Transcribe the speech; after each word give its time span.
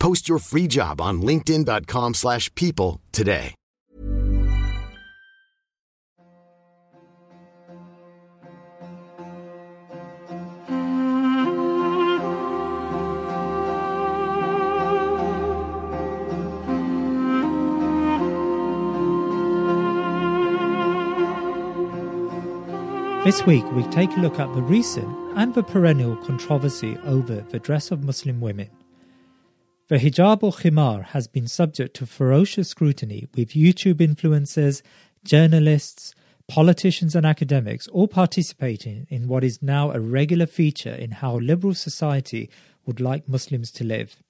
Post 0.00 0.28
your 0.28 0.40
free 0.40 0.66
job 0.66 1.00
on 1.00 1.22
linkedin.com/people 1.22 2.14
slash 2.14 2.52
people 2.56 3.00
today. 3.12 3.54
This 23.22 23.46
week, 23.46 23.70
we 23.72 23.84
take 23.90 24.16
a 24.16 24.20
look 24.20 24.40
at 24.40 24.52
the 24.54 24.62
recent 24.62 25.06
and 25.36 25.54
the 25.54 25.62
perennial 25.62 26.16
controversy 26.16 26.96
over 27.04 27.42
the 27.42 27.60
dress 27.60 27.90
of 27.90 28.02
Muslim 28.02 28.40
women. 28.40 28.70
The 29.90 29.98
hijab 29.98 30.44
or 30.44 30.52
khimar 30.52 31.06
has 31.06 31.26
been 31.26 31.48
subject 31.48 31.96
to 31.96 32.06
ferocious 32.06 32.68
scrutiny, 32.68 33.26
with 33.34 33.54
YouTube 33.54 33.96
influencers, 33.96 34.82
journalists, 35.24 36.14
politicians, 36.46 37.16
and 37.16 37.26
academics 37.26 37.88
all 37.88 38.06
participating 38.06 39.08
in 39.10 39.26
what 39.26 39.42
is 39.42 39.60
now 39.60 39.90
a 39.90 39.98
regular 39.98 40.46
feature 40.46 40.94
in 40.94 41.10
how 41.10 41.38
liberal 41.38 41.74
society 41.74 42.48
would 42.86 43.00
like 43.00 43.28
Muslims 43.28 43.72
to 43.72 43.82
live. 43.82 44.22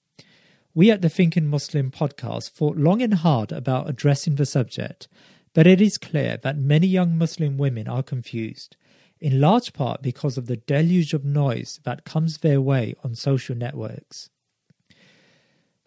We 0.74 0.90
at 0.90 1.02
the 1.02 1.10
Thinking 1.10 1.48
Muslim 1.48 1.90
podcast 1.90 2.52
thought 2.52 2.78
long 2.78 3.02
and 3.02 3.12
hard 3.12 3.52
about 3.52 3.90
addressing 3.90 4.36
the 4.36 4.46
subject, 4.46 5.08
but 5.52 5.66
it 5.66 5.82
is 5.82 5.98
clear 5.98 6.38
that 6.38 6.56
many 6.56 6.86
young 6.86 7.18
Muslim 7.18 7.58
women 7.58 7.86
are 7.86 8.02
confused, 8.02 8.78
in 9.20 9.42
large 9.42 9.74
part 9.74 10.00
because 10.00 10.38
of 10.38 10.46
the 10.46 10.56
deluge 10.56 11.12
of 11.12 11.22
noise 11.22 11.80
that 11.84 12.06
comes 12.06 12.38
their 12.38 12.62
way 12.62 12.94
on 13.04 13.14
social 13.14 13.54
networks. 13.54 14.30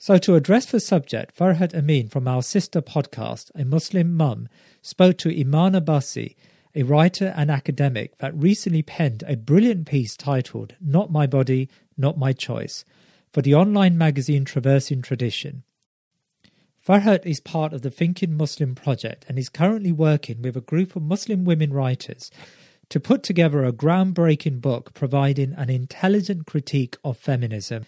So, 0.05 0.17
to 0.17 0.35
address 0.35 0.65
the 0.65 0.81
subject, 0.81 1.33
Farhat 1.33 1.73
Amin 1.73 2.09
from 2.09 2.27
our 2.27 2.43
sister 2.43 2.81
podcast, 2.81 3.51
A 3.55 3.63
Muslim 3.63 4.17
Mum, 4.17 4.49
spoke 4.81 5.17
to 5.19 5.29
Iman 5.29 5.75
Abbasi, 5.75 6.35
a 6.75 6.83
writer 6.83 7.33
and 7.37 7.49
academic 7.49 8.17
that 8.17 8.35
recently 8.35 8.81
penned 8.81 9.23
a 9.25 9.37
brilliant 9.37 9.87
piece 9.87 10.17
titled 10.17 10.75
Not 10.81 11.09
My 11.09 11.25
Body, 11.25 11.69
Not 11.97 12.17
My 12.17 12.33
Choice 12.33 12.83
for 13.31 13.41
the 13.41 13.55
online 13.55 13.97
magazine 13.97 14.43
Traversing 14.43 15.01
Tradition. 15.01 15.63
Farhat 16.85 17.25
is 17.25 17.39
part 17.39 17.71
of 17.71 17.81
the 17.81 17.89
Thinking 17.89 18.35
Muslim 18.35 18.75
project 18.75 19.25
and 19.29 19.39
is 19.39 19.47
currently 19.47 19.93
working 19.93 20.41
with 20.41 20.57
a 20.57 20.59
group 20.59 20.97
of 20.97 21.03
Muslim 21.03 21.45
women 21.45 21.71
writers 21.71 22.29
to 22.89 22.99
put 22.99 23.23
together 23.23 23.63
a 23.63 23.71
groundbreaking 23.71 24.59
book 24.59 24.93
providing 24.93 25.53
an 25.53 25.69
intelligent 25.69 26.45
critique 26.45 26.97
of 27.05 27.15
feminism. 27.15 27.85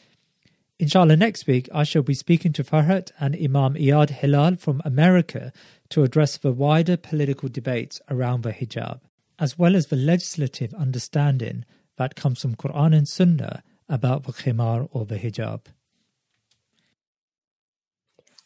Inshallah, 0.78 1.16
next 1.16 1.48
week 1.48 1.70
I 1.74 1.86
shall 1.86 2.02
be 2.02 2.14
speaking 2.14 2.52
to 2.52 2.64
Farhat 2.64 3.12
and 3.18 3.34
Imam 3.34 3.76
Iyad 3.76 4.10
Hilal 4.10 4.58
from 4.58 4.82
America 4.84 5.54
to 5.88 6.04
address 6.04 6.38
the 6.38 6.52
wider 6.52 6.98
political 6.98 7.48
debates 7.48 8.02
around 8.10 8.44
the 8.44 8.52
hijab, 8.52 9.00
as 9.40 9.58
well 9.58 9.74
as 9.74 9.88
the 9.88 9.96
legislative 9.96 10.74
understanding 10.74 11.64
that 11.96 12.18
comes 12.18 12.42
from 12.42 12.56
Quran 12.56 12.94
and 12.94 13.08
Sunnah 13.08 13.64
about 13.88 14.24
the 14.24 14.34
khimar 14.34 14.90
or 14.92 15.06
the 15.06 15.18
hijab. 15.18 15.68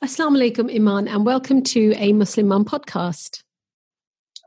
Assalamu 0.04 0.38
alaikum, 0.38 0.74
Iman, 0.74 1.08
and 1.08 1.26
welcome 1.26 1.64
to 1.64 1.94
a 1.96 2.14
Muslim 2.14 2.48
Mum 2.50 2.64
podcast. 2.64 3.42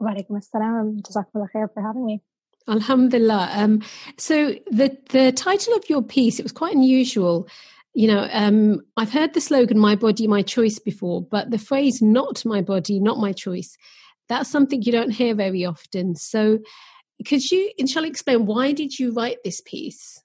Walaikum 0.01 0.41
assalam. 0.41 1.03
Jazakallah 1.03 1.49
khair 1.53 1.69
for 1.75 1.83
having 1.83 2.07
me. 2.07 2.23
Alhamdulillah. 2.69 3.51
Um, 3.53 3.83
so 4.17 4.55
the 4.71 4.97
the 5.11 5.33
title 5.33 5.75
of 5.75 5.89
your 5.89 6.03
piece 6.03 6.39
it 6.39 6.43
was 6.45 6.53
quite 6.53 6.75
unusual. 6.75 7.49
You 7.95 8.09
know, 8.09 8.29
um, 8.33 8.81
I've 8.97 9.13
heard 9.13 9.35
the 9.35 9.41
slogan 9.41 9.79
"My 9.79 9.97
body, 9.97 10.27
my 10.27 10.43
choice" 10.43 10.79
before, 10.79 11.23
but 11.23 11.51
the 11.51 11.59
phrase 11.59 12.01
"Not 12.01 12.45
my 12.45 12.63
body, 12.63 13.01
not 13.01 13.19
my 13.19 13.33
choice" 13.33 13.77
that's 14.33 14.51
something 14.51 14.83
you 14.83 14.93
don't 14.93 15.11
hear 15.11 15.35
very 15.35 15.65
often. 15.65 16.15
So, 16.17 16.61
could 17.27 17.51
you, 17.51 17.71
inshallah, 17.77 18.09
explain 18.09 18.47
why 18.47 18.73
did 18.73 18.99
you 18.99 19.13
write 19.13 19.39
this 19.45 19.61
piece? 19.61 20.23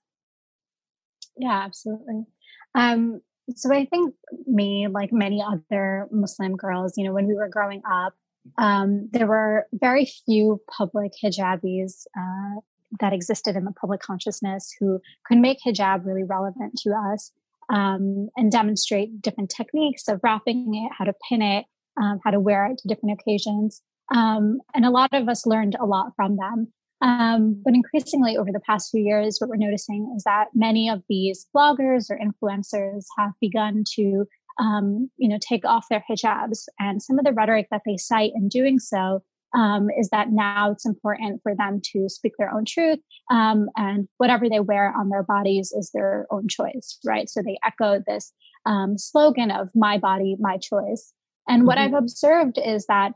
Yeah, 1.37 1.61
absolutely. 1.65 2.25
Um, 2.73 3.21
so 3.55 3.73
I 3.73 3.85
think 3.85 4.15
me, 4.45 4.87
like 4.87 5.11
many 5.11 5.43
other 5.43 6.07
Muslim 6.11 6.55
girls, 6.55 6.93
you 6.97 7.03
know, 7.03 7.13
when 7.13 7.27
we 7.27 7.35
were 7.35 7.49
growing 7.49 7.81
up, 7.89 8.13
um, 8.57 9.09
there 9.11 9.27
were 9.27 9.67
very 9.73 10.05
few 10.25 10.61
public 10.69 11.11
hijabis 11.23 12.05
uh, 12.17 12.61
that 12.99 13.13
existed 13.13 13.55
in 13.55 13.65
the 13.65 13.71
public 13.71 14.01
consciousness 14.01 14.73
who 14.79 14.99
could 15.25 15.37
make 15.37 15.57
hijab 15.65 16.05
really 16.05 16.23
relevant 16.23 16.73
to 16.83 16.91
us 16.91 17.31
um, 17.69 18.29
and 18.35 18.51
demonstrate 18.51 19.21
different 19.21 19.49
techniques 19.55 20.07
of 20.07 20.19
wrapping 20.23 20.73
it, 20.73 20.91
how 20.97 21.05
to 21.05 21.13
pin 21.27 21.41
it, 21.41 21.65
um, 22.01 22.19
how 22.23 22.31
to 22.31 22.39
wear 22.39 22.65
it 22.67 22.77
to 22.79 22.87
different 22.87 23.19
occasions. 23.19 23.81
Um, 24.13 24.59
and 24.73 24.85
a 24.85 24.89
lot 24.89 25.13
of 25.13 25.27
us 25.27 25.45
learned 25.45 25.75
a 25.79 25.85
lot 25.85 26.13
from 26.15 26.37
them. 26.37 26.71
Um, 27.01 27.61
but 27.63 27.75
increasingly 27.75 28.37
over 28.37 28.51
the 28.51 28.61
past 28.61 28.89
few 28.89 29.03
years, 29.03 29.37
what 29.39 29.49
we're 29.49 29.57
noticing 29.57 30.13
is 30.15 30.23
that 30.23 30.47
many 30.55 30.89
of 30.89 31.03
these 31.07 31.45
bloggers 31.55 32.09
or 32.09 32.17
influencers 32.17 33.05
have 33.17 33.33
begun 33.39 33.83
to, 33.95 34.25
um, 34.59 35.09
you 35.17 35.29
know, 35.29 35.37
take 35.39 35.65
off 35.65 35.87
their 35.89 36.03
hijabs. 36.09 36.65
And 36.79 37.01
some 37.01 37.19
of 37.19 37.25
the 37.25 37.33
rhetoric 37.33 37.67
that 37.71 37.81
they 37.85 37.97
cite 37.97 38.31
in 38.35 38.49
doing 38.49 38.79
so 38.79 39.23
um, 39.55 39.87
is 39.97 40.09
that 40.09 40.31
now 40.31 40.71
it's 40.71 40.85
important 40.85 41.41
for 41.41 41.55
them 41.55 41.79
to 41.93 42.09
speak 42.09 42.33
their 42.37 42.53
own 42.53 42.65
truth, 42.65 42.99
um, 43.31 43.69
and 43.75 44.07
whatever 44.17 44.49
they 44.49 44.59
wear 44.59 44.93
on 44.97 45.09
their 45.09 45.23
bodies 45.23 45.71
is 45.71 45.91
their 45.93 46.27
own 46.31 46.47
choice, 46.47 46.99
right? 47.05 47.29
So 47.29 47.41
they 47.41 47.57
echo 47.65 48.03
this 48.05 48.33
um, 48.65 48.97
slogan 48.97 49.51
of 49.51 49.69
"My 49.73 49.97
body, 49.97 50.35
my 50.39 50.57
choice." 50.57 51.13
And 51.47 51.65
what 51.65 51.77
Mm-hmm. 51.77 51.95
I've 51.95 52.03
observed 52.03 52.59
is 52.63 52.85
that 52.87 53.13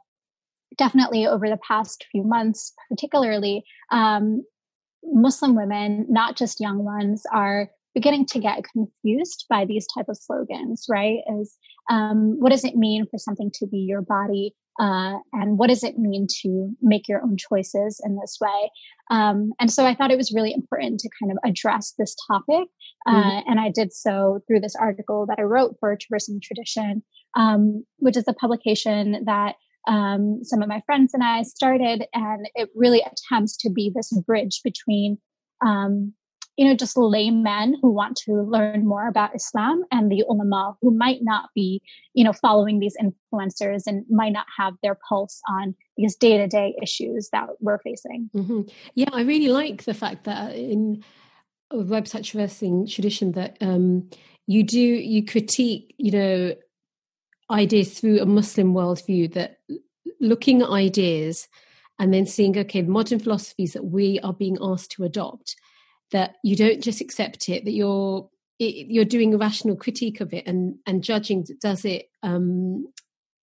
definitely 0.78 1.28
over 1.28 1.50
the 1.50 1.60
past 1.68 2.06
few 2.12 2.24
months, 2.24 2.74
particularly, 2.90 3.66
um, 3.92 4.44
Muslim 5.04 5.54
women, 5.56 6.06
not 6.10 6.38
just 6.38 6.62
young 6.62 6.86
ones, 6.86 7.24
are 7.34 7.70
beginning 7.94 8.26
to 8.28 8.40
get 8.40 8.64
confused 8.72 9.46
by 9.50 9.66
these 9.66 9.88
type 9.94 10.08
of 10.10 10.18
slogans. 10.18 10.86
Right? 10.90 11.20
Is 11.40 11.58
um, 11.90 12.40
what 12.40 12.52
does 12.52 12.64
it 12.64 12.76
mean 12.76 13.06
for 13.10 13.18
something 13.18 13.52
to 13.56 13.68
be 13.68 13.80
your 13.80 14.02
body? 14.02 14.56
Uh, 14.80 15.18
and 15.34 15.58
what 15.60 15.68
does 15.68 15.84
it 15.84 16.00
mean 16.00 16.26
to 16.42 16.72
make 16.82 17.08
your 17.08 17.22
own 17.22 17.36
choices 17.38 18.02
in 18.04 18.18
this 18.18 18.38
way? 18.40 18.72
Um, 19.12 19.52
and 19.60 19.70
so 19.70 19.86
I 19.86 19.94
thought 19.94 20.12
it 20.12 20.18
was 20.18 20.34
really 20.34 20.54
important 20.54 21.00
to 21.02 21.10
kind 21.20 21.32
of 21.32 21.38
address 21.44 21.94
this 22.00 22.16
topic. 22.28 22.70
Uh, 23.06 23.22
Mhm. 23.22 23.44
And 23.48 23.60
I 23.60 23.70
did 23.70 23.92
so 23.94 24.40
through 24.48 24.62
this 24.62 24.76
article 24.76 25.26
that 25.28 25.40
I 25.40 25.44
wrote 25.44 25.76
for 25.80 25.96
Traversing 25.96 26.40
Tradition, 26.42 27.04
um, 27.36 27.86
which 27.98 28.16
is 28.16 28.28
a 28.28 28.34
publication 28.34 29.26
that 29.26 29.56
um, 29.88 30.44
some 30.44 30.62
of 30.62 30.70
my 30.70 30.82
friends 30.86 31.14
and 31.14 31.24
I 31.24 31.42
started, 31.42 32.06
and 32.14 32.48
it 32.56 32.70
really 32.76 33.02
attempts 33.02 33.58
to 33.58 33.70
be 33.70 33.92
this 33.94 34.12
bridge 34.26 34.62
between, 34.64 35.18
um, 35.66 36.14
you 36.62 36.68
know, 36.68 36.76
just 36.76 36.96
laymen 36.96 37.76
who 37.82 37.90
want 37.90 38.16
to 38.16 38.34
learn 38.44 38.86
more 38.86 39.08
about 39.08 39.36
Islam 39.36 39.84
and 39.90 40.12
the 40.12 40.24
ulama 40.30 40.78
who 40.80 40.96
might 40.96 41.18
not 41.24 41.50
be, 41.56 41.82
you 42.14 42.24
know, 42.24 42.34
following 42.34 42.78
these 42.78 42.96
influencers 43.02 43.88
and 43.88 44.06
might 44.12 44.32
not 44.32 44.46
have 44.60 44.76
their 44.84 44.96
pulse 45.10 45.42
on 45.50 45.74
these 45.98 46.16
day 46.16 46.38
to 46.38 46.46
day 46.46 46.76
issues 46.80 47.30
that 47.32 47.48
we're 47.62 47.80
facing. 47.80 48.30
Mm-hmm. 48.36 48.62
Yeah, 48.94 49.10
I 49.12 49.22
really 49.22 49.48
like 49.48 49.86
the 49.86 49.96
fact 49.96 50.26
that 50.26 50.56
in 50.56 51.04
a 51.72 51.78
website 51.78 52.26
traversing 52.26 52.86
tradition 52.86 53.32
that 53.32 53.58
um, 53.60 54.12
you 54.46 54.62
do 54.62 54.80
you 54.80 55.26
critique, 55.26 55.96
you 55.98 56.12
know, 56.12 56.56
ideas 57.50 58.00
through 58.00 58.20
a 58.20 58.28
Muslim 58.28 58.76
worldview, 58.76 59.34
that 59.34 59.58
looking 60.20 60.62
at 60.62 60.70
ideas 60.70 61.48
and 61.98 62.14
then 62.14 62.28
seeing, 62.28 62.56
okay, 62.56 62.84
modern 62.84 63.18
philosophies 63.18 63.74
that 63.74 63.86
we 63.86 64.20
are 64.20 64.34
being 64.34 64.60
asked 64.62 64.92
to 64.92 65.04
adopt, 65.04 65.56
that 66.12 66.36
you 66.44 66.56
don't 66.56 66.82
just 66.82 67.02
accept 67.02 67.50
it, 67.50 67.66
that 67.66 67.72
you're 67.72 68.30
you're 68.60 69.06
doing 69.06 69.34
a 69.34 69.38
rational 69.38 69.76
critique 69.76 70.22
of 70.22 70.34
it 70.34 70.46
and 70.46 70.76
and 70.86 71.04
judging 71.04 71.44
does 71.60 71.84
it 71.84 72.10
um, 72.22 72.86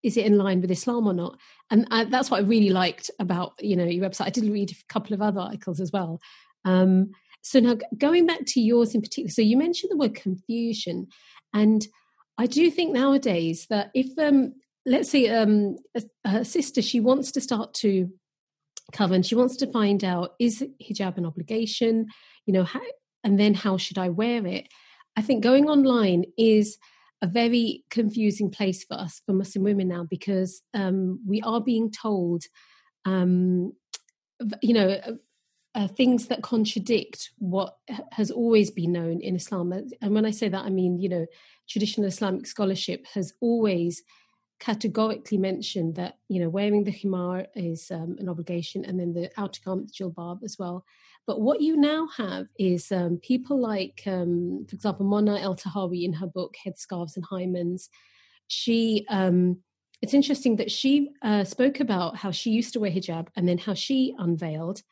is 0.02 0.16
it 0.16 0.26
in 0.26 0.36
line 0.36 0.60
with 0.60 0.70
Islam 0.70 1.06
or 1.06 1.14
not? 1.14 1.38
And 1.70 1.86
I, 1.90 2.04
that's 2.04 2.30
what 2.30 2.38
I 2.38 2.46
really 2.46 2.70
liked 2.70 3.10
about 3.18 3.54
you 3.60 3.76
know 3.76 3.84
your 3.84 4.08
website. 4.08 4.26
I 4.26 4.30
did 4.30 4.44
read 4.44 4.70
a 4.70 4.92
couple 4.92 5.14
of 5.14 5.22
other 5.22 5.40
articles 5.40 5.80
as 5.80 5.90
well. 5.92 6.20
Um, 6.64 7.12
so 7.42 7.60
now 7.60 7.76
going 7.96 8.26
back 8.26 8.40
to 8.46 8.60
yours 8.60 8.94
in 8.94 9.00
particular, 9.00 9.30
so 9.30 9.40
you 9.40 9.56
mentioned 9.56 9.90
the 9.90 9.96
word 9.96 10.14
confusion, 10.14 11.06
and 11.54 11.86
I 12.38 12.46
do 12.46 12.70
think 12.70 12.92
nowadays 12.92 13.66
that 13.70 13.90
if, 13.94 14.18
um, 14.18 14.54
let's 14.84 15.10
say, 15.10 15.28
um, 15.28 15.76
a, 15.94 16.02
a 16.24 16.44
sister, 16.44 16.82
she 16.82 17.00
wants 17.00 17.32
to 17.32 17.40
start 17.40 17.74
to 17.74 18.10
cover 18.92 19.22
she 19.22 19.34
wants 19.34 19.56
to 19.56 19.70
find 19.70 20.04
out 20.04 20.34
is 20.38 20.64
hijab 20.82 21.16
an 21.18 21.26
obligation, 21.26 22.06
you 22.46 22.52
know, 22.52 22.64
how, 22.64 22.80
and 23.24 23.38
then 23.38 23.54
how 23.54 23.76
should 23.76 23.98
I 23.98 24.08
wear 24.08 24.46
it? 24.46 24.68
I 25.16 25.22
think 25.22 25.42
going 25.42 25.68
online 25.68 26.24
is 26.38 26.78
a 27.22 27.26
very 27.26 27.84
confusing 27.90 28.50
place 28.50 28.84
for 28.84 28.94
us, 28.94 29.22
for 29.24 29.32
Muslim 29.32 29.64
women 29.64 29.88
now, 29.88 30.04
because 30.04 30.62
um, 30.74 31.20
we 31.26 31.40
are 31.42 31.60
being 31.60 31.90
told, 31.90 32.44
um, 33.04 33.72
you 34.62 34.74
know, 34.74 34.90
uh, 34.90 35.12
uh, 35.74 35.88
things 35.88 36.28
that 36.28 36.42
contradict 36.42 37.30
what 37.38 37.76
has 38.12 38.30
always 38.30 38.70
been 38.70 38.92
known 38.92 39.20
in 39.20 39.36
Islam. 39.36 39.72
And 39.72 40.14
when 40.14 40.24
I 40.24 40.30
say 40.30 40.48
that, 40.48 40.64
I 40.64 40.70
mean, 40.70 40.98
you 40.98 41.08
know, 41.08 41.26
traditional 41.68 42.06
Islamic 42.06 42.46
scholarship 42.46 43.06
has 43.12 43.34
always 43.40 44.02
categorically 44.58 45.38
mentioned 45.38 45.96
that 45.96 46.18
you 46.28 46.40
know 46.40 46.48
wearing 46.48 46.84
the 46.84 46.92
himar 46.92 47.46
is 47.54 47.90
um, 47.90 48.16
an 48.18 48.28
obligation, 48.28 48.84
and 48.84 48.98
then 48.98 49.12
the 49.12 49.30
outer 49.36 49.60
garment, 49.64 49.88
the 49.88 50.04
jilbab, 50.04 50.42
as 50.42 50.56
well. 50.58 50.84
But 51.26 51.40
what 51.40 51.60
you 51.60 51.76
now 51.76 52.08
have 52.16 52.46
is 52.58 52.92
um, 52.92 53.18
people 53.18 53.60
like, 53.60 54.02
um, 54.06 54.64
for 54.68 54.76
example, 54.76 55.04
Mona 55.06 55.38
Eltahawy 55.38 56.04
in 56.04 56.12
her 56.14 56.26
book 56.26 56.54
Headscarves 56.64 57.16
and 57.16 57.26
Hymens. 57.26 57.88
She 58.46 59.04
um, 59.08 59.58
it's 60.02 60.14
interesting 60.14 60.56
that 60.56 60.70
she 60.70 61.10
uh, 61.22 61.44
spoke 61.44 61.80
about 61.80 62.16
how 62.16 62.30
she 62.30 62.50
used 62.50 62.72
to 62.74 62.80
wear 62.80 62.90
hijab 62.90 63.28
and 63.34 63.48
then 63.48 63.58
how 63.58 63.74
she 63.74 64.14
unveiled. 64.18 64.82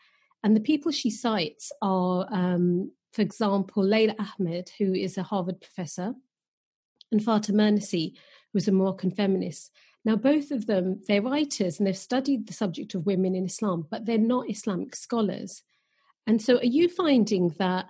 And 0.43 0.57
the 0.57 0.61
people 0.61 0.93
she 0.93 1.11
cites 1.11 1.71
are, 1.83 2.27
um, 2.31 2.91
for 3.13 3.23
example, 3.23 3.85
Leila 3.85 4.15
Ahmed, 4.19 4.71
who 4.79 4.95
is 4.95 5.17
a 5.17 5.23
Harvard 5.23 5.61
professor, 5.61 6.15
and 7.13 7.23
Fatima 7.23 7.71
who 7.71 8.15
was 8.55 8.69
a 8.69 8.73
Moroccan 8.73 9.11
feminist. 9.11 9.71
Now, 10.05 10.17
both 10.17 10.51
of 10.51 10.67
them, 10.67 11.01
they're 11.09 11.23
writers 11.23 11.79
and 11.79 11.87
they've 11.87 11.97
studied 11.97 12.47
the 12.47 12.53
subject 12.53 12.95
of 12.95 13.07
women 13.07 13.35
in 13.35 13.45
Islam, 13.45 13.87
but 13.91 14.07
they're 14.07 14.19
not 14.19 14.51
Islamic 14.51 14.95
scholars. 14.95 15.63
And 16.27 16.41
so, 16.41 16.59
are 16.59 16.65
you 16.65 16.89
finding 16.89 17.55
that 17.59 17.87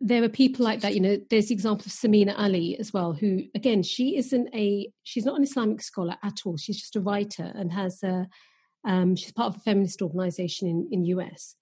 there 0.00 0.22
are 0.22 0.28
people 0.28 0.64
like 0.64 0.80
that? 0.80 0.94
You 0.94 1.00
know, 1.00 1.18
there's 1.28 1.48
the 1.48 1.54
example 1.54 1.86
of 1.86 1.92
Samina 1.92 2.34
Ali 2.38 2.78
as 2.78 2.92
well, 2.92 3.12
who, 3.12 3.42
again, 3.54 3.82
she 3.82 4.16
isn't 4.16 4.48
a, 4.54 4.90
she's 5.02 5.24
not 5.24 5.36
an 5.36 5.44
Islamic 5.44 5.82
scholar 5.82 6.16
at 6.22 6.42
all. 6.44 6.56
She's 6.56 6.80
just 6.80 6.96
a 6.96 7.00
writer 7.00 7.52
and 7.54 7.72
has 7.72 8.02
a, 8.02 8.28
um, 8.84 9.16
she's 9.16 9.32
part 9.32 9.54
of 9.54 9.56
a 9.56 9.64
feminist 9.64 10.02
organization 10.02 10.68
in, 10.68 10.88
in 10.92 11.04
US. 11.04 11.56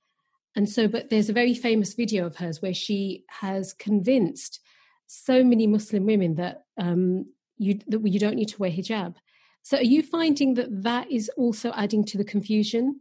And 0.56 0.68
so, 0.68 0.86
but 0.86 1.10
there's 1.10 1.30
a 1.30 1.34
very 1.34 1.54
famous 1.54 1.94
video 1.94 2.26
of 2.26 2.36
hers 2.36 2.62
where 2.62 2.74
she 2.74 3.24
has 3.40 3.72
convinced 3.72 4.60
so 5.06 5.42
many 5.42 5.66
Muslim 5.66 6.06
women 6.06 6.36
that 6.36 6.64
um, 6.78 7.26
you 7.58 7.78
that 7.86 8.06
you 8.06 8.18
don't 8.18 8.36
need 8.36 8.48
to 8.48 8.58
wear 8.58 8.70
hijab. 8.70 9.14
So, 9.62 9.78
are 9.78 9.82
you 9.82 10.02
finding 10.02 10.54
that 10.54 10.82
that 10.82 11.10
is 11.10 11.30
also 11.36 11.72
adding 11.74 12.04
to 12.06 12.18
the 12.18 12.24
confusion? 12.24 13.00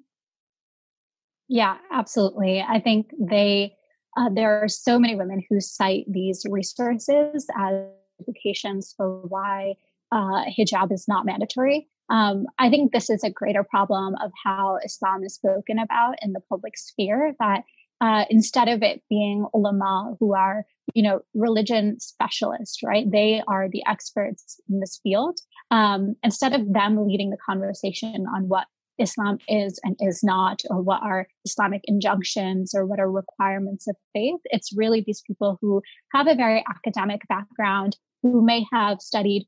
Yeah, 1.49 1.77
absolutely. 1.91 2.61
I 2.61 2.79
think 2.79 3.11
they 3.19 3.75
uh, 4.15 4.29
there 4.33 4.63
are 4.63 4.67
so 4.67 4.99
many 4.99 5.15
women 5.15 5.43
who 5.49 5.59
cite 5.59 6.05
these 6.07 6.45
resources 6.49 7.47
as 7.57 7.73
implications 8.19 8.93
for 8.95 9.21
why 9.27 9.73
uh, 10.11 10.45
hijab 10.57 10.91
is 10.91 11.07
not 11.07 11.25
mandatory. 11.25 11.87
Um, 12.09 12.45
I 12.59 12.69
think 12.69 12.91
this 12.91 13.09
is 13.09 13.23
a 13.23 13.29
greater 13.29 13.63
problem 13.63 14.15
of 14.23 14.31
how 14.43 14.77
Islam 14.85 15.23
is 15.23 15.33
spoken 15.35 15.79
about 15.79 16.15
in 16.21 16.33
the 16.33 16.41
public 16.41 16.77
sphere. 16.77 17.33
That 17.39 17.63
uh, 18.01 18.25
instead 18.29 18.67
of 18.67 18.83
it 18.83 19.01
being 19.09 19.45
ulama 19.53 20.15
who 20.19 20.33
are 20.33 20.65
you 20.93 21.03
know 21.03 21.21
religion 21.33 21.99
specialists 21.99 22.79
right? 22.83 23.09
They 23.09 23.41
are 23.47 23.69
the 23.69 23.83
experts 23.87 24.59
in 24.69 24.79
this 24.79 24.99
field 25.03 25.39
um, 25.71 26.15
instead 26.23 26.53
of 26.53 26.73
them 26.73 27.07
leading 27.07 27.29
the 27.29 27.37
conversation 27.45 28.25
on 28.33 28.47
what 28.47 28.67
islam 28.99 29.39
is 29.47 29.79
and 29.83 29.95
is 29.99 30.23
not 30.23 30.61
or 30.69 30.79
what 30.79 31.01
are 31.01 31.27
islamic 31.45 31.81
injunctions 31.85 32.73
or 32.75 32.85
what 32.85 32.99
are 32.99 33.11
requirements 33.11 33.87
of 33.87 33.95
faith. 34.13 34.39
It's 34.45 34.75
really 34.75 35.03
these 35.05 35.23
people 35.25 35.57
who 35.61 35.81
have 36.13 36.27
a 36.27 36.35
very 36.35 36.63
academic 36.69 37.21
background 37.27 37.97
who 38.21 38.45
may 38.45 38.65
have 38.71 39.01
studied 39.01 39.47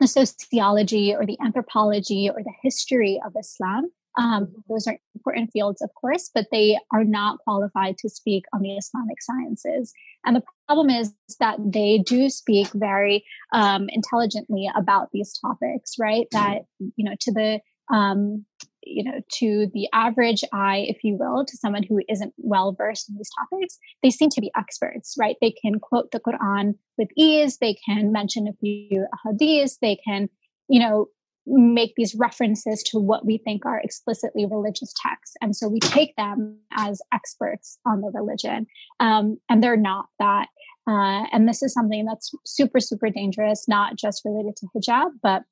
the 0.00 0.06
sociology 0.06 1.14
or 1.14 1.26
the 1.26 1.38
anthropology 1.44 2.30
or 2.32 2.42
the 2.42 2.52
history 2.62 3.20
of 3.26 3.32
islam 3.38 3.90
um, 4.16 4.52
those 4.68 4.86
are 4.86 4.98
important 5.14 5.50
fields, 5.52 5.82
of 5.82 5.90
course, 5.94 6.30
but 6.34 6.46
they 6.50 6.78
are 6.92 7.04
not 7.04 7.38
qualified 7.40 7.98
to 7.98 8.08
speak 8.08 8.44
on 8.54 8.62
the 8.62 8.76
Islamic 8.76 9.20
sciences. 9.20 9.92
And 10.24 10.36
the 10.36 10.42
problem 10.66 10.90
is 10.90 11.12
that 11.38 11.58
they 11.60 11.98
do 11.98 12.30
speak 12.30 12.68
very 12.74 13.24
um, 13.52 13.88
intelligently 13.90 14.70
about 14.74 15.08
these 15.12 15.38
topics, 15.38 15.94
right? 15.98 16.26
That, 16.32 16.62
you 16.78 17.04
know, 17.04 17.14
to 17.20 17.32
the, 17.32 17.60
um, 17.94 18.44
you 18.82 19.04
know, 19.04 19.20
to 19.38 19.68
the 19.74 19.88
average 19.92 20.44
eye, 20.52 20.86
if 20.88 21.04
you 21.04 21.16
will, 21.18 21.44
to 21.44 21.56
someone 21.56 21.82
who 21.82 22.00
isn't 22.08 22.32
well 22.38 22.72
versed 22.72 23.08
in 23.10 23.16
these 23.16 23.30
topics, 23.38 23.78
they 24.02 24.10
seem 24.10 24.30
to 24.30 24.40
be 24.40 24.50
experts, 24.56 25.14
right? 25.18 25.36
They 25.40 25.50
can 25.50 25.78
quote 25.78 26.10
the 26.12 26.20
Quran 26.20 26.74
with 26.96 27.08
ease. 27.16 27.58
They 27.58 27.76
can 27.84 28.12
mention 28.12 28.48
a 28.48 28.52
few 28.54 29.06
hadiths. 29.26 29.78
They 29.80 29.96
can, 30.06 30.28
you 30.68 30.80
know, 30.80 31.08
make 31.46 31.94
these 31.96 32.14
references 32.14 32.82
to 32.82 32.98
what 32.98 33.24
we 33.24 33.38
think 33.38 33.64
are 33.64 33.80
explicitly 33.80 34.46
religious 34.46 34.92
texts. 35.00 35.36
And 35.40 35.54
so 35.54 35.68
we 35.68 35.80
take 35.80 36.14
them 36.16 36.58
as 36.72 37.00
experts 37.12 37.78
on 37.86 38.00
the 38.00 38.10
religion. 38.12 38.66
Um, 39.00 39.38
and 39.48 39.62
they're 39.62 39.76
not 39.76 40.06
that. 40.18 40.48
Uh, 40.88 41.26
and 41.32 41.48
this 41.48 41.62
is 41.62 41.72
something 41.72 42.04
that's 42.04 42.32
super, 42.44 42.80
super 42.80 43.10
dangerous, 43.10 43.66
not 43.68 43.96
just 43.96 44.24
related 44.24 44.56
to 44.56 44.66
hijab, 44.76 45.10
but 45.22 45.42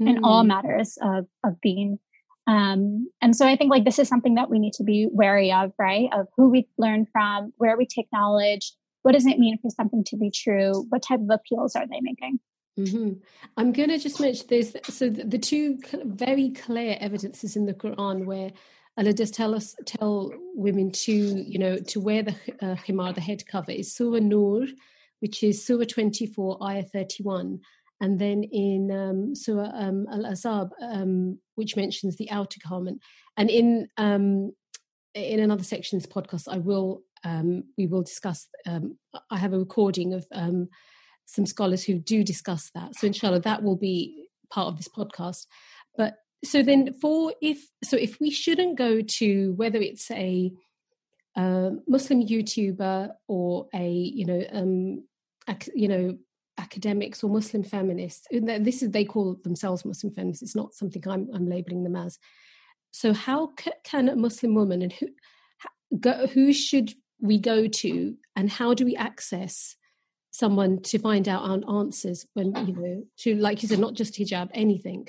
mm-hmm. 0.00 0.08
in 0.08 0.24
all 0.24 0.42
hmm. 0.42 0.48
matters 0.48 0.98
of, 1.02 1.26
of 1.44 1.60
being. 1.60 1.98
Um, 2.46 3.08
and 3.22 3.34
so 3.34 3.46
I 3.46 3.56
think 3.56 3.70
like 3.70 3.84
this 3.84 3.98
is 3.98 4.08
something 4.08 4.34
that 4.34 4.50
we 4.50 4.58
need 4.58 4.74
to 4.74 4.84
be 4.84 5.08
wary 5.10 5.52
of, 5.52 5.72
right? 5.78 6.08
Of 6.12 6.26
who 6.36 6.50
we 6.50 6.68
learn 6.78 7.06
from, 7.12 7.52
where 7.56 7.76
we 7.76 7.86
take 7.86 8.08
knowledge, 8.12 8.72
what 9.02 9.12
does 9.12 9.26
it 9.26 9.38
mean 9.38 9.58
for 9.58 9.70
something 9.70 10.02
to 10.04 10.16
be 10.16 10.30
true? 10.30 10.86
What 10.88 11.02
type 11.02 11.20
of 11.20 11.28
appeals 11.30 11.76
are 11.76 11.86
they 11.86 12.00
making? 12.00 12.40
Mm-hmm. 12.78 13.12
I'm 13.56 13.72
going 13.72 13.90
to 13.90 13.98
just 13.98 14.20
mention 14.20 14.46
this. 14.48 14.76
So 14.84 15.08
the, 15.08 15.24
the, 15.24 15.38
two 15.38 15.78
very 16.04 16.50
clear 16.50 16.96
evidences 17.00 17.54
in 17.54 17.66
the 17.66 17.74
Quran 17.74 18.24
where 18.24 18.50
Allah 18.98 19.12
does 19.12 19.30
tell 19.30 19.54
us, 19.54 19.76
tell 19.86 20.32
women 20.54 20.90
to, 20.90 21.12
you 21.12 21.58
know, 21.58 21.76
to 21.76 22.00
wear 22.00 22.22
the 22.24 22.34
uh, 22.60 22.76
himar, 22.76 23.14
the 23.14 23.20
head 23.20 23.46
cover, 23.46 23.70
is 23.70 23.94
Surah 23.94 24.18
Nur, 24.18 24.66
which 25.20 25.42
is 25.42 25.64
Surah 25.64 25.84
24, 25.84 26.58
Ayah 26.64 26.82
31, 26.82 27.60
and 28.00 28.18
then 28.18 28.42
in 28.42 28.90
um, 28.90 29.34
Surah 29.34 29.70
um, 29.72 30.06
Al 30.10 30.24
Ahzab, 30.24 30.70
um, 30.82 31.38
which 31.54 31.76
mentions 31.76 32.16
the 32.16 32.30
outer 32.30 32.58
garment, 32.68 33.00
and 33.36 33.50
in 33.50 33.88
um, 33.96 34.52
in 35.14 35.38
another 35.38 35.62
section 35.62 35.96
of 35.96 36.02
this 36.02 36.12
podcast, 36.12 36.52
I 36.52 36.58
will 36.58 37.02
um, 37.24 37.64
we 37.78 37.86
will 37.86 38.02
discuss. 38.02 38.48
Um, 38.66 38.98
I 39.30 39.38
have 39.38 39.52
a 39.52 39.58
recording 39.58 40.12
of 40.12 40.26
some 41.26 41.46
scholars 41.46 41.84
who 41.84 41.98
do 41.98 42.22
discuss 42.22 42.70
that. 42.74 42.94
So 42.96 43.06
inshallah, 43.06 43.40
that 43.40 43.62
will 43.62 43.76
be 43.76 44.28
part 44.50 44.68
of 44.68 44.76
this 44.76 44.88
podcast. 44.88 45.46
But 45.96 46.14
so 46.44 46.62
then 46.62 46.92
for 46.94 47.32
if 47.40 47.66
so 47.82 47.96
if 47.96 48.20
we 48.20 48.30
shouldn't 48.30 48.76
go 48.76 49.00
to 49.00 49.52
whether 49.56 49.78
it's 49.78 50.10
a 50.10 50.52
Muslim 51.36 52.22
YouTuber 52.22 53.10
or 53.28 53.68
a 53.74 53.88
you 53.88 54.26
know 54.26 54.44
um, 54.52 55.04
you 55.74 55.88
know 55.88 56.18
academics 56.58 57.24
or 57.24 57.30
Muslim 57.30 57.62
feminists. 57.62 58.26
This 58.30 58.82
is 58.82 58.90
they 58.90 59.04
call 59.04 59.36
themselves 59.42 59.84
Muslim 59.84 60.12
feminists. 60.12 60.42
It's 60.42 60.56
not 60.56 60.74
something 60.74 61.02
I'm, 61.08 61.28
I'm 61.34 61.48
labeling 61.48 61.82
them 61.82 61.96
as. 61.96 62.18
So 62.92 63.12
how 63.12 63.52
can 63.82 64.08
a 64.08 64.16
Muslim 64.16 64.54
woman 64.54 64.82
and 64.82 64.92
who 64.92 65.08
go, 65.98 66.26
who 66.28 66.52
should 66.52 66.94
we 67.20 67.38
go 67.38 67.66
to, 67.66 68.16
and 68.36 68.50
how 68.50 68.74
do 68.74 68.84
we 68.84 68.94
access 68.94 69.76
someone 70.34 70.82
to 70.82 70.98
find 70.98 71.28
out 71.28 71.48
our 71.48 71.78
answers 71.78 72.26
when 72.34 72.48
you 72.66 72.74
know 72.74 73.04
to 73.16 73.36
like 73.36 73.62
you 73.62 73.68
said, 73.68 73.78
not 73.78 73.94
just 73.94 74.14
hijab, 74.14 74.50
anything. 74.52 75.06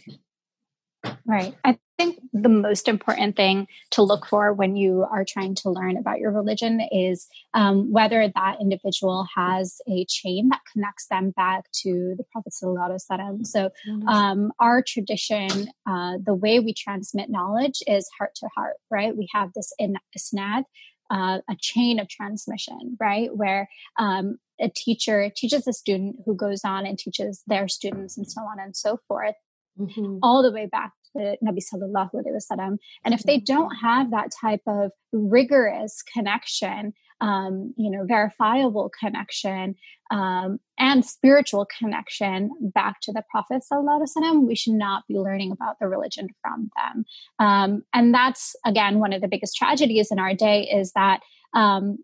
Right. 1.25 1.55
I 1.63 1.79
think 1.97 2.19
the 2.33 2.49
most 2.49 2.87
important 2.87 3.35
thing 3.35 3.67
to 3.91 4.03
look 4.03 4.27
for 4.27 4.53
when 4.53 4.75
you 4.75 5.05
are 5.11 5.25
trying 5.25 5.55
to 5.55 5.69
learn 5.71 5.97
about 5.97 6.19
your 6.19 6.31
religion 6.31 6.79
is 6.91 7.27
um, 7.55 7.91
whether 7.91 8.27
that 8.27 8.57
individual 8.61 9.27
has 9.35 9.81
a 9.87 10.05
chain 10.05 10.49
that 10.49 10.61
connects 10.71 11.07
them 11.07 11.31
back 11.31 11.71
to 11.83 12.13
the 12.17 12.23
Prophet. 12.31 12.53
sallallahu 12.61 13.45
So, 13.45 13.71
um, 14.07 14.51
our 14.59 14.83
tradition, 14.83 15.69
uh, 15.89 16.17
the 16.23 16.35
way 16.35 16.59
we 16.59 16.73
transmit 16.73 17.29
knowledge 17.29 17.81
is 17.87 18.07
heart 18.17 18.35
to 18.35 18.49
heart, 18.55 18.75
right? 18.91 19.15
We 19.15 19.27
have 19.33 19.53
this 19.53 19.73
in 19.79 19.95
isnad, 20.17 20.65
uh, 21.09 21.39
a 21.49 21.55
chain 21.59 21.99
of 21.99 22.09
transmission, 22.09 22.97
right? 22.99 23.35
Where 23.35 23.69
um, 23.97 24.37
a 24.59 24.69
teacher 24.69 25.29
teaches 25.35 25.67
a 25.67 25.73
student 25.73 26.17
who 26.25 26.35
goes 26.35 26.61
on 26.63 26.85
and 26.85 26.97
teaches 26.97 27.43
their 27.47 27.67
students 27.67 28.17
and 28.17 28.29
so 28.29 28.41
on 28.41 28.59
and 28.59 28.75
so 28.75 28.99
forth. 29.07 29.35
Mm-hmm. 29.77 30.19
all 30.23 30.41
the 30.41 30.53
way 30.53 30.67
back 30.67 30.93
to 31.17 31.35
Nabi 31.43 31.59
Sallallahu 31.59 32.11
Alaihi 32.13 32.31
Wasallam. 32.33 32.77
And 33.03 33.13
if 33.13 33.23
they 33.23 33.41
don't 33.41 33.75
have 33.75 34.09
that 34.11 34.31
type 34.31 34.61
of 34.65 34.91
rigorous 35.11 36.01
connection, 36.01 36.93
um, 37.19 37.73
you 37.75 37.91
know, 37.91 38.05
verifiable 38.05 38.89
connection, 38.97 39.75
um, 40.11 40.59
and 40.79 41.03
spiritual 41.03 41.67
connection 41.77 42.51
back 42.73 43.01
to 43.01 43.11
the 43.11 43.23
Prophet 43.29 43.63
Sallallahu 43.69 44.47
we 44.47 44.55
should 44.55 44.75
not 44.75 45.03
be 45.09 45.15
learning 45.15 45.51
about 45.51 45.75
the 45.81 45.89
religion 45.89 46.29
from 46.41 46.69
them. 46.77 47.05
Um, 47.39 47.83
and 47.93 48.13
that's, 48.13 48.55
again, 48.65 48.99
one 48.99 49.11
of 49.11 49.21
the 49.21 49.27
biggest 49.27 49.57
tragedies 49.57 50.09
in 50.09 50.19
our 50.19 50.33
day 50.33 50.69
is 50.73 50.93
that 50.93 51.19
um, 51.53 51.97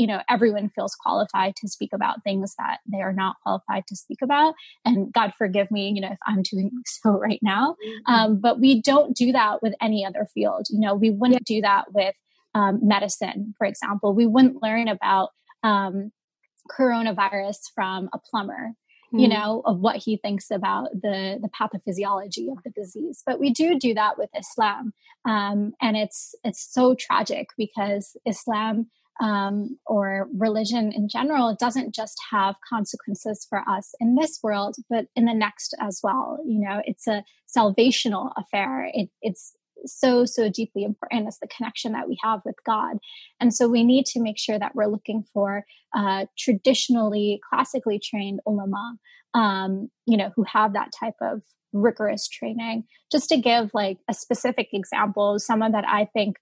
you 0.00 0.06
know 0.06 0.20
everyone 0.28 0.70
feels 0.74 0.94
qualified 0.94 1.54
to 1.56 1.68
speak 1.68 1.90
about 1.92 2.22
things 2.24 2.54
that 2.58 2.78
they 2.90 3.00
are 3.00 3.12
not 3.12 3.36
qualified 3.42 3.84
to 3.88 3.96
speak 3.96 4.18
about. 4.22 4.54
And 4.84 5.12
god 5.12 5.32
forgive 5.36 5.70
me 5.70 5.92
you 5.94 6.00
know 6.00 6.12
if 6.12 6.18
i'm 6.26 6.42
doing 6.42 6.70
so 6.86 7.10
right 7.10 7.40
now. 7.42 7.76
Mm-hmm. 7.84 8.14
um, 8.14 8.40
but 8.40 8.60
we 8.60 8.80
don't 8.80 9.14
do 9.14 9.32
that 9.32 9.62
with 9.62 9.74
any 9.80 10.04
other 10.04 10.26
field. 10.32 10.66
You 10.70 10.80
know 10.80 10.94
we 10.94 11.10
wouldn't 11.10 11.44
do 11.44 11.60
that 11.60 11.92
with 11.92 12.14
um, 12.54 12.80
medicine 12.82 13.54
for 13.58 13.66
example. 13.66 14.14
We 14.14 14.26
wouldn't 14.26 14.62
learn 14.62 14.88
about 14.88 15.30
um, 15.62 16.12
coronavirus 16.70 17.58
from 17.74 18.08
a 18.12 18.18
plumber 18.18 18.74
you 19.12 19.28
mm-hmm. 19.28 19.32
know 19.32 19.62
of 19.64 19.80
what 19.80 19.96
he 19.96 20.16
thinks 20.16 20.50
about 20.50 20.88
the 20.92 21.38
the 21.40 21.48
pathophysiology 21.48 22.50
of 22.50 22.58
the 22.64 22.70
disease. 22.70 23.22
But 23.26 23.40
we 23.40 23.50
do 23.50 23.78
do 23.78 23.94
that 23.94 24.18
with 24.18 24.30
islam. 24.38 24.92
Um, 25.24 25.72
and 25.80 25.96
it's 25.96 26.34
it's 26.44 26.72
so 26.72 26.94
tragic 26.94 27.48
because 27.56 28.16
islam 28.26 28.86
um, 29.20 29.78
or 29.86 30.28
religion 30.36 30.92
in 30.92 31.08
general 31.08 31.56
doesn't 31.58 31.94
just 31.94 32.16
have 32.30 32.54
consequences 32.68 33.46
for 33.48 33.62
us 33.68 33.92
in 34.00 34.14
this 34.14 34.38
world, 34.42 34.76
but 34.88 35.06
in 35.14 35.26
the 35.26 35.34
next 35.34 35.74
as 35.80 36.00
well. 36.02 36.38
You 36.46 36.60
know, 36.60 36.82
it's 36.84 37.06
a 37.06 37.24
salvational 37.54 38.30
affair. 38.36 38.90
It, 38.92 39.10
it's 39.20 39.54
so 39.86 40.24
so 40.24 40.48
deeply 40.48 40.84
important 40.84 41.26
as 41.26 41.38
the 41.38 41.48
connection 41.48 41.92
that 41.92 42.08
we 42.08 42.18
have 42.22 42.40
with 42.44 42.56
god 42.66 42.98
and 43.40 43.54
so 43.54 43.68
we 43.68 43.82
need 43.82 44.04
to 44.04 44.20
make 44.20 44.38
sure 44.38 44.58
that 44.58 44.74
we're 44.74 44.86
looking 44.86 45.24
for 45.32 45.64
uh, 45.96 46.26
traditionally 46.38 47.40
classically 47.48 47.98
trained 47.98 48.40
ulama 48.46 48.96
um, 49.34 49.88
you 50.06 50.16
know 50.16 50.30
who 50.36 50.44
have 50.44 50.72
that 50.72 50.90
type 50.98 51.14
of 51.22 51.42
rigorous 51.72 52.28
training 52.28 52.84
just 53.12 53.28
to 53.28 53.38
give 53.38 53.70
like 53.72 53.98
a 54.08 54.14
specific 54.14 54.68
example 54.72 55.38
someone 55.38 55.72
that 55.72 55.88
i 55.88 56.04
think 56.04 56.36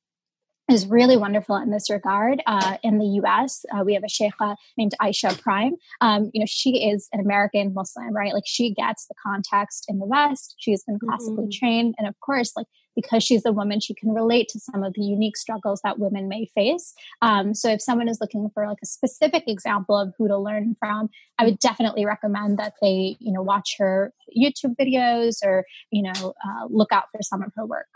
is 0.69 0.87
really 0.87 1.17
wonderful 1.17 1.57
in 1.57 1.71
this 1.71 1.89
regard. 1.91 2.43
Uh, 2.47 2.77
in 2.83 2.99
the 2.99 3.07
U.S., 3.23 3.65
uh, 3.75 3.83
we 3.85 3.95
have 3.95 4.05
a 4.05 4.07
sheikha 4.07 4.57
named 4.77 4.93
Aisha 5.01 5.41
Prime. 5.41 5.77
Um, 6.01 6.31
you 6.35 6.41
know, 6.41 6.47
she 6.47 6.89
is 6.91 7.09
an 7.13 7.21
American 7.21 7.73
Muslim, 7.75 8.13
right? 8.15 8.35
Like 8.35 8.45
she 8.47 8.75
gets 8.75 9.07
the 9.07 9.15
context 9.25 9.87
in 9.89 9.99
the 9.99 10.07
West. 10.07 10.57
She's 10.59 10.85
been 10.85 10.99
classically 10.99 11.45
mm-hmm. 11.45 11.59
trained, 11.59 11.95
and 11.99 12.07
of 12.07 12.15
course, 12.21 12.53
like 12.57 12.67
because 12.95 13.23
she's 13.23 13.47
a 13.47 13.53
woman, 13.53 13.79
she 13.79 13.95
can 13.95 14.11
relate 14.13 14.49
to 14.49 14.59
some 14.59 14.83
of 14.83 14.93
the 14.95 15.03
unique 15.03 15.37
struggles 15.37 15.81
that 15.85 16.01
women 16.01 16.29
may 16.29 16.47
face. 16.53 16.95
Um, 17.23 17.55
so, 17.55 17.71
if 17.71 17.81
someone 17.81 18.09
is 18.09 18.19
looking 18.21 18.51
for 18.53 18.67
like 18.67 18.79
a 18.83 18.87
specific 18.87 19.45
example 19.47 19.97
of 19.97 20.13
who 20.19 20.29
to 20.29 20.37
learn 20.37 20.77
from, 20.79 21.09
I 21.39 21.45
would 21.45 21.59
definitely 21.61 22.05
recommend 22.05 22.59
that 22.59 22.75
they, 22.83 23.17
you 23.21 23.33
know, 23.33 23.43
watch 23.43 23.77
her 23.79 24.13
YouTube 24.37 24.75
videos 24.79 25.37
or 25.45 25.65
you 25.91 26.03
know, 26.03 26.35
uh, 26.45 26.67
look 26.69 26.93
out 26.93 27.05
for 27.13 27.23
some 27.23 27.43
of 27.43 27.53
her 27.57 27.65
work. 27.65 27.87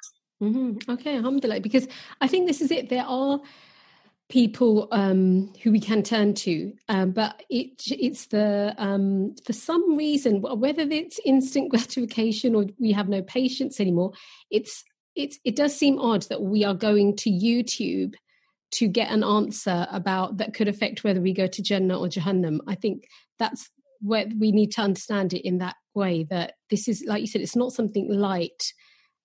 Mm-hmm. 0.42 0.90
Okay, 0.90 1.16
alhamdulillah. 1.16 1.60
Because 1.60 1.86
I 2.20 2.26
think 2.26 2.46
this 2.46 2.60
is 2.60 2.70
it. 2.70 2.88
There 2.88 3.04
are 3.06 3.40
people 4.28 4.88
um, 4.92 5.52
who 5.62 5.70
we 5.70 5.78
can 5.78 6.02
turn 6.02 6.34
to, 6.34 6.72
um, 6.88 7.12
but 7.12 7.42
it, 7.48 7.82
it's 7.86 8.26
the 8.26 8.74
um, 8.78 9.34
for 9.44 9.52
some 9.52 9.96
reason, 9.96 10.40
whether 10.42 10.82
it's 10.82 11.20
instant 11.24 11.70
gratification 11.70 12.54
or 12.54 12.66
we 12.78 12.92
have 12.92 13.08
no 13.08 13.22
patience 13.22 13.78
anymore, 13.78 14.12
it's 14.50 14.84
it's 15.14 15.38
it 15.44 15.54
does 15.54 15.76
seem 15.76 15.98
odd 15.98 16.22
that 16.22 16.42
we 16.42 16.64
are 16.64 16.74
going 16.74 17.14
to 17.16 17.30
YouTube 17.30 18.14
to 18.72 18.88
get 18.88 19.10
an 19.10 19.22
answer 19.22 19.86
about 19.90 20.38
that 20.38 20.54
could 20.54 20.66
affect 20.66 21.04
whether 21.04 21.20
we 21.20 21.34
go 21.34 21.46
to 21.46 21.62
Jannah 21.62 22.00
or 22.00 22.08
Jahannam. 22.08 22.58
I 22.66 22.74
think 22.74 23.04
that's 23.38 23.70
where 24.00 24.26
we 24.38 24.50
need 24.50 24.72
to 24.72 24.80
understand 24.80 25.34
it 25.34 25.46
in 25.46 25.58
that 25.58 25.76
way 25.94 26.24
that 26.30 26.54
this 26.70 26.88
is 26.88 27.04
like 27.06 27.20
you 27.20 27.26
said, 27.26 27.42
it's 27.42 27.54
not 27.54 27.72
something 27.72 28.10
light 28.10 28.72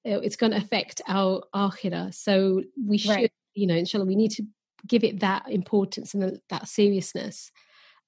it's 0.08 0.36
going 0.36 0.52
to 0.52 0.58
affect 0.58 1.02
our 1.08 1.44
akhirah. 1.54 2.14
So 2.14 2.64
we 2.86 2.98
should, 2.98 3.12
right. 3.12 3.32
you 3.54 3.68
know, 3.68 3.76
inshallah, 3.76 4.06
we 4.06 4.16
need 4.16 4.32
to 4.32 4.44
give 4.88 5.04
it 5.04 5.20
that 5.20 5.50
importance 5.50 6.14
and 6.14 6.40
that 6.50 6.68
seriousness. 6.68 7.52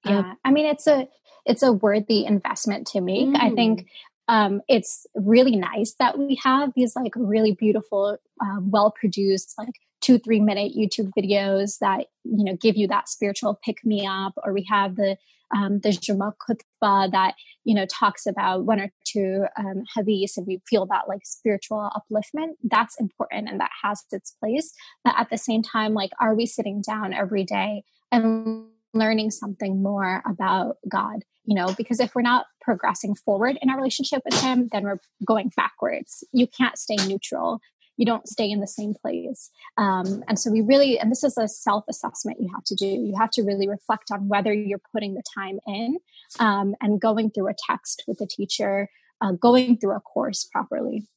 Yeah, 0.04 0.18
um, 0.18 0.36
I 0.44 0.50
mean, 0.50 0.66
it's 0.66 0.86
a 0.86 1.08
it's 1.46 1.62
a 1.62 1.72
worthy 1.72 2.24
investment 2.24 2.86
to 2.88 3.00
make. 3.00 3.28
Mm. 3.28 3.36
I 3.40 3.50
think 3.50 3.86
um, 4.28 4.62
it's 4.68 5.06
really 5.14 5.56
nice 5.56 5.94
that 5.98 6.18
we 6.18 6.38
have 6.42 6.72
these 6.76 6.94
like 6.94 7.12
really 7.16 7.52
beautiful, 7.52 8.16
uh, 8.40 8.56
well 8.60 8.92
produced, 8.98 9.54
like 9.58 9.74
two 10.00 10.18
three 10.18 10.40
minute 10.40 10.72
YouTube 10.76 11.10
videos 11.18 11.78
that 11.78 12.06
you 12.24 12.44
know 12.44 12.56
give 12.56 12.76
you 12.76 12.88
that 12.88 13.08
spiritual 13.08 13.58
pick 13.64 13.84
me 13.84 14.06
up, 14.06 14.34
or 14.44 14.52
we 14.52 14.66
have 14.70 14.96
the 14.96 15.16
um, 15.54 15.80
the 15.80 15.92
Juma 15.92 16.34
Khutbah 16.40 17.10
that, 17.10 17.34
you 17.64 17.74
know, 17.74 17.86
talks 17.86 18.26
about 18.26 18.64
one 18.64 18.80
or 18.80 18.90
two 19.04 19.44
um, 19.58 19.84
hadiths 19.96 20.36
and 20.36 20.46
we 20.46 20.62
feel 20.68 20.86
that 20.86 21.08
like 21.08 21.22
spiritual 21.24 21.90
upliftment, 21.96 22.52
that's 22.64 22.98
important 23.00 23.48
and 23.48 23.60
that 23.60 23.70
has 23.82 24.04
its 24.12 24.32
place. 24.32 24.72
But 25.04 25.14
at 25.18 25.30
the 25.30 25.38
same 25.38 25.62
time, 25.62 25.94
like, 25.94 26.10
are 26.20 26.34
we 26.34 26.46
sitting 26.46 26.82
down 26.86 27.12
every 27.12 27.44
day 27.44 27.84
and 28.12 28.66
learning 28.94 29.30
something 29.30 29.82
more 29.82 30.22
about 30.28 30.76
God? 30.88 31.24
You 31.44 31.56
know, 31.56 31.74
because 31.76 32.00
if 32.00 32.14
we're 32.14 32.22
not 32.22 32.46
progressing 32.60 33.14
forward 33.14 33.58
in 33.60 33.70
our 33.70 33.76
relationship 33.76 34.22
with 34.24 34.40
Him, 34.40 34.68
then 34.70 34.84
we're 34.84 35.00
going 35.24 35.50
backwards. 35.56 36.22
You 36.32 36.46
can't 36.46 36.78
stay 36.78 36.96
neutral 37.06 37.60
you 38.00 38.06
don't 38.06 38.26
stay 38.26 38.50
in 38.50 38.60
the 38.60 38.66
same 38.66 38.94
place. 38.94 39.50
Um, 39.76 40.24
and 40.26 40.38
so 40.38 40.50
we 40.50 40.62
really, 40.62 40.98
and 40.98 41.10
this 41.10 41.22
is 41.22 41.36
a 41.36 41.46
self 41.46 41.84
assessment 41.86 42.40
you 42.40 42.48
have 42.54 42.64
to 42.64 42.74
do. 42.74 42.86
You 42.86 43.14
have 43.18 43.30
to 43.32 43.42
really 43.42 43.68
reflect 43.68 44.10
on 44.10 44.26
whether 44.26 44.54
you're 44.54 44.80
putting 44.90 45.12
the 45.12 45.22
time 45.34 45.58
in 45.66 45.98
um, 46.38 46.74
and 46.80 46.98
going 46.98 47.30
through 47.30 47.48
a 47.48 47.54
text 47.68 48.04
with 48.08 48.16
the 48.16 48.26
teacher, 48.26 48.88
uh, 49.20 49.32
going 49.32 49.76
through 49.76 49.96
a 49.96 50.00
course 50.00 50.48
properly. 50.50 51.08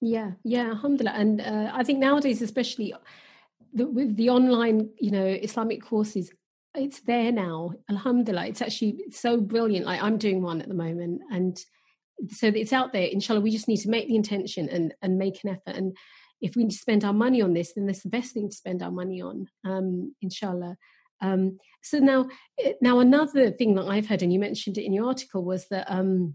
Yeah, 0.00 0.32
yeah, 0.42 0.70
alhamdulillah. 0.70 1.16
And 1.16 1.40
uh, 1.40 1.70
I 1.72 1.84
think 1.84 2.00
nowadays, 2.00 2.42
especially 2.42 2.92
the, 3.72 3.86
with 3.86 4.16
the 4.16 4.30
online, 4.30 4.90
you 4.98 5.12
know, 5.12 5.24
Islamic 5.24 5.80
courses, 5.80 6.32
it's 6.74 7.02
there 7.02 7.30
now. 7.30 7.74
Alhamdulillah. 7.88 8.46
It's 8.46 8.62
actually 8.62 9.04
so 9.12 9.40
brilliant. 9.40 9.86
Like 9.86 10.02
I'm 10.02 10.18
doing 10.18 10.42
one 10.42 10.60
at 10.60 10.66
the 10.66 10.74
moment. 10.74 11.20
And 11.30 11.56
so 12.30 12.48
it's 12.48 12.72
out 12.72 12.92
there. 12.92 13.06
Inshallah, 13.06 13.40
we 13.42 13.52
just 13.52 13.68
need 13.68 13.76
to 13.82 13.90
make 13.90 14.08
the 14.08 14.16
intention 14.16 14.68
and, 14.68 14.92
and 15.02 15.18
make 15.18 15.44
an 15.44 15.50
effort. 15.50 15.76
And 15.76 15.96
if 16.42 16.56
we 16.56 16.68
spend 16.70 17.04
our 17.04 17.12
money 17.12 17.40
on 17.40 17.54
this, 17.54 17.72
then 17.72 17.86
that's 17.86 18.02
the 18.02 18.08
best 18.08 18.34
thing 18.34 18.50
to 18.50 18.56
spend 18.56 18.82
our 18.82 18.90
money 18.90 19.22
on, 19.22 19.46
um, 19.64 20.14
inshallah. 20.20 20.76
Um, 21.22 21.58
so 21.82 21.98
now, 21.98 22.28
eh, 22.58 22.72
now 22.82 22.98
another 22.98 23.52
thing 23.52 23.76
that 23.76 23.86
I've 23.86 24.08
heard, 24.08 24.22
and 24.22 24.32
you 24.32 24.40
mentioned 24.40 24.76
it 24.76 24.84
in 24.84 24.92
your 24.92 25.06
article, 25.06 25.44
was 25.44 25.68
that 25.68 25.86
um, 25.88 26.34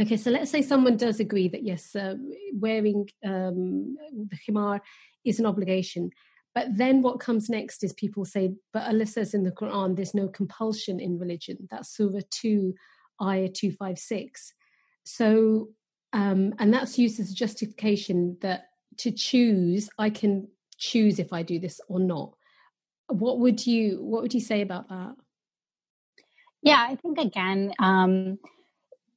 okay. 0.00 0.16
So 0.16 0.30
let's 0.30 0.52
say 0.52 0.62
someone 0.62 0.96
does 0.96 1.18
agree 1.18 1.48
that 1.48 1.64
yes, 1.64 1.96
uh, 1.96 2.14
wearing 2.54 3.08
um, 3.26 3.96
the 4.30 4.38
khimar 4.48 4.80
is 5.24 5.40
an 5.40 5.46
obligation, 5.46 6.10
but 6.54 6.68
then 6.76 7.02
what 7.02 7.18
comes 7.18 7.50
next 7.50 7.82
is 7.82 7.92
people 7.92 8.24
say, 8.24 8.52
but 8.72 8.86
Allah 8.86 9.06
says 9.06 9.34
in 9.34 9.42
the 9.42 9.50
Quran, 9.50 9.96
there's 9.96 10.14
no 10.14 10.28
compulsion 10.28 11.00
in 11.00 11.18
religion. 11.18 11.66
That's 11.68 11.96
Surah 11.96 12.20
two, 12.30 12.74
Ayah 13.20 13.48
two 13.48 13.72
five 13.72 13.98
six. 13.98 14.54
So, 15.02 15.70
um, 16.12 16.54
and 16.60 16.72
that's 16.72 16.98
used 16.98 17.18
as 17.18 17.32
a 17.32 17.34
justification 17.34 18.36
that 18.42 18.68
to 18.98 19.10
choose 19.10 19.88
i 19.98 20.10
can 20.10 20.48
choose 20.78 21.18
if 21.18 21.32
i 21.32 21.42
do 21.42 21.58
this 21.58 21.80
or 21.88 22.00
not 22.00 22.34
what 23.08 23.38
would 23.38 23.66
you 23.66 24.02
what 24.02 24.22
would 24.22 24.34
you 24.34 24.40
say 24.40 24.60
about 24.60 24.88
that 24.88 25.14
Yeah, 26.64 26.84
I 26.88 26.96
think 26.96 27.18
again, 27.18 27.74
um, 27.78 28.38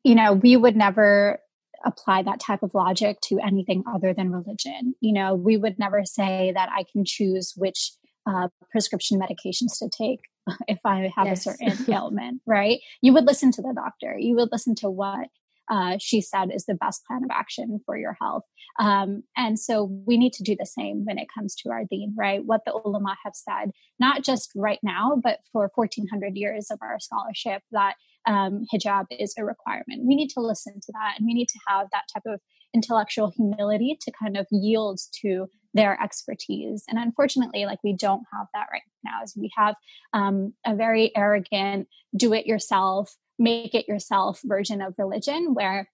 you 0.04 0.16
know, 0.16 0.34
we 0.34 0.58
would 0.58 0.76
never 0.76 1.40
apply 1.86 2.24
that 2.24 2.42
type 2.42 2.62
of 2.62 2.74
logic 2.74 3.22
to 3.22 3.40
anything 3.40 3.84
other 3.92 4.14
than 4.14 4.32
religion. 4.32 4.96
You 5.00 5.14
know, 5.14 5.34
we 5.34 5.56
would 5.56 5.80
never 5.80 6.04
say 6.04 6.52
that 6.54 6.70
I 6.70 6.84
can 6.92 7.06
choose 7.06 7.54
which 7.56 7.94
uh, 8.30 8.50
prescription 8.70 9.18
medications 9.18 9.80
to 9.80 9.90
take 9.90 10.20
if 10.68 10.80
I 10.84 11.12
have 11.16 11.28
yes. 11.28 11.40
a 11.40 11.52
certain 11.52 11.94
ailment, 11.94 12.42
right? 12.46 12.80
You 13.02 13.14
would 13.14 13.26
listen 13.26 13.52
to 13.54 13.62
the 13.62 13.74
doctor. 13.74 14.18
You 14.20 14.36
would 14.36 14.50
listen 14.52 14.76
to 14.76 14.90
what 14.90 15.30
uh, 15.70 15.98
she 16.00 16.22
said 16.22 16.50
is 16.54 16.66
the 16.66 16.76
best 16.76 17.06
plan 17.06 17.24
of 17.24 17.30
action 17.32 17.80
for 17.86 17.98
your 17.98 18.16
health. 18.20 18.44
Um, 18.80 19.24
and 19.36 19.60
so 19.60 19.84
we 20.06 20.18
need 20.18 20.34
to 20.34 20.44
do 20.44 20.56
the 20.58 20.66
same 20.66 21.06
when 21.06 21.18
it 21.18 21.28
comes 21.34 21.56
to 21.56 21.70
our 21.70 21.84
deen, 21.90 22.14
right? 22.18 22.46
What 22.46 22.62
the 22.66 22.74
ulama 22.74 23.16
have 23.24 23.34
said, 23.36 23.72
not 24.00 24.24
just 24.24 24.52
right 24.56 24.80
now, 24.84 25.20
but 25.22 25.40
for 25.52 25.72
1400 25.76 26.36
years 26.36 26.68
of 26.72 26.80
our 26.82 27.00
scholarship, 27.00 27.62
that 27.72 27.96
um, 28.28 28.66
hijab 28.74 29.06
is 29.12 29.34
a 29.38 29.46
requirement. 29.46 30.06
We 30.06 30.16
need 30.16 30.30
to 30.32 30.42
listen 30.42 30.76
to 30.76 30.92
that 30.94 31.16
and 31.18 31.26
we 31.26 31.34
need 31.34 31.50
to 31.50 31.60
have 31.68 31.88
that 31.92 32.04
type 32.14 32.24
of 32.26 32.40
intellectual 32.74 33.32
humility 33.36 33.98
to 34.02 34.12
kind 34.12 34.38
of 34.38 34.46
yield 34.52 35.00
to 35.22 35.48
their 35.74 36.02
expertise. 36.02 36.84
And 36.90 36.98
unfortunately, 36.98 37.66
like 37.66 37.80
we 37.84 37.94
don't 37.94 38.24
have 38.34 38.48
that 38.54 38.68
right 38.72 38.82
now, 39.04 39.20
as 39.24 39.34
we 39.38 39.52
have 39.56 39.76
um, 40.14 40.54
a 40.66 40.76
very 40.76 41.16
arrogant, 41.16 41.88
do 42.16 42.34
it 42.34 42.46
yourself, 42.46 43.16
make 43.40 43.74
it 43.74 43.88
yourself 43.88 44.42
version 44.44 44.82
of 44.82 44.96
religion 44.98 45.54
where 45.54 45.90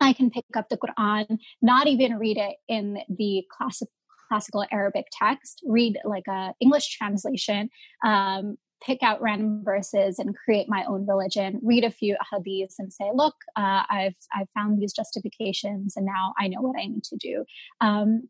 I 0.00 0.12
can 0.12 0.30
pick 0.30 0.44
up 0.54 0.68
the 0.68 0.78
Quran, 0.78 1.38
not 1.62 1.86
even 1.86 2.18
read 2.18 2.36
it 2.36 2.56
in 2.68 2.98
the 3.08 3.44
classic, 3.50 3.88
classical 4.28 4.64
Arabic 4.70 5.06
text, 5.12 5.62
read 5.66 5.98
like 6.04 6.26
a 6.28 6.52
English 6.60 6.96
translation, 6.96 7.70
um, 8.04 8.56
pick 8.84 9.02
out 9.02 9.22
random 9.22 9.62
verses 9.64 10.18
and 10.18 10.36
create 10.36 10.68
my 10.68 10.84
own 10.84 11.06
religion, 11.06 11.60
read 11.62 11.84
a 11.84 11.90
few 11.90 12.16
hadiths 12.32 12.74
and 12.78 12.92
say, 12.92 13.10
look, 13.14 13.34
uh, 13.56 13.84
I've, 13.88 14.14
I've 14.34 14.48
found 14.54 14.80
these 14.80 14.92
justifications 14.92 15.96
and 15.96 16.04
now 16.04 16.34
I 16.38 16.48
know 16.48 16.60
what 16.60 16.78
I 16.78 16.86
need 16.86 17.04
to 17.04 17.16
do. 17.16 17.44
Um, 17.80 18.28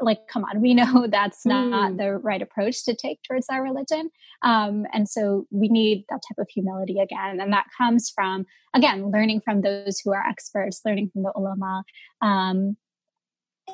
like 0.00 0.18
come 0.30 0.44
on 0.44 0.60
we 0.60 0.74
know 0.74 1.06
that's 1.10 1.46
not 1.46 1.92
mm. 1.92 1.98
the 1.98 2.12
right 2.18 2.42
approach 2.42 2.84
to 2.84 2.94
take 2.94 3.20
towards 3.22 3.46
our 3.50 3.62
religion. 3.62 4.10
Um, 4.42 4.84
and 4.92 5.08
so 5.08 5.46
we 5.50 5.68
need 5.68 6.04
that 6.08 6.20
type 6.28 6.38
of 6.38 6.48
humility 6.52 6.98
again. 7.00 7.40
And 7.40 7.52
that 7.52 7.66
comes 7.76 8.10
from 8.14 8.44
again 8.74 9.10
learning 9.10 9.40
from 9.44 9.62
those 9.62 10.00
who 10.04 10.12
are 10.12 10.26
experts 10.26 10.80
learning 10.84 11.10
from 11.12 11.22
the 11.22 11.32
ulama. 11.34 11.84
Um, 12.20 12.76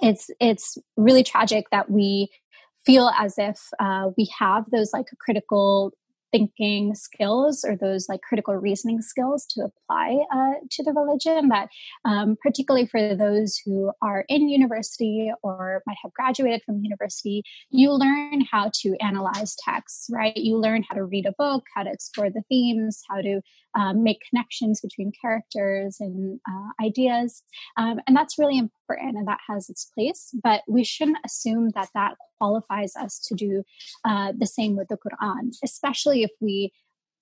it's 0.00 0.30
it's 0.40 0.78
really 0.96 1.22
tragic 1.22 1.66
that 1.70 1.90
we 1.90 2.28
feel 2.84 3.10
as 3.18 3.34
if 3.38 3.60
uh, 3.78 4.08
we 4.16 4.30
have 4.38 4.64
those 4.70 4.92
like 4.92 5.06
critical 5.20 5.92
thinking 6.32 6.94
skills 6.94 7.64
or 7.64 7.76
those 7.76 8.08
like 8.08 8.20
critical 8.22 8.54
reasoning 8.54 9.00
skills 9.02 9.46
to 9.46 9.62
apply 9.62 10.18
uh, 10.34 10.54
to 10.70 10.82
the 10.82 10.92
religion 10.92 11.48
that 11.48 11.68
um, 12.04 12.36
particularly 12.42 12.86
for 12.86 13.14
those 13.14 13.60
who 13.64 13.92
are 14.02 14.24
in 14.28 14.48
university 14.48 15.30
or 15.42 15.82
might 15.86 15.96
have 16.02 16.12
graduated 16.12 16.62
from 16.64 16.82
university 16.82 17.42
you 17.70 17.92
learn 17.92 18.42
how 18.50 18.70
to 18.72 18.96
analyze 19.00 19.54
texts 19.64 20.08
right? 20.10 20.36
You 20.36 20.58
learn 20.58 20.84
how 20.88 20.96
to 20.96 21.04
read 21.04 21.26
a 21.26 21.34
book 21.38 21.64
how 21.74 21.82
to 21.82 21.90
explore 21.90 22.30
the 22.30 22.42
themes 22.48 23.02
how 23.08 23.20
to 23.20 23.40
um, 23.74 24.02
make 24.02 24.20
connections 24.28 24.80
between 24.80 25.12
characters 25.20 25.96
and 26.00 26.40
uh, 26.48 26.84
ideas. 26.84 27.42
Um, 27.76 28.00
and 28.06 28.16
that's 28.16 28.38
really 28.38 28.58
important 28.58 29.16
and 29.16 29.26
that 29.28 29.40
has 29.48 29.68
its 29.68 29.90
place 29.94 30.30
but 30.42 30.62
we 30.68 30.84
shouldn't 30.84 31.18
assume 31.24 31.70
that 31.74 31.88
that 31.94 32.16
qualifies 32.38 32.94
us 32.96 33.18
to 33.18 33.34
do 33.34 33.62
uh, 34.04 34.32
the 34.36 34.46
same 34.46 34.76
with 34.76 34.88
the 34.88 34.96
Quran, 34.96 35.50
especially 35.62 36.22
if 36.22 36.30
we 36.40 36.72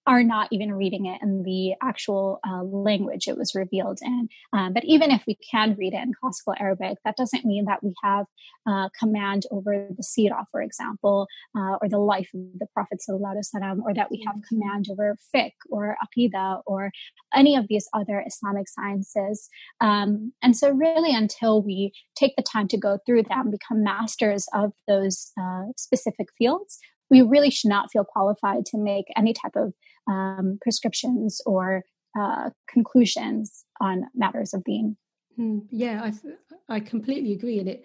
are 0.07 0.23
not 0.23 0.49
even 0.50 0.73
reading 0.73 1.07
it 1.07 1.21
in 1.23 1.42
the 1.42 1.75
actual 1.83 2.40
uh, 2.49 2.62
language 2.62 3.28
it 3.28 3.37
was 3.37 3.54
revealed 3.54 3.99
in. 4.02 4.28
Um, 4.52 4.73
but 4.73 4.85
even 4.85 5.11
if 5.11 5.23
we 5.26 5.37
can 5.50 5.76
read 5.78 5.95
it 5.95 6.02
in 6.02 6.12
classical 6.21 6.54
Arabic, 6.59 6.99
that 7.04 7.16
doesn't 7.16 7.45
mean 7.45 7.66
that 7.66 7.83
we 7.83 7.92
have 8.02 8.26
uh, 8.66 8.88
command 8.99 9.45
over 9.50 9.88
the 9.90 10.02
seerah, 10.02 10.45
for 10.50 10.62
example, 10.62 11.26
uh, 11.56 11.76
or 11.80 11.89
the 11.89 11.99
life 11.99 12.28
of 12.34 12.58
the 12.58 12.67
Prophet 12.73 13.00
or 13.08 13.95
that 13.95 14.10
we 14.10 14.25
have 14.26 14.36
command 14.49 14.86
over 14.91 15.17
fiqh 15.34 15.52
or 15.71 15.97
aqidah 16.04 16.63
or 16.67 16.91
any 17.34 17.56
of 17.56 17.67
these 17.69 17.89
other 17.95 18.23
Islamic 18.26 18.69
sciences. 18.69 19.49
Um, 19.80 20.32
and 20.43 20.56
so, 20.56 20.71
really, 20.71 21.15
until 21.15 21.63
we 21.63 21.93
take 22.17 22.34
the 22.36 22.43
time 22.43 22.69
to 22.69 22.78
go 22.78 22.99
through 23.06 23.25
them, 23.25 23.50
become 23.50 23.82
masters 23.82 24.47
of 24.54 24.73
those 24.89 25.32
uh, 25.41 25.65
specific 25.76 26.28
fields, 26.39 26.78
we 27.10 27.23
really 27.23 27.50
should 27.50 27.69
not 27.69 27.91
feel 27.91 28.04
qualified 28.04 28.65
to 28.67 28.78
make 28.78 29.06
any 29.17 29.32
type 29.32 29.56
of 29.56 29.73
um, 30.10 30.58
prescriptions 30.60 31.40
or 31.46 31.84
uh, 32.18 32.50
conclusions 32.68 33.64
on 33.80 34.04
matters 34.14 34.52
of 34.52 34.64
being. 34.64 34.96
Mm, 35.38 35.66
yeah, 35.70 36.02
I 36.02 36.76
I 36.76 36.80
completely 36.80 37.32
agree, 37.32 37.58
and 37.58 37.68
it 37.68 37.84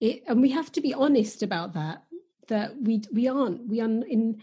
it 0.00 0.22
and 0.26 0.40
we 0.40 0.50
have 0.50 0.72
to 0.72 0.80
be 0.80 0.94
honest 0.94 1.42
about 1.42 1.74
that. 1.74 2.02
That 2.48 2.80
we 2.80 3.02
we 3.12 3.28
aren't 3.28 3.68
we 3.68 3.80
are 3.80 3.88
in 3.88 4.42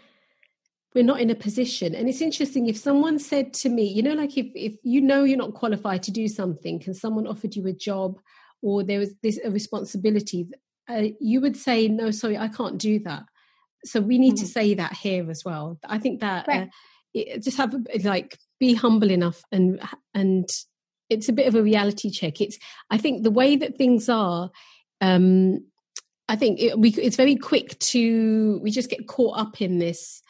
we're 0.94 1.04
not 1.04 1.20
in 1.20 1.30
a 1.30 1.36
position 1.36 1.96
and 1.96 2.08
it's 2.08 2.22
interesting 2.22 2.68
if 2.68 2.78
someone 2.78 3.18
said 3.18 3.54
to 3.54 3.70
me 3.70 3.84
you 3.84 4.04
know 4.04 4.14
like 4.14 4.38
if 4.38 4.48
if 4.54 4.76
you 4.84 5.02
know 5.02 5.24
you're 5.24 5.38
not 5.38 5.54
qualified 5.54 6.04
to 6.04 6.12
do 6.12 6.28
something 6.28 6.82
and 6.86 6.96
someone 6.96 7.26
offered 7.28 7.56
you 7.56 7.66
a 7.68 7.74
job 7.74 8.20
or 8.62 8.84
there 8.84 9.00
was 9.00 9.14
this 9.24 9.40
a 9.44 9.50
responsibility 9.50 10.48
uh, 10.90 11.04
you 11.20 11.42
would 11.42 11.58
say 11.58 11.88
no 11.88 12.12
sorry 12.12 12.38
i 12.38 12.48
can't 12.48 12.78
do 12.78 13.00
that 13.00 13.24
so 13.84 14.00
we 14.00 14.18
need 14.18 14.36
mm-hmm. 14.36 14.46
to 14.46 14.52
say 14.52 14.74
that 14.74 14.94
here 14.94 15.30
as 15.30 15.44
well 15.44 15.80
i 15.86 15.98
think 15.98 16.20
that 16.20 16.48
right. 16.48 16.64
uh, 16.64 16.66
just 17.14 17.58
have 17.58 17.76
like 18.04 18.38
be 18.60 18.74
humble 18.74 19.12
enough 19.12 19.42
and 19.52 19.82
and 20.14 20.50
it's 21.10 21.30
a 21.30 21.34
bit 21.34 21.48
of 21.48 21.56
a 21.56 21.62
reality 21.62 22.10
check. 22.10 22.42
It's 22.42 22.58
i 22.90 22.98
think 22.98 23.24
the 23.24 23.32
way 23.32 23.56
that 23.56 23.78
things 23.78 24.10
are 24.10 24.50
um 25.02 25.60
i 26.28 26.36
think 26.36 26.60
it, 26.60 26.80
we, 26.80 26.90
it's 26.92 27.18
very 27.18 27.36
quick 27.36 27.78
to 27.80 28.60
we 28.64 28.72
just 28.72 28.90
get 28.90 29.08
caught 29.08 29.38
up 29.38 29.62
in 29.62 29.80
this 29.80 30.22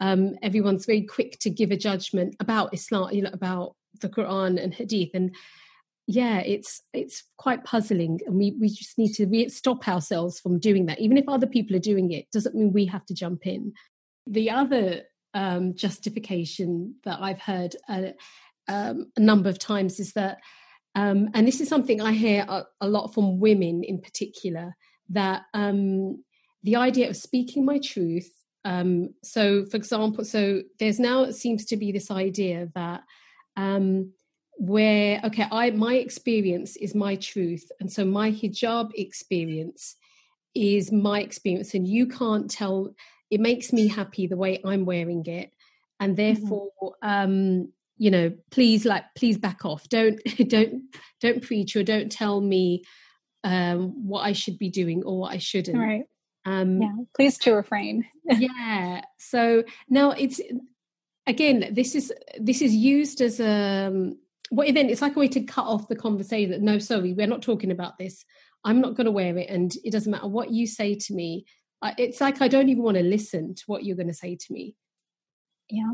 um 0.00 0.34
everyone's 0.42 0.86
very 0.86 1.02
quick 1.02 1.38
to 1.40 1.50
give 1.50 1.70
a 1.70 1.76
judgment 1.76 2.34
about 2.40 2.72
islam 2.72 3.12
you 3.12 3.22
know 3.22 3.30
about 3.32 3.74
the 4.00 4.08
quran 4.08 4.62
and 4.62 4.74
hadith. 4.74 5.10
And 5.14 5.34
yeah 6.08 6.38
it's 6.38 6.80
it's 6.92 7.22
quite 7.36 7.62
puzzling 7.62 8.18
and 8.26 8.34
we 8.34 8.56
we 8.60 8.68
just 8.68 8.98
need 8.98 9.12
to 9.14 9.26
re- 9.26 9.48
stop 9.48 9.86
ourselves 9.86 10.40
from 10.40 10.58
doing 10.58 10.86
that. 10.86 11.00
Even 11.00 11.16
if 11.16 11.28
other 11.28 11.46
people 11.46 11.76
are 11.76 11.90
doing 11.90 12.10
it 12.10 12.30
doesn't 12.32 12.54
mean 12.54 12.72
we 12.72 12.86
have 12.86 13.06
to 13.06 13.14
jump 13.14 13.46
in. 13.46 13.72
The 14.26 14.50
other 14.50 15.02
um, 15.34 15.74
justification 15.74 16.94
that 17.04 17.18
i've 17.20 17.40
heard 17.40 17.76
a, 17.88 18.14
um, 18.68 19.10
a, 19.16 19.20
number 19.20 19.48
of 19.48 19.58
times 19.58 19.98
is 19.98 20.12
that 20.12 20.38
um, 20.94 21.30
and 21.34 21.46
this 21.46 21.60
is 21.60 21.68
something 21.68 22.00
i 22.00 22.12
hear 22.12 22.44
a, 22.48 22.64
a 22.80 22.88
lot 22.88 23.14
from 23.14 23.40
women 23.40 23.82
in 23.82 24.00
particular 24.00 24.76
that 25.08 25.42
um, 25.54 26.22
the 26.62 26.76
idea 26.76 27.08
of 27.08 27.16
speaking 27.16 27.64
my 27.64 27.78
truth 27.78 28.30
um, 28.64 29.10
so 29.22 29.64
for 29.66 29.76
example 29.76 30.24
so 30.24 30.62
there's 30.78 31.00
now 31.00 31.22
it 31.22 31.34
seems 31.34 31.64
to 31.64 31.76
be 31.76 31.92
this 31.92 32.10
idea 32.10 32.68
that 32.74 33.02
um, 33.56 34.12
where 34.58 35.20
okay 35.24 35.46
i 35.50 35.70
my 35.70 35.94
experience 35.94 36.76
is 36.76 36.94
my 36.94 37.16
truth 37.16 37.70
and 37.80 37.90
so 37.90 38.04
my 38.04 38.30
hijab 38.30 38.90
experience 38.94 39.96
is 40.54 40.92
my 40.92 41.20
experience 41.20 41.74
and 41.74 41.88
you 41.88 42.06
can't 42.06 42.50
tell 42.50 42.94
it 43.32 43.40
makes 43.40 43.72
me 43.72 43.88
happy 43.88 44.26
the 44.26 44.36
way 44.36 44.60
i'm 44.64 44.84
wearing 44.84 45.24
it. 45.26 45.50
And 45.98 46.16
mm-hmm. 46.16 46.40
therefore 46.40 46.68
mm-hmm. 46.82 47.08
um 47.08 47.72
you 47.96 48.10
know 48.10 48.32
please 48.50 48.84
like 48.84 49.04
please 49.16 49.38
back 49.38 49.64
off. 49.64 49.88
Don't 49.88 50.20
don't 50.48 50.82
don't 51.20 51.42
preach 51.42 51.74
or 51.74 51.82
don't 51.82 52.12
tell 52.12 52.40
me 52.40 52.84
um 53.44 54.06
what 54.06 54.20
i 54.20 54.32
should 54.32 54.56
be 54.56 54.70
doing 54.70 55.02
or 55.02 55.18
what 55.18 55.32
i 55.32 55.38
shouldn't. 55.38 55.78
Right. 55.78 56.04
Um 56.44 56.82
yeah 56.82 56.92
please 57.16 57.38
to 57.38 57.54
refrain. 57.54 58.04
yeah. 58.24 59.02
So 59.18 59.64
now 59.88 60.10
it's 60.10 60.40
again 61.26 61.70
this 61.72 61.94
is 61.94 62.12
this 62.38 62.60
is 62.60 62.74
used 62.74 63.20
as 63.22 63.40
a 63.40 63.86
um, 63.86 64.18
what 64.50 64.72
then 64.74 64.90
it's 64.90 65.00
like 65.00 65.16
a 65.16 65.18
way 65.18 65.28
to 65.28 65.40
cut 65.44 65.64
off 65.64 65.88
the 65.88 65.96
conversation 65.96 66.50
that 66.50 66.60
no 66.60 66.78
sorry 66.78 67.14
we're 67.14 67.26
not 67.26 67.42
talking 67.42 67.70
about 67.70 67.96
this. 67.96 68.24
I'm 68.64 68.80
not 68.80 68.94
going 68.94 69.06
to 69.06 69.10
wear 69.10 69.36
it 69.38 69.48
and 69.48 69.74
it 69.82 69.90
doesn't 69.90 70.12
matter 70.12 70.28
what 70.28 70.50
you 70.50 70.68
say 70.68 70.94
to 70.94 71.14
me 71.14 71.46
it's 71.98 72.20
like 72.20 72.40
i 72.40 72.48
don't 72.48 72.68
even 72.68 72.82
want 72.82 72.96
to 72.96 73.02
listen 73.02 73.54
to 73.54 73.62
what 73.66 73.84
you're 73.84 73.96
going 73.96 74.08
to 74.08 74.14
say 74.14 74.36
to 74.36 74.52
me 74.52 74.74
yeah 75.68 75.92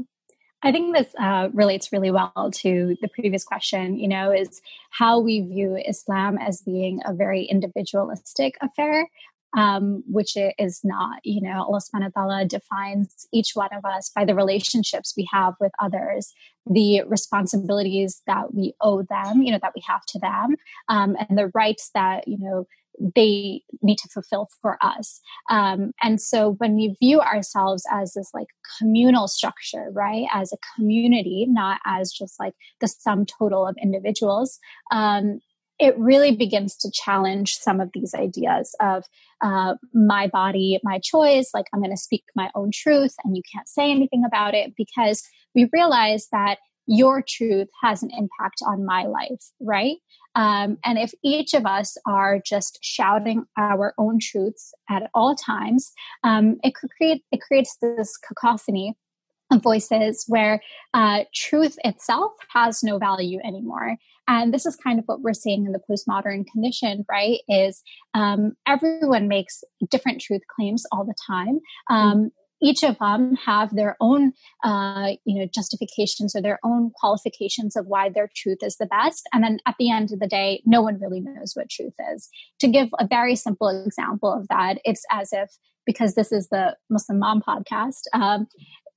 I 0.61 0.73
think 0.73 0.97
this 0.97 1.15
uh, 1.21 1.51
relates 1.53 1.93
really 1.93 2.11
well 2.11 2.51
to 2.53 2.97
the 3.01 3.07
previous 3.07 3.45
question, 3.45 3.97
you 3.97 4.09
know, 4.09 4.33
is 4.33 4.61
how 4.91 5.21
we 5.21 5.41
view 5.41 5.77
Islam 5.87 6.37
as 6.37 6.63
being 6.63 7.01
a 7.05 7.15
very 7.15 7.45
individualistic 7.45 8.57
affair 8.61 9.07
um, 9.57 10.03
which 10.07 10.37
it 10.37 10.55
is 10.59 10.81
not. 10.85 11.21
You 11.25 11.41
know, 11.41 11.65
Allah 11.65 11.81
subhanahu 11.81 12.13
wa 12.15 12.23
ta'ala 12.23 12.45
defines 12.45 13.27
each 13.33 13.53
one 13.55 13.71
of 13.73 13.85
us 13.85 14.11
by 14.15 14.25
the 14.25 14.35
relationships 14.35 15.15
we 15.17 15.29
have 15.33 15.55
with 15.61 15.73
others, 15.79 16.35
the 16.67 17.03
responsibilities 17.07 18.23
that 18.27 18.55
we 18.55 18.75
owe 18.81 19.03
them, 19.03 19.43
you 19.43 19.53
know, 19.53 19.59
that 19.63 19.73
we 19.75 19.83
have 19.87 20.05
to 20.07 20.19
them, 20.19 20.57
um, 20.89 21.17
and 21.29 21.39
the 21.39 21.51
rights 21.55 21.91
that, 21.95 22.29
you 22.29 22.39
know, 22.39 22.67
they 23.15 23.63
need 23.83 23.99
to 23.99 24.09
fulfill 24.09 24.49
for 24.61 24.79
us. 24.83 25.21
Um, 25.51 25.93
and 26.03 26.21
so 26.21 26.55
when 26.59 26.75
we 26.75 26.97
view 27.01 27.21
ourselves 27.21 27.85
as 27.93 28.15
this 28.15 28.31
like 28.35 28.49
communal 28.79 29.29
structure, 29.29 29.91
right, 29.93 30.27
as 30.33 30.53
a 30.53 30.59
community, 30.77 31.47
not 31.49 31.81
as 31.87 32.13
just 32.13 32.39
like 32.39 32.55
the 32.81 32.89
sum 32.89 33.25
total 33.27 33.67
of 33.67 33.77
individuals, 33.83 34.59
um, 34.91 35.41
it 35.79 35.97
really 35.97 36.35
begins 36.35 36.77
to 36.77 36.91
challenge 36.93 37.55
some 37.55 37.81
of 37.81 37.91
these 37.95 38.13
ideas 38.15 38.75
of 38.81 39.05
uh, 39.43 39.75
my 39.95 40.27
body, 40.27 40.81
my 40.83 40.99
choice. 41.03 41.51
Like, 41.55 41.67
I'm 41.73 41.81
going 41.81 41.93
to 41.93 41.97
speak 41.97 42.25
my 42.35 42.51
own 42.55 42.71
truth 42.75 43.15
and 43.25 43.37
you 43.37 43.43
can't 43.53 43.69
say 43.69 43.91
anything 43.91 44.25
about 44.27 44.55
it 44.55 44.75
because 44.77 45.23
we 45.55 45.69
realize 45.73 46.27
that 46.33 46.59
your 46.89 47.23
truth 47.27 47.69
has 47.83 48.03
an 48.03 48.11
impact 48.11 48.61
on 48.67 48.85
my 48.85 49.05
life, 49.05 49.53
right? 49.61 49.97
Um, 50.39 50.79
and 50.85 50.99
if 50.99 51.13
each 51.25 51.53
of 51.53 51.67
us 51.67 51.97
are 52.07 52.39
just 52.39 52.79
shouting 52.81 53.45
our 53.59 53.93
own 53.99 54.21
truths 54.21 54.73
at 54.89 55.11
all 55.13 55.35
times, 55.35 55.93
um, 56.23 56.59
it 56.63 56.75
create 56.75 57.25
it 57.33 57.41
creates 57.41 57.77
this 57.83 58.17
cacophony 58.17 58.97
of 59.51 59.63
voices 59.63 60.25
where 60.29 60.63
uh, 60.95 61.25
truth 61.35 61.77
itself 61.85 62.33
has 62.51 62.85
no 62.85 62.99
value 62.99 63.41
anymore. 63.45 63.97
And 64.29 64.55
this 64.55 64.65
is 64.65 64.77
kind 64.77 64.99
of 64.99 65.07
what 65.07 65.23
we're 65.23 65.33
seeing 65.33 65.67
in 65.67 65.73
the 65.73 65.81
postmodern 65.91 66.47
condition, 66.47 67.05
right? 67.11 67.41
Is 67.49 67.83
um, 68.15 68.53
everyone 68.67 69.27
makes 69.27 69.65
different 69.91 70.21
truth 70.21 70.43
claims 70.55 70.85
all 70.93 71.05
the 71.05 71.15
time. 71.27 71.61
Um, 71.91 72.31
each 72.61 72.83
of 72.83 72.99
them 72.99 73.37
have 73.45 73.75
their 73.75 73.97
own 74.01 74.33
uh, 74.65 75.13
you 75.25 75.41
know 75.41 75.49
justifications 75.53 76.35
or 76.35 76.43
their 76.43 76.59
own 76.65 76.91
qualifications 76.95 77.77
of 77.77 77.87
why 77.87 78.09
their 78.09 78.31
truth 78.35 78.59
is 78.63 78.77
the 78.77 78.87
best. 78.87 79.29
And 79.33 79.43
then 79.45 79.59
at 79.67 79.77
the 79.79 79.91
end 79.91 80.13
of 80.13 80.21
the 80.21 80.29
day 80.29 80.63
no 80.65 80.83
one 80.83 81.01
really 81.01 81.21
knows 81.21 81.53
what 81.55 81.71
truth 81.71 81.95
is. 82.15 82.29
To 82.61 82.69
give 82.69 82.89
a 82.99 83.07
very 83.07 83.37
simple 83.37 83.69
example 83.69 84.33
of 84.33 84.49
that 84.49 84.79
it's 84.85 85.05
as 85.11 85.31
if 85.33 85.51
because 85.87 86.15
this 86.15 86.33
is 86.33 86.49
the 86.49 86.77
muslim 86.91 87.19
mom 87.19 87.41
podcast 87.41 88.03
um, 88.13 88.47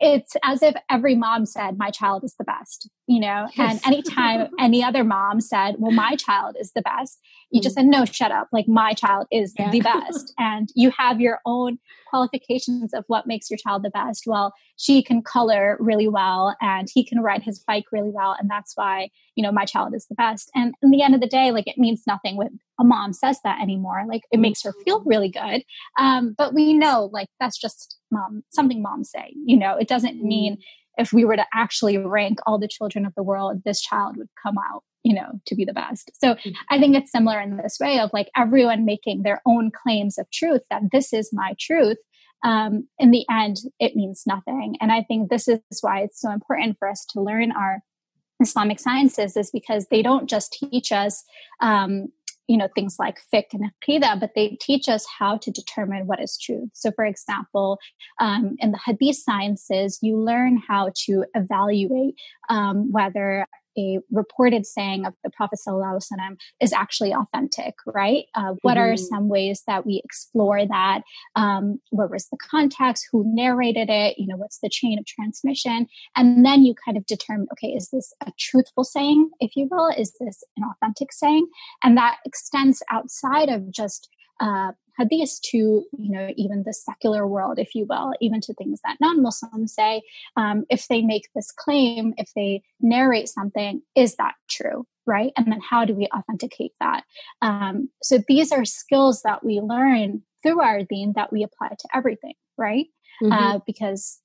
it's 0.01 0.35
as 0.43 0.63
if 0.63 0.75
every 0.89 1.15
mom 1.15 1.45
said 1.45 1.77
my 1.77 1.91
child 1.91 2.23
is 2.23 2.35
the 2.37 2.43
best 2.43 2.89
you 3.07 3.19
know 3.19 3.47
yes. 3.55 3.81
and 3.85 3.93
anytime 3.93 4.49
any 4.59 4.83
other 4.83 5.03
mom 5.03 5.39
said 5.39 5.75
well 5.77 5.91
my 5.91 6.15
child 6.15 6.55
is 6.59 6.71
the 6.73 6.81
best 6.81 7.19
you 7.51 7.59
mm. 7.59 7.63
just 7.63 7.75
said 7.75 7.85
no 7.85 8.03
shut 8.03 8.31
up 8.31 8.47
like 8.51 8.67
my 8.67 8.93
child 8.93 9.27
is 9.31 9.53
yeah. 9.57 9.69
the 9.69 9.79
best 9.79 10.33
and 10.39 10.69
you 10.75 10.91
have 10.91 11.21
your 11.21 11.39
own 11.45 11.77
qualifications 12.09 12.93
of 12.93 13.05
what 13.07 13.27
makes 13.27 13.49
your 13.49 13.57
child 13.57 13.83
the 13.83 13.91
best 13.91 14.23
well 14.25 14.53
she 14.75 15.03
can 15.03 15.21
color 15.21 15.77
really 15.79 16.07
well 16.07 16.55
and 16.61 16.89
he 16.91 17.05
can 17.05 17.21
ride 17.21 17.43
his 17.43 17.59
bike 17.59 17.85
really 17.91 18.11
well 18.11 18.35
and 18.39 18.49
that's 18.49 18.73
why 18.75 19.07
you 19.35 19.43
know 19.43 19.51
my 19.51 19.65
child 19.65 19.93
is 19.95 20.07
the 20.07 20.15
best 20.15 20.49
and 20.55 20.73
in 20.81 20.89
the 20.89 21.03
end 21.03 21.13
of 21.13 21.21
the 21.21 21.27
day 21.27 21.51
like 21.51 21.67
it 21.67 21.77
means 21.77 22.03
nothing 22.07 22.35
when 22.35 22.59
a 22.81 22.83
mom 22.83 23.13
says 23.13 23.39
that 23.43 23.61
anymore 23.61 24.03
like 24.07 24.23
it 24.31 24.39
makes 24.39 24.63
her 24.63 24.73
feel 24.83 25.03
really 25.05 25.29
good. 25.29 25.63
Um, 25.97 26.35
but 26.37 26.53
we 26.53 26.73
know 26.73 27.09
like 27.13 27.27
that's 27.39 27.59
just 27.59 27.97
mom 28.09 28.43
something 28.51 28.81
moms 28.81 29.11
say 29.11 29.33
you 29.45 29.57
know? 29.57 29.77
It 29.77 29.87
doesn't 29.87 30.17
mm. 30.17 30.23
mean 30.23 30.57
if 30.97 31.13
we 31.13 31.23
were 31.23 31.37
to 31.37 31.45
actually 31.53 31.97
rank 31.97 32.39
all 32.45 32.59
the 32.59 32.67
children 32.67 33.05
of 33.05 33.13
the 33.15 33.23
world 33.23 33.61
this 33.63 33.79
child 33.79 34.17
would 34.17 34.27
come 34.41 34.57
out 34.57 34.83
you 35.03 35.13
know 35.13 35.39
to 35.45 35.55
be 35.55 35.63
the 35.63 35.73
best. 35.73 36.11
So 36.19 36.35
mm. 36.35 36.55
i 36.69 36.79
think 36.79 36.95
it's 36.95 37.11
similar 37.11 37.39
in 37.39 37.57
this 37.57 37.77
way 37.79 37.99
of 37.99 38.09
like 38.11 38.29
everyone 38.35 38.83
making 38.83 39.21
their 39.21 39.41
own 39.45 39.71
claims 39.71 40.17
of 40.17 40.29
truth 40.31 40.61
that 40.69 40.81
this 40.91 41.13
is 41.13 41.29
my 41.31 41.53
truth. 41.59 41.97
Um, 42.43 42.87
in 42.97 43.11
the 43.11 43.25
end 43.29 43.57
it 43.79 43.95
means 43.95 44.23
nothing. 44.25 44.75
And 44.81 44.91
i 44.91 45.03
think 45.03 45.29
this 45.29 45.47
is 45.47 45.59
why 45.81 46.01
it's 46.01 46.19
so 46.19 46.31
important 46.31 46.77
for 46.79 46.89
us 46.89 47.05
to 47.11 47.21
learn 47.21 47.51
our 47.51 47.83
islamic 48.41 48.79
sciences 48.79 49.37
is 49.37 49.51
because 49.51 49.87
they 49.87 50.01
don't 50.01 50.29
just 50.29 50.51
teach 50.51 50.91
us 50.91 51.23
um, 51.61 52.07
you 52.51 52.57
know 52.57 52.67
things 52.75 52.97
like 52.99 53.17
fiqh 53.33 53.53
and 53.53 53.71
aqidah, 53.71 54.19
but 54.19 54.31
they 54.35 54.57
teach 54.59 54.89
us 54.89 55.05
how 55.17 55.37
to 55.37 55.49
determine 55.49 56.05
what 56.05 56.21
is 56.21 56.37
truth. 56.37 56.69
So, 56.73 56.91
for 56.91 57.05
example, 57.05 57.79
um, 58.19 58.57
in 58.59 58.71
the 58.71 58.79
hadith 58.85 59.15
sciences, 59.15 59.99
you 60.01 60.17
learn 60.17 60.61
how 60.67 60.91
to 61.05 61.23
evaluate 61.33 62.15
um, 62.49 62.91
whether 62.91 63.47
a 63.77 63.99
reported 64.11 64.65
saying 64.65 65.05
of 65.05 65.13
the 65.23 65.29
Prophet 65.29 65.59
ﷺ 65.65 66.01
is 66.59 66.73
actually 66.73 67.13
authentic, 67.13 67.75
right? 67.85 68.25
Uh, 68.35 68.53
what 68.61 68.77
mm-hmm. 68.77 68.93
are 68.93 68.97
some 68.97 69.29
ways 69.29 69.63
that 69.67 69.85
we 69.85 70.01
explore 70.03 70.65
that? 70.65 71.01
Um, 71.35 71.79
what 71.89 72.11
was 72.11 72.27
the 72.29 72.37
context? 72.37 73.07
Who 73.11 73.23
narrated 73.27 73.89
it? 73.89 74.17
You 74.17 74.27
know, 74.27 74.37
what's 74.37 74.59
the 74.59 74.69
chain 74.69 74.99
of 74.99 75.05
transmission? 75.05 75.87
And 76.15 76.45
then 76.45 76.63
you 76.63 76.75
kind 76.85 76.97
of 76.97 77.05
determine, 77.05 77.47
okay, 77.53 77.73
is 77.73 77.89
this 77.89 78.13
a 78.25 78.31
truthful 78.39 78.83
saying, 78.83 79.29
if 79.39 79.55
you 79.55 79.67
will? 79.69 79.89
Is 79.97 80.13
this 80.19 80.43
an 80.57 80.63
authentic 80.63 81.13
saying? 81.13 81.47
And 81.83 81.97
that 81.97 82.17
extends 82.25 82.83
outside 82.91 83.49
of 83.49 83.71
just 83.71 84.09
uh, 84.41 84.71
hadith 84.97 85.39
to 85.41 85.57
you 85.57 86.11
know 86.11 86.29
even 86.35 86.63
the 86.65 86.73
secular 86.73 87.25
world 87.27 87.57
if 87.59 87.73
you 87.73 87.85
will 87.89 88.13
even 88.19 88.41
to 88.41 88.53
things 88.53 88.79
that 88.83 88.97
non-muslims 88.99 89.73
say. 89.73 90.01
Um, 90.35 90.65
if 90.69 90.87
they 90.87 91.01
make 91.01 91.29
this 91.33 91.51
claim 91.51 92.13
if 92.17 92.31
they 92.35 92.63
narrate 92.81 93.29
something 93.29 93.81
is 93.95 94.15
that 94.15 94.33
true 94.49 94.85
right? 95.07 95.31
And 95.35 95.51
then 95.51 95.59
how 95.67 95.83
do 95.83 95.95
we 95.95 96.07
authenticate 96.15 96.73
that? 96.79 97.03
Um, 97.41 97.89
so 98.03 98.19
these 98.27 98.51
are 98.51 98.63
skills 98.65 99.23
that 99.23 99.43
we 99.43 99.59
learn 99.59 100.21
through 100.43 100.61
our 100.61 100.83
deen 100.83 101.13
that 101.15 101.33
we 101.33 101.43
apply 101.43 101.69
to 101.69 101.87
everything 101.93 102.33
right? 102.57 102.85
Mm-hmm. 103.21 103.31
uh, 103.31 103.59
because 103.65 104.19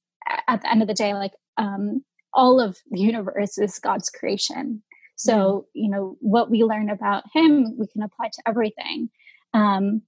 at 0.49 0.63
the 0.63 0.71
end 0.71 0.83
of 0.83 0.89
the 0.89 0.95
day 0.95 1.13
like 1.15 1.33
um, 1.59 2.03
all 2.33 2.61
of 2.61 2.79
the 2.91 3.01
universe 3.01 3.59
is 3.59 3.79
god's 3.79 4.11
creation. 4.11 4.83
So 5.19 5.67
you 5.73 5.89
know 5.91 6.17
what 6.21 6.51
we 6.51 6.63
learn 6.63 6.91
about 6.91 7.25
him 7.33 7.77
we 7.79 7.87
can 7.87 8.03
apply 8.03 8.29
to 8.29 8.43
everything 8.47 9.09
um, 9.57 10.03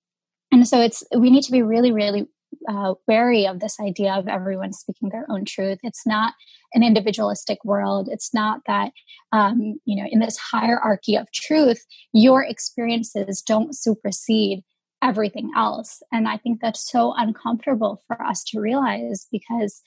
and 0.52 0.68
so 0.68 0.80
it's 0.80 1.02
we 1.16 1.30
need 1.30 1.42
to 1.44 1.52
be 1.52 1.62
really 1.62 1.92
really 1.92 2.26
uh, 2.68 2.94
wary 3.06 3.46
of 3.46 3.60
this 3.60 3.78
idea 3.80 4.12
of 4.12 4.28
everyone 4.28 4.72
speaking 4.72 5.10
their 5.10 5.26
own 5.30 5.44
truth. 5.44 5.78
It's 5.82 6.06
not 6.06 6.34
an 6.74 6.82
individualistic 6.82 7.58
world. 7.64 8.08
It's 8.10 8.32
not 8.34 8.60
that 8.66 8.92
um, 9.32 9.78
you 9.84 9.96
know 9.96 10.08
in 10.10 10.20
this 10.20 10.36
hierarchy 10.36 11.16
of 11.16 11.32
truth 11.32 11.84
your 12.12 12.42
experiences 12.42 13.42
don't 13.42 13.76
supersede 13.76 14.60
everything 15.02 15.50
else. 15.56 16.02
And 16.12 16.28
i 16.28 16.36
think 16.36 16.60
that's 16.60 16.90
so 16.90 17.14
uncomfortable 17.16 18.02
for 18.06 18.22
us 18.22 18.44
to 18.48 18.60
realize 18.60 19.26
because 19.30 19.80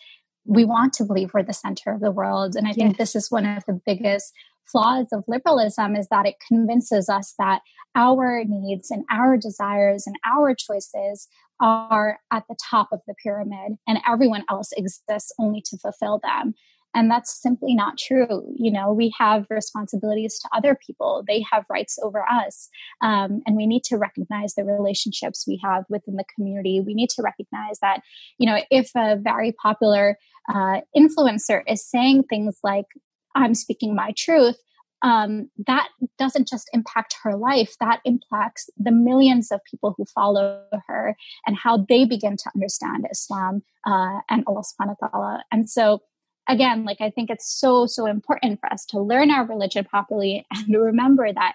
we 0.45 0.65
want 0.65 0.93
to 0.93 1.03
believe 1.03 1.31
we're 1.33 1.43
the 1.43 1.53
center 1.53 1.91
of 1.91 2.01
the 2.01 2.11
world. 2.11 2.55
And 2.55 2.67
i 2.67 2.73
think 2.73 2.91
yes. 2.91 2.97
this 2.97 3.15
is 3.15 3.31
one 3.31 3.45
of 3.45 3.63
the 3.67 3.79
biggest 3.85 4.33
flaws 4.71 5.07
of 5.11 5.23
liberalism 5.27 5.95
is 5.95 6.07
that 6.09 6.25
it 6.25 6.35
convinces 6.47 7.09
us 7.09 7.33
that 7.37 7.61
our 7.95 8.43
needs 8.45 8.89
and 8.89 9.03
our 9.11 9.37
desires 9.37 10.05
and 10.07 10.15
our 10.25 10.55
choices 10.55 11.27
are 11.59 12.19
at 12.31 12.43
the 12.49 12.55
top 12.69 12.89
of 12.91 13.01
the 13.07 13.13
pyramid 13.21 13.77
and 13.87 13.99
everyone 14.07 14.43
else 14.49 14.71
exists 14.75 15.31
only 15.39 15.61
to 15.61 15.77
fulfill 15.77 16.19
them. 16.23 16.53
And 16.93 17.09
that's 17.09 17.41
simply 17.41 17.73
not 17.73 17.97
true. 17.97 18.53
You 18.57 18.71
know 18.71 18.91
we 18.91 19.13
have 19.17 19.45
responsibilities 19.49 20.39
to 20.39 20.49
other 20.53 20.75
people. 20.75 21.23
They 21.25 21.45
have 21.51 21.63
rights 21.69 21.97
over 22.03 22.25
us. 22.29 22.67
Um, 23.01 23.41
and 23.45 23.55
we 23.55 23.65
need 23.65 23.83
to 23.85 23.97
recognize 23.97 24.55
the 24.55 24.65
relationships 24.65 25.45
we 25.47 25.59
have 25.63 25.85
within 25.89 26.15
the 26.15 26.25
community. 26.35 26.81
We 26.85 26.93
need 26.93 27.09
to 27.11 27.21
recognize 27.21 27.79
that 27.81 28.01
you 28.37 28.45
know 28.45 28.61
if 28.69 28.91
a 28.95 29.15
very 29.15 29.53
popular 29.53 30.17
uh, 30.53 30.81
influencer 30.97 31.61
is 31.67 31.87
saying 31.87 32.23
things 32.23 32.57
like 32.63 32.87
I'm 33.35 33.55
speaking 33.55 33.95
my 33.95 34.13
truth, 34.17 34.57
um, 35.03 35.49
that 35.65 35.89
doesn't 36.19 36.47
just 36.47 36.69
impact 36.73 37.15
her 37.23 37.35
life, 37.35 37.75
that 37.79 38.01
impacts 38.05 38.69
the 38.77 38.91
millions 38.91 39.51
of 39.51 39.59
people 39.69 39.95
who 39.97 40.05
follow 40.05 40.63
her 40.87 41.15
and 41.47 41.57
how 41.57 41.85
they 41.89 42.05
begin 42.05 42.37
to 42.37 42.51
understand 42.55 43.07
Islam 43.11 43.63
uh, 43.87 44.19
and 44.29 44.43
Allah 44.45 44.61
subhanahu 44.61 44.95
wa 45.01 45.07
ta'ala. 45.07 45.43
And 45.51 45.69
so, 45.69 46.01
again, 46.47 46.85
like 46.85 47.01
I 47.01 47.09
think 47.09 47.29
it's 47.29 47.59
so, 47.59 47.87
so 47.87 48.05
important 48.05 48.59
for 48.59 48.71
us 48.71 48.85
to 48.87 48.99
learn 48.99 49.31
our 49.31 49.45
religion 49.45 49.85
properly 49.85 50.45
and 50.53 50.75
remember 50.75 51.31
that 51.33 51.53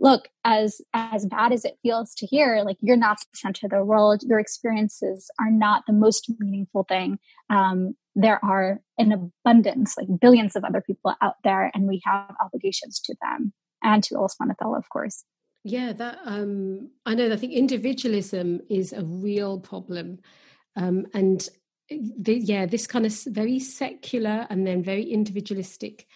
look 0.00 0.28
as 0.44 0.82
as 0.92 1.24
bad 1.24 1.50
as 1.50 1.64
it 1.64 1.78
feels 1.82 2.14
to 2.14 2.26
hear 2.26 2.62
like 2.62 2.76
you're 2.82 2.94
not 2.94 3.18
the 3.20 3.38
center 3.38 3.66
of 3.66 3.70
the 3.70 3.82
world 3.82 4.22
your 4.22 4.38
experiences 4.38 5.30
are 5.40 5.50
not 5.50 5.82
the 5.86 5.94
most 5.94 6.30
meaningful 6.38 6.84
thing 6.84 7.18
um, 7.48 7.96
there 8.18 8.44
are 8.44 8.80
an 8.98 9.12
abundance, 9.12 9.94
like 9.96 10.08
billions 10.20 10.56
of 10.56 10.64
other 10.64 10.80
people 10.80 11.14
out 11.22 11.36
there, 11.44 11.70
and 11.72 11.86
we 11.86 12.02
have 12.04 12.34
obligations 12.44 12.98
to 13.04 13.14
them 13.22 13.52
and 13.82 14.02
to 14.02 14.16
Allah 14.16 14.28
subhanahu 14.28 14.76
of 14.76 14.88
course. 14.90 15.24
Yeah, 15.62 15.92
that 15.92 16.18
um, 16.24 16.90
I 17.06 17.14
know. 17.14 17.32
I 17.32 17.36
think 17.36 17.52
individualism 17.52 18.60
is 18.68 18.92
a 18.92 19.04
real 19.04 19.60
problem, 19.60 20.18
um, 20.74 21.06
and 21.14 21.48
the, 21.88 22.34
yeah, 22.34 22.66
this 22.66 22.88
kind 22.88 23.06
of 23.06 23.14
very 23.26 23.60
secular 23.60 24.46
and 24.50 24.66
then 24.66 24.82
very 24.82 25.04
individualistic 25.04 26.06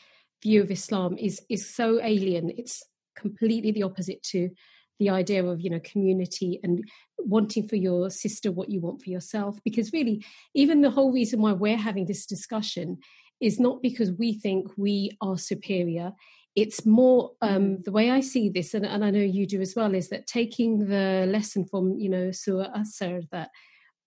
view 0.42 0.60
of 0.60 0.72
Islam 0.72 1.16
is 1.18 1.40
is 1.48 1.72
so 1.72 2.00
alien. 2.02 2.50
It's 2.56 2.82
completely 3.14 3.70
the 3.70 3.84
opposite 3.84 4.22
to 4.34 4.50
the 4.98 5.10
idea 5.10 5.44
of 5.44 5.60
you 5.60 5.70
know 5.70 5.80
community 5.80 6.60
and 6.62 6.84
wanting 7.18 7.68
for 7.68 7.76
your 7.76 8.10
sister 8.10 8.52
what 8.52 8.70
you 8.70 8.80
want 8.80 9.02
for 9.02 9.10
yourself. 9.10 9.58
Because 9.64 9.92
really 9.92 10.24
even 10.54 10.80
the 10.80 10.90
whole 10.90 11.12
reason 11.12 11.40
why 11.40 11.52
we're 11.52 11.76
having 11.76 12.06
this 12.06 12.26
discussion 12.26 12.98
is 13.40 13.58
not 13.58 13.82
because 13.82 14.12
we 14.12 14.34
think 14.34 14.68
we 14.76 15.10
are 15.20 15.36
superior. 15.36 16.12
It's 16.54 16.86
more 16.86 17.32
um, 17.40 17.82
the 17.82 17.92
way 17.92 18.10
I 18.10 18.20
see 18.20 18.48
this, 18.50 18.74
and, 18.74 18.84
and 18.84 19.04
I 19.04 19.10
know 19.10 19.20
you 19.20 19.46
do 19.46 19.60
as 19.60 19.74
well, 19.74 19.94
is 19.94 20.10
that 20.10 20.26
taking 20.26 20.86
the 20.86 21.26
lesson 21.28 21.64
from 21.64 21.98
you 21.98 22.08
know 22.08 22.30
Surah 22.30 22.72
Asr 22.76 23.28
that 23.30 23.50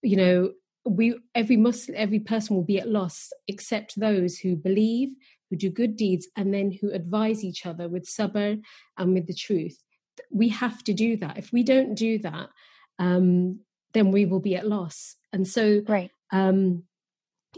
you 0.02 0.15
know 0.15 0.52
we 0.86 1.15
every 1.34 1.58
Muslim 1.58 1.95
every 1.98 2.19
person 2.19 2.56
will 2.56 2.63
be 2.63 2.80
at 2.80 2.88
loss 2.88 3.32
except 3.48 4.00
those 4.00 4.38
who 4.38 4.56
believe, 4.56 5.10
who 5.50 5.58
do 5.58 5.69
good 5.69 5.95
deeds, 5.95 6.28
and 6.38 6.54
then 6.54 6.71
who 6.71 6.91
advise 6.91 7.43
each 7.43 7.65
other 7.65 7.89
with 7.89 8.06
sabr 8.06 8.62
and 8.98 9.13
with 9.13 9.28
the 9.28 9.34
truth. 9.34 9.78
We 10.32 10.49
have 10.49 10.84
to 10.86 10.93
do 10.93 11.17
that. 11.17 11.38
If 11.38 11.51
we 11.51 11.63
don't 11.63 11.95
do 11.95 12.19
that, 12.19 12.49
um, 12.99 13.60
then 13.93 14.12
we 14.12 14.25
will 14.25 14.39
be 14.39 14.56
at 14.56 14.67
loss. 14.67 15.15
And 15.32 15.47
so, 15.47 15.82
right. 15.88 16.12
Um, 16.32 16.84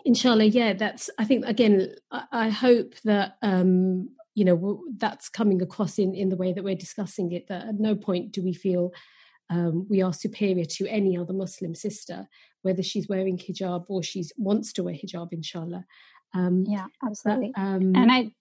inshallah, 0.05 0.45
yeah, 0.45 0.73
that's. 0.73 1.09
I 1.17 1.25
think 1.25 1.45
again, 1.45 1.95
I, 2.11 2.23
I 2.31 2.49
hope 2.49 2.95
that 3.03 3.37
um, 3.41 4.09
you 4.35 4.45
know 4.45 4.83
that's 4.97 5.29
coming 5.29 5.61
across 5.61 5.97
in 5.97 6.13
in 6.13 6.29
the 6.29 6.37
way 6.37 6.53
that 6.53 6.63
we're 6.63 6.75
discussing 6.75 7.31
it. 7.31 7.47
That 7.47 7.67
at 7.67 7.79
no 7.79 7.95
point 7.95 8.31
do 8.31 8.43
we 8.43 8.53
feel 8.53 8.91
um, 9.49 9.87
we 9.89 10.01
are 10.01 10.13
superior 10.13 10.65
to 10.65 10.87
any 10.87 11.17
other 11.17 11.33
Muslim 11.33 11.75
sister, 11.75 12.27
whether 12.61 12.83
she's 12.83 13.07
wearing 13.07 13.37
hijab 13.37 13.85
or 13.87 14.03
she 14.03 14.23
wants 14.37 14.73
to 14.73 14.83
wear 14.83 14.93
hijab, 14.93 15.29
inshallah. 15.31 15.85
Um, 16.33 16.65
yeah, 16.67 16.85
absolutely. 17.05 17.53
But, 17.55 17.61
um, 17.61 17.95
and 17.95 18.11
I 18.11 18.31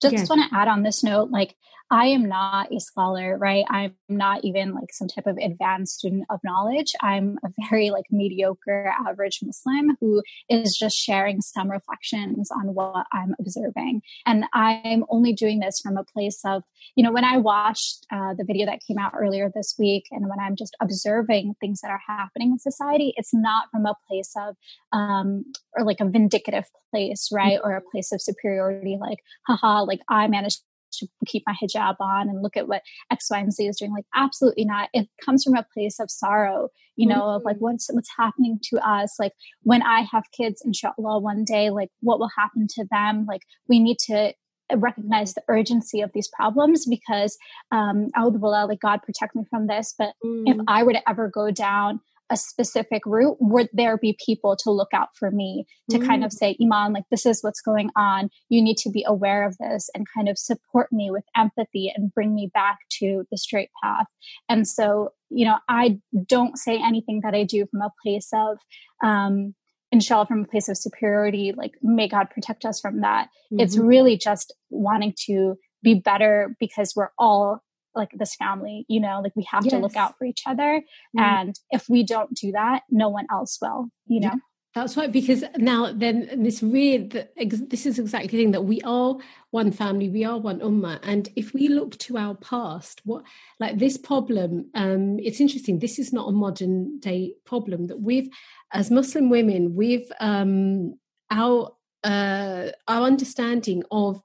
just 0.00 0.14
yeah. 0.14 0.24
want 0.28 0.50
to 0.50 0.56
add 0.56 0.68
on 0.68 0.82
this 0.82 1.02
note 1.02 1.30
like 1.30 1.54
i 1.90 2.06
am 2.06 2.28
not 2.28 2.72
a 2.72 2.80
scholar 2.80 3.38
right? 3.38 3.64
I'm 3.70 3.94
not 4.08 4.44
even 4.44 4.74
like 4.74 4.92
some 4.92 5.08
type 5.08 5.26
of 5.26 5.38
advanced 5.38 5.98
student 5.98 6.24
of 6.30 6.40
knowledge. 6.44 6.92
I'm 7.02 7.38
a 7.44 7.48
very 7.70 7.90
like 7.90 8.04
mediocre 8.10 8.92
average 9.06 9.40
muslim 9.42 9.96
who 10.00 10.22
is 10.48 10.76
just 10.78 10.96
sharing 10.96 11.40
some 11.40 11.70
reflections 11.70 12.50
on 12.50 12.74
what 12.74 13.06
i'm 13.12 13.34
observing. 13.38 14.02
And 14.26 14.44
i'm 14.52 15.04
only 15.08 15.32
doing 15.32 15.60
this 15.60 15.80
from 15.80 15.96
a 15.96 16.04
place 16.04 16.40
of 16.44 16.62
you 16.94 17.04
know 17.04 17.12
when 17.12 17.24
i 17.24 17.36
watched 17.36 18.06
uh, 18.12 18.34
the 18.36 18.44
video 18.44 18.66
that 18.66 18.80
came 18.86 18.98
out 18.98 19.12
earlier 19.18 19.50
this 19.54 19.74
week 19.78 20.04
and 20.10 20.28
when 20.28 20.38
i'm 20.40 20.56
just 20.56 20.76
observing 20.80 21.54
things 21.60 21.80
that 21.80 21.90
are 21.90 22.00
happening 22.06 22.52
in 22.52 22.58
society 22.58 23.14
it's 23.16 23.34
not 23.34 23.66
from 23.70 23.86
a 23.86 23.94
place 24.08 24.32
of 24.36 24.56
um 24.92 25.44
or 25.76 25.84
like 25.84 26.00
a 26.00 26.08
vindictive 26.08 26.64
place 26.90 27.28
right? 27.32 27.58
Or 27.62 27.72
a 27.72 27.82
place 27.82 28.12
of 28.12 28.20
superiority 28.22 28.96
like 29.00 29.18
haha 29.46 29.84
like 29.88 30.00
I 30.08 30.28
managed 30.28 30.60
to 30.92 31.08
keep 31.26 31.42
my 31.46 31.54
hijab 31.60 31.96
on 32.00 32.28
and 32.28 32.42
look 32.42 32.56
at 32.56 32.68
what 32.68 32.82
X, 33.10 33.28
Y, 33.30 33.38
and 33.38 33.52
Z 33.52 33.66
is 33.66 33.76
doing. 33.76 33.92
Like, 33.92 34.06
absolutely 34.14 34.64
not. 34.64 34.88
It 34.92 35.08
comes 35.24 35.44
from 35.44 35.54
a 35.54 35.66
place 35.74 35.98
of 36.00 36.10
sorrow, 36.10 36.68
you 36.96 37.06
know, 37.06 37.20
mm-hmm. 37.20 37.36
of 37.36 37.42
like 37.44 37.56
mm-hmm. 37.56 37.64
what's 37.64 37.88
what's 37.92 38.10
happening 38.16 38.58
to 38.70 38.78
us. 38.78 39.16
Like 39.18 39.32
when 39.62 39.82
I 39.82 40.06
have 40.12 40.24
kids, 40.36 40.62
inshallah, 40.64 41.20
one 41.20 41.44
day, 41.44 41.70
like 41.70 41.90
what 42.00 42.18
will 42.18 42.30
happen 42.36 42.66
to 42.74 42.86
them? 42.90 43.26
Like 43.28 43.42
we 43.68 43.78
need 43.78 43.98
to 44.06 44.32
recognize 44.76 45.32
the 45.32 45.42
urgency 45.48 46.02
of 46.02 46.12
these 46.12 46.28
problems 46.28 46.84
because 46.84 47.38
um 47.72 48.08
like 48.14 48.80
God 48.80 49.02
protect 49.02 49.34
me 49.34 49.44
from 49.48 49.66
this. 49.66 49.94
But 49.96 50.12
mm. 50.24 50.42
if 50.46 50.58
I 50.68 50.82
were 50.82 50.92
to 50.92 51.08
ever 51.08 51.28
go 51.28 51.50
down 51.50 52.00
a 52.30 52.36
specific 52.36 53.02
route, 53.06 53.36
would 53.40 53.68
there 53.72 53.96
be 53.96 54.16
people 54.24 54.56
to 54.56 54.70
look 54.70 54.92
out 54.92 55.08
for 55.14 55.30
me 55.30 55.66
to 55.90 55.98
mm. 55.98 56.06
kind 56.06 56.24
of 56.24 56.30
mm. 56.30 56.34
say, 56.34 56.56
Iman, 56.60 56.92
like 56.92 57.04
this 57.10 57.26
is 57.26 57.42
what's 57.42 57.60
going 57.60 57.90
on. 57.96 58.30
You 58.48 58.62
need 58.62 58.76
to 58.78 58.90
be 58.90 59.04
aware 59.06 59.46
of 59.46 59.56
this 59.58 59.88
and 59.94 60.06
kind 60.14 60.28
of 60.28 60.38
support 60.38 60.92
me 60.92 61.10
with 61.10 61.24
empathy 61.36 61.92
and 61.94 62.12
bring 62.12 62.34
me 62.34 62.50
back 62.52 62.78
to 62.98 63.24
the 63.30 63.38
straight 63.38 63.70
path. 63.82 64.06
And 64.48 64.66
so, 64.66 65.10
you 65.30 65.46
know, 65.46 65.58
I 65.68 66.00
don't 66.26 66.58
say 66.58 66.80
anything 66.82 67.20
that 67.22 67.34
I 67.34 67.44
do 67.44 67.66
from 67.70 67.80
a 67.80 67.92
place 68.02 68.28
of, 68.32 68.58
um, 69.02 69.54
inshallah, 69.90 70.26
from 70.26 70.42
a 70.42 70.48
place 70.48 70.68
of 70.68 70.76
superiority, 70.76 71.52
like 71.56 71.72
may 71.82 72.08
God 72.08 72.30
protect 72.30 72.64
us 72.64 72.80
from 72.80 73.00
that. 73.00 73.28
Mm-hmm. 73.52 73.60
It's 73.60 73.78
really 73.78 74.18
just 74.18 74.54
wanting 74.70 75.14
to 75.26 75.56
be 75.82 75.94
better 75.94 76.56
because 76.60 76.92
we're 76.94 77.10
all 77.18 77.62
like 77.94 78.10
this 78.12 78.34
family 78.34 78.84
you 78.88 79.00
know 79.00 79.20
like 79.22 79.34
we 79.36 79.46
have 79.50 79.64
yes. 79.64 79.72
to 79.72 79.78
look 79.78 79.96
out 79.96 80.16
for 80.18 80.24
each 80.24 80.42
other 80.46 80.82
mm. 81.16 81.20
and 81.20 81.58
if 81.70 81.88
we 81.88 82.02
don't 82.02 82.34
do 82.34 82.52
that 82.52 82.82
no 82.90 83.08
one 83.08 83.26
else 83.30 83.58
will 83.60 83.88
you 84.06 84.20
know 84.20 84.28
yeah. 84.28 84.40
That's 84.74 84.96
right, 84.96 85.10
because 85.10 85.42
now 85.56 85.90
then 85.92 86.28
this 86.42 86.62
really 86.62 87.10
this 87.34 87.86
is 87.86 87.98
exactly 87.98 88.28
the 88.28 88.36
thing 88.36 88.50
that 88.52 88.64
we 88.64 88.80
are 88.82 89.16
one 89.50 89.72
family, 89.72 90.08
we 90.08 90.24
are 90.24 90.38
one 90.38 90.60
ummah, 90.60 91.00
and 91.02 91.28
if 91.34 91.54
we 91.54 91.68
look 91.68 91.98
to 91.98 92.18
our 92.18 92.34
past, 92.34 93.00
what 93.04 93.24
like 93.58 93.78
this 93.78 93.96
problem, 93.96 94.70
um, 94.74 95.18
it's 95.20 95.40
interesting. 95.40 95.78
This 95.78 95.98
is 95.98 96.12
not 96.12 96.28
a 96.28 96.32
modern 96.32 97.00
day 97.00 97.34
problem 97.44 97.86
that 97.86 98.02
we've, 98.02 98.28
as 98.72 98.90
Muslim 98.90 99.30
women, 99.30 99.74
we've 99.74 100.12
um, 100.20 100.94
our 101.30 101.72
uh, 102.04 102.68
our 102.86 103.02
understanding 103.02 103.82
of 103.90 104.20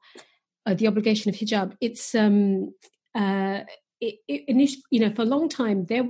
uh, 0.65 0.73
the 0.73 0.87
obligation 0.87 1.29
of 1.29 1.35
hijab. 1.35 1.75
It's 1.79 2.13
um, 2.13 2.73
uh, 3.15 3.61
it, 4.01 4.15
it, 4.27 4.77
you 4.91 4.99
know, 4.99 5.13
for 5.13 5.21
a 5.21 5.25
long 5.25 5.49
time, 5.49 5.85
there, 5.85 6.03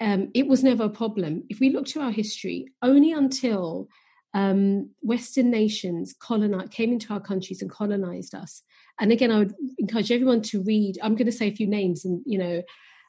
um, 0.00 0.30
it 0.34 0.46
was 0.46 0.62
never 0.62 0.84
a 0.84 0.90
problem. 0.90 1.44
If 1.48 1.60
we 1.60 1.70
look 1.70 1.86
to 1.86 2.00
our 2.00 2.12
history, 2.12 2.66
only 2.82 3.12
until 3.12 3.88
um, 4.34 4.90
Western 5.00 5.50
nations 5.50 6.14
colonized, 6.20 6.70
came 6.70 6.92
into 6.92 7.12
our 7.12 7.20
countries 7.20 7.62
and 7.62 7.70
colonized 7.70 8.34
us. 8.34 8.62
And 9.00 9.12
again, 9.12 9.30
I 9.30 9.38
would 9.38 9.54
encourage 9.78 10.12
everyone 10.12 10.42
to 10.42 10.62
read. 10.62 10.98
I'm 11.02 11.14
going 11.14 11.26
to 11.26 11.32
say 11.32 11.48
a 11.48 11.54
few 11.54 11.66
names, 11.66 12.04
and 12.04 12.22
you 12.26 12.38
know, 12.38 12.62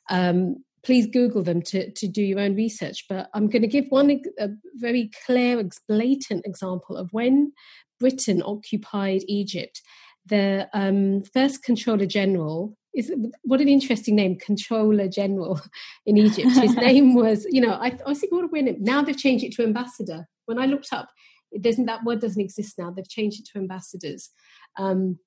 um, 0.09 0.63
please 0.83 1.07
Google 1.07 1.43
them 1.43 1.61
to 1.63 1.91
to 1.91 2.07
do 2.07 2.21
your 2.21 2.39
own 2.39 2.55
research. 2.55 3.05
But 3.09 3.29
I'm 3.33 3.47
going 3.47 3.63
to 3.63 3.67
give 3.67 3.87
one 3.89 4.21
a 4.39 4.49
very 4.75 5.11
clear, 5.25 5.63
blatant 5.87 6.45
example 6.45 6.95
of 6.95 7.09
when 7.11 7.53
Britain 7.99 8.41
occupied 8.45 9.23
Egypt. 9.27 9.81
The 10.25 10.69
um, 10.73 11.23
first 11.33 11.63
controller 11.63 12.05
general 12.05 12.77
is 12.93 13.13
what 13.43 13.61
an 13.61 13.69
interesting 13.69 14.15
name, 14.15 14.37
Controller 14.37 15.07
General 15.07 15.61
in 16.05 16.17
Egypt. 16.17 16.51
His 16.51 16.75
name 16.75 17.13
was, 17.15 17.45
you 17.49 17.61
know, 17.61 17.73
I, 17.73 17.97
I 18.05 18.09
was 18.09 18.19
thinking, 18.19 18.37
what 18.37 18.45
a 18.45 18.47
weird 18.47 18.65
name. 18.65 18.77
Now 18.79 19.01
they've 19.01 19.17
changed 19.17 19.43
it 19.45 19.53
to 19.53 19.63
ambassador. 19.63 20.27
When 20.45 20.59
I 20.59 20.65
looked 20.65 20.91
up, 20.91 21.09
there's 21.51 21.77
that 21.77 22.03
word 22.03 22.21
doesn't 22.21 22.41
exist 22.41 22.77
now. 22.77 22.91
They've 22.91 23.07
changed 23.07 23.39
it 23.39 23.47
to 23.51 23.59
ambassadors. 23.59 24.29
Um, 24.77 25.19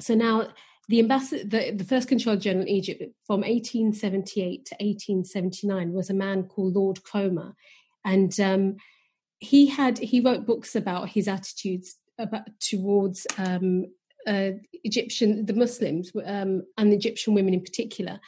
so 0.00 0.14
now 0.14 0.48
the 0.88 1.00
ambassador, 1.00 1.44
the, 1.44 1.70
the 1.72 1.84
first 1.84 2.08
Controller 2.08 2.38
General 2.38 2.66
in 2.66 2.68
Egypt 2.68 3.02
from 3.26 3.40
1878 3.40 4.66
to 4.66 4.74
1879 4.74 5.92
was 5.92 6.10
a 6.10 6.14
man 6.14 6.44
called 6.44 6.74
Lord 6.74 7.02
Cromer, 7.02 7.54
and 8.04 8.38
um, 8.40 8.76
he 9.38 9.66
had 9.66 9.98
he 9.98 10.20
wrote 10.20 10.46
books 10.46 10.74
about 10.74 11.10
his 11.10 11.28
attitudes 11.28 11.96
about 12.18 12.48
towards 12.60 13.26
um, 13.38 13.86
uh, 14.26 14.50
Egyptian, 14.84 15.46
the 15.46 15.54
Muslims 15.54 16.12
um, 16.24 16.62
and 16.76 16.92
the 16.92 16.96
Egyptian 16.96 17.34
women 17.34 17.54
in 17.54 17.60
particular, 17.60 18.20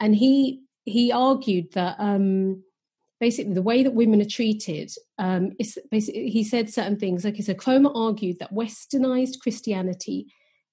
and 0.00 0.16
he 0.16 0.62
he 0.84 1.12
argued 1.12 1.72
that 1.72 1.96
um, 1.98 2.62
basically 3.20 3.54
the 3.54 3.62
way 3.62 3.82
that 3.82 3.94
women 3.94 4.20
are 4.20 4.24
treated 4.24 4.90
um, 5.18 5.52
is 5.58 5.78
basically 5.90 6.30
he 6.30 6.44
said 6.44 6.70
certain 6.70 6.98
things. 6.98 7.24
Like 7.24 7.42
so, 7.42 7.54
Cromer 7.54 7.90
argued 7.94 8.38
that 8.38 8.54
Westernized 8.54 9.40
Christianity 9.40 10.26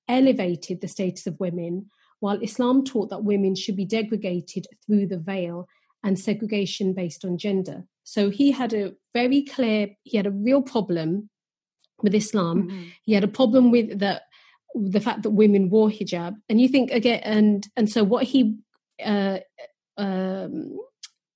elevated 0.07 0.81
the 0.81 0.87
status 0.87 1.27
of 1.27 1.39
women, 1.39 1.87
while 2.19 2.39
Islam 2.41 2.83
taught 2.83 3.09
that 3.09 3.23
women 3.23 3.55
should 3.55 3.75
be 3.75 3.85
degraded 3.85 4.67
through 4.85 5.07
the 5.07 5.19
veil 5.19 5.67
and 6.03 6.19
segregation 6.19 6.93
based 6.93 7.25
on 7.25 7.37
gender. 7.37 7.83
So 8.03 8.29
he 8.29 8.51
had 8.51 8.73
a 8.73 8.93
very 9.13 9.41
clear, 9.41 9.89
he 10.03 10.17
had 10.17 10.27
a 10.27 10.31
real 10.31 10.61
problem 10.61 11.29
with 12.03 12.13
Islam. 12.13 12.63
Mm-hmm. 12.63 12.83
He 13.03 13.13
had 13.13 13.23
a 13.23 13.27
problem 13.27 13.71
with 13.71 13.99
that 13.99 14.23
the 14.75 14.99
fact 14.99 15.23
that 15.23 15.29
women 15.29 15.69
wore 15.69 15.89
hijab 15.89 16.35
and 16.49 16.59
you 16.59 16.67
think 16.67 16.91
again 16.91 17.21
and 17.23 17.67
and 17.77 17.89
so 17.89 18.03
what 18.03 18.23
he 18.23 18.57
uh, 19.03 19.39
um, 19.97 20.77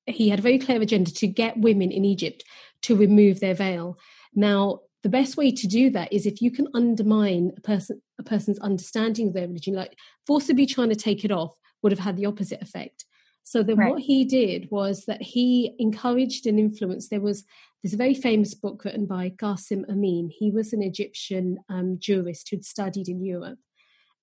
he 0.06 0.30
had 0.30 0.40
a 0.40 0.42
very 0.44 0.60
clear 0.60 0.82
agenda 0.82 1.12
to 1.12 1.28
get 1.28 1.58
women 1.58 1.92
in 1.92 2.06
Egypt 2.06 2.44
to 2.84 2.96
remove 2.96 3.40
their 3.40 3.54
veil. 3.54 3.98
Now, 4.34 4.80
the 5.04 5.10
best 5.10 5.38
way 5.38 5.52
to 5.52 5.68
do 5.68 5.90
that 5.92 6.12
is 6.12 6.26
if 6.26 6.42
you 6.42 6.52
can 6.52 6.68
undermine 6.74 7.52
a 7.58 7.62
person 7.62 8.02
a 8.20 8.24
person's 8.24 8.60
understanding 8.60 9.30
of 9.30 9.34
their 9.34 9.48
religion, 9.48 9.74
like 9.74 9.96
forcibly 10.28 10.66
trying 10.66 10.90
to 10.90 10.96
take 10.96 11.24
it 11.24 11.32
off 11.32 11.54
would 11.82 11.92
have 11.94 12.00
had 12.00 12.18
the 12.18 12.26
opposite 12.26 12.62
effect. 12.62 13.06
So 13.50 13.64
then 13.64 13.78
right. 13.78 13.90
what 13.90 14.02
he 14.02 14.26
did 14.26 14.70
was 14.70 15.06
that 15.06 15.24
he 15.24 15.74
encouraged 15.80 16.46
and 16.46 16.60
influenced. 16.60 17.10
There 17.10 17.20
was 17.20 17.46
there's 17.82 17.96
a 17.96 18.04
very 18.06 18.14
famous 18.14 18.54
book 18.54 18.86
written 18.86 19.08
by 19.08 19.32
Qasim 19.32 19.90
Amin. 19.90 20.30
He 20.32 20.52
was 20.52 20.72
an 20.72 20.84
Egyptian 20.84 21.58
um, 21.68 21.98
jurist 21.98 22.50
who'd 22.50 22.64
studied 22.64 23.08
in 23.08 23.26
Europe, 23.26 23.58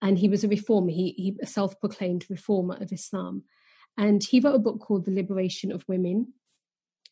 and 0.00 0.16
he 0.16 0.28
was 0.28 0.44
a 0.44 0.48
reformer. 0.48 0.92
He, 0.92 1.08
he 1.16 1.36
a 1.42 1.46
self-proclaimed 1.46 2.24
reformer 2.30 2.76
of 2.80 2.92
Islam, 2.92 3.42
and 3.98 4.22
he 4.22 4.38
wrote 4.38 4.54
a 4.54 4.60
book 4.60 4.78
called 4.78 5.06
The 5.06 5.18
Liberation 5.20 5.72
of 5.72 5.88
Women, 5.88 6.34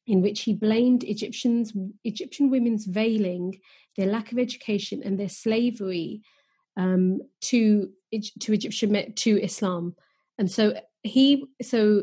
in 0.07 0.23
which 0.23 0.43
he 0.43 0.55
blamed 0.55 1.03
Egyptians 1.03 1.73
Egyptian 2.05 2.49
women's 2.49 2.87
veiling, 2.87 3.59
their 3.97 4.07
lack 4.07 4.31
of 4.31 4.39
education, 4.39 5.03
and 5.05 5.19
their 5.19 5.29
slavery 5.29 6.23
um, 6.77 7.23
to 7.41 7.91
to 8.41 8.53
Egyptian 8.53 9.15
to 9.15 9.43
Islam. 9.43 9.97
And 10.39 10.49
so 10.49 10.75
he 11.05 11.47
so 11.63 12.03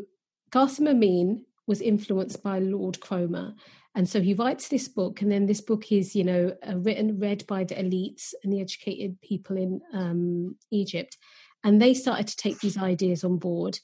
Qasim 0.50 0.88
Amin 0.88 1.44
was 1.66 1.80
influenced 1.80 2.42
by 2.42 2.58
Lord 2.58 3.00
Cromer. 3.00 3.54
And 3.94 4.08
so 4.08 4.22
he 4.22 4.32
writes 4.32 4.68
this 4.68 4.88
book, 4.88 5.20
and 5.20 5.30
then 5.30 5.44
this 5.44 5.60
book 5.60 5.92
is, 5.92 6.16
you 6.16 6.24
know, 6.24 6.56
uh, 6.66 6.78
written, 6.78 7.18
read 7.18 7.46
by 7.46 7.64
the 7.64 7.74
elites 7.74 8.32
and 8.42 8.50
the 8.50 8.62
educated 8.62 9.20
people 9.20 9.58
in 9.58 9.82
um, 9.92 10.56
Egypt. 10.70 11.18
and 11.64 11.80
they 11.80 11.94
started 11.94 12.26
to 12.28 12.36
take 12.36 12.58
these 12.60 12.78
ideas 12.78 13.24
on 13.24 13.38
board 13.38 13.78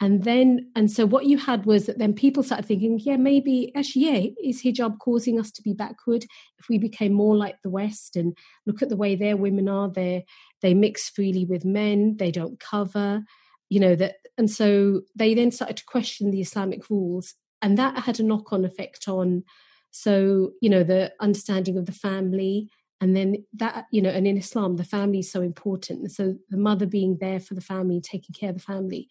and 0.00 0.24
then 0.24 0.70
and 0.74 0.90
so 0.90 1.06
what 1.06 1.26
you 1.26 1.38
had 1.38 1.64
was 1.66 1.86
that 1.86 1.98
then 1.98 2.12
people 2.12 2.42
started 2.42 2.66
thinking 2.66 2.98
yeah 3.00 3.16
maybe 3.16 3.72
actually 3.76 4.04
yeah 4.04 4.30
is 4.42 4.62
hijab 4.62 4.98
causing 4.98 5.38
us 5.38 5.50
to 5.50 5.62
be 5.62 5.72
backward 5.72 6.24
if 6.58 6.68
we 6.68 6.78
became 6.78 7.12
more 7.12 7.36
like 7.36 7.56
the 7.62 7.70
west 7.70 8.16
and 8.16 8.36
look 8.66 8.82
at 8.82 8.88
the 8.88 8.96
way 8.96 9.14
their 9.14 9.36
women 9.36 9.68
are 9.68 9.88
they 9.88 10.24
they 10.62 10.74
mix 10.74 11.08
freely 11.08 11.44
with 11.44 11.64
men 11.64 12.16
they 12.16 12.30
don't 12.30 12.58
cover 12.58 13.22
you 13.68 13.80
know 13.80 13.94
that 13.94 14.16
and 14.36 14.50
so 14.50 15.02
they 15.14 15.34
then 15.34 15.50
started 15.50 15.76
to 15.76 15.84
question 15.86 16.30
the 16.30 16.40
islamic 16.40 16.88
rules 16.90 17.34
and 17.62 17.78
that 17.78 17.98
had 17.98 18.20
a 18.20 18.22
knock 18.22 18.52
on 18.52 18.64
effect 18.64 19.08
on 19.08 19.42
so 19.90 20.50
you 20.60 20.68
know 20.68 20.82
the 20.82 21.12
understanding 21.20 21.78
of 21.78 21.86
the 21.86 21.92
family 21.92 22.68
and 23.00 23.16
then 23.16 23.44
that 23.52 23.86
you 23.90 24.00
know 24.00 24.10
and 24.10 24.26
in 24.26 24.36
islam 24.36 24.76
the 24.76 24.84
family 24.84 25.18
is 25.18 25.30
so 25.30 25.42
important 25.42 26.10
so 26.10 26.34
the 26.50 26.56
mother 26.56 26.86
being 26.86 27.18
there 27.20 27.40
for 27.40 27.54
the 27.54 27.60
family 27.60 28.00
taking 28.00 28.34
care 28.34 28.50
of 28.50 28.56
the 28.56 28.62
family. 28.62 29.08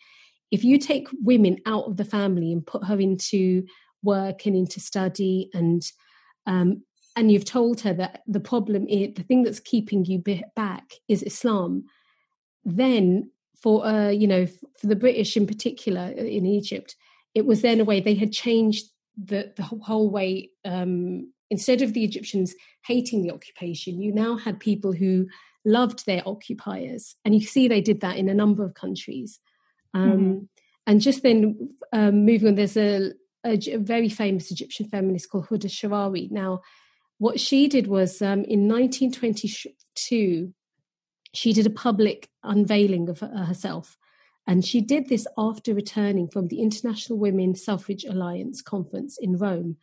If 0.52 0.64
you 0.64 0.78
take 0.78 1.08
women 1.24 1.58
out 1.66 1.86
of 1.86 1.98
the 1.98 2.06
family 2.06 2.52
and 2.52 2.66
put 2.66 2.86
her 2.86 3.00
into 3.00 3.66
work 4.04 4.46
and 4.46 4.56
into 4.56 4.80
study 4.80 5.50
and 5.54 5.82
um, 6.46 6.84
and 7.16 7.32
you've 7.32 7.46
told 7.46 7.82
her 7.82 7.94
that 7.94 8.22
the 8.28 8.40
problem 8.40 8.88
is 8.88 9.14
the 9.16 9.24
thing 9.24 9.44
that's 9.44 9.60
keeping 9.60 10.04
you 10.06 10.24
back 10.56 10.94
is 11.08 11.24
Islam, 11.24 11.86
then 12.66 13.32
for 13.64 13.86
uh, 13.86 14.10
you 14.10 14.28
know 14.28 14.46
for 14.46 14.88
the 14.88 14.96
British 14.96 15.36
in 15.38 15.48
particular 15.48 16.02
uh, 16.02 16.22
in 16.22 16.46
Egypt, 16.46 16.96
it 17.34 17.46
was 17.46 17.62
then 17.62 17.80
a 17.80 17.86
way 17.86 18.00
they 18.00 18.14
had 18.14 18.34
changed 18.34 18.86
the 19.18 19.52
the 19.56 19.64
whole 19.64 20.10
way. 20.10 20.52
Um, 20.66 21.32
instead 21.50 21.82
of 21.82 21.94
the 21.94 22.04
Egyptians 22.04 22.54
hating 22.86 23.22
the 23.22 23.32
occupation, 23.32 24.02
you 24.02 24.12
now 24.14 24.38
had 24.38 24.60
people 24.60 24.92
who 24.92 25.28
loved 25.66 26.06
their 26.06 26.22
occupiers, 26.28 27.16
and 27.24 27.34
you 27.34 27.42
see 27.42 27.68
they 27.68 27.82
did 27.82 28.02
that 28.02 28.18
in 28.18 28.28
a 28.28 28.34
number 28.34 28.66
of 28.66 28.74
countries. 28.74 29.40
Um, 29.94 30.12
mm-hmm. 30.12 30.40
And 30.86 31.00
just 31.00 31.24
then, 31.24 31.70
um, 31.94 32.26
moving 32.26 32.50
on, 32.50 32.56
there's 32.56 32.76
a, 32.76 33.14
a, 33.46 33.58
a, 33.72 33.78
very 33.78 34.10
famous 34.10 34.52
Egyptian 34.52 34.90
feminist 34.90 35.30
called 35.30 35.48
Huda 35.48 35.68
Sharawi. 35.68 36.30
Now, 36.30 36.62
what 37.20 37.40
she 37.40 37.68
did 37.70 37.88
was 37.88 38.22
um, 38.22 38.44
in 38.44 38.68
1922, 38.68 40.54
she 41.34 41.54
did 41.54 41.66
a 41.66 41.72
public 41.72 42.30
unveiling 42.44 43.10
of 43.10 43.20
herself. 43.20 43.98
And 44.46 44.66
she 44.66 44.82
did 44.82 45.08
this 45.08 45.26
after 45.38 45.74
returning 45.74 46.28
from 46.28 46.48
the 46.48 46.62
International 46.62 47.18
Women 47.18 47.56
Suffrage 47.56 48.04
Alliance 48.04 48.62
conference 48.62 49.18
in 49.18 49.38
Rome. 49.38 49.78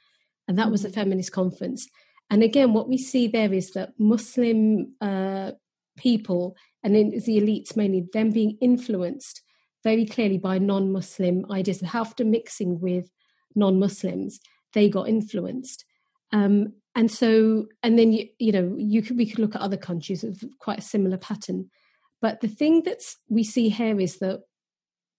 And 0.47 0.59
that 0.59 0.71
was 0.71 0.85
a 0.85 0.89
mm-hmm. 0.89 0.95
feminist 0.95 1.33
conference. 1.33 1.89
And 2.29 2.43
again, 2.43 2.73
what 2.73 2.89
we 2.89 2.99
see 2.99 3.27
there 3.27 3.53
is 3.53 3.73
that 3.73 3.95
Muslim 3.99 4.95
uh, 5.01 5.53
people, 5.97 6.57
and 6.83 6.95
then 6.95 7.11
the 7.11 7.41
elites 7.41 7.77
mainly, 7.77 8.07
them 8.13 8.31
being 8.31 8.57
influenced 8.61 9.43
very 9.83 10.05
clearly 10.05 10.39
by 10.39 10.59
non-Muslim 10.59 11.51
ideas. 11.51 11.83
After 11.95 12.25
mixing 12.25 12.81
with 12.81 13.11
non-Muslims, 13.55 14.41
they 14.75 14.89
got 14.89 15.09
influenced. 15.09 15.85
Um, 16.33 16.75
and 16.95 17.11
so, 17.11 17.67
and 17.83 17.99
then 17.99 18.13
you, 18.13 18.29
you 18.39 18.53
know, 18.53 18.75
you 18.77 19.03
could 19.03 19.17
we 19.17 19.27
could 19.27 19.39
look 19.39 19.55
at 19.55 19.61
other 19.61 19.77
countries 19.77 20.25
of 20.25 20.43
quite 20.59 20.79
a 20.79 20.83
similar 20.83 21.17
pattern. 21.17 21.71
But 22.21 22.41
the 22.41 22.49
thing 22.49 22.83
that 22.83 22.99
we 23.29 23.45
see 23.45 23.69
here 23.69 23.99
is 24.01 24.19
that 24.19 24.41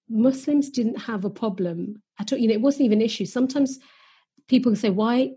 Muslims 0.10 0.69
didn't 0.69 1.01
have 1.01 1.25
a 1.25 1.29
problem 1.29 2.03
at 2.19 2.31
all. 2.31 2.39
You 2.39 2.49
know, 2.49 2.53
it 2.53 2.62
wasn't 2.62 2.86
even 2.86 2.99
an 2.99 3.05
issue. 3.05 3.25
Sometimes 3.25 3.79
people 4.47 4.75
say, 4.75 4.89
"Why 4.89 5.31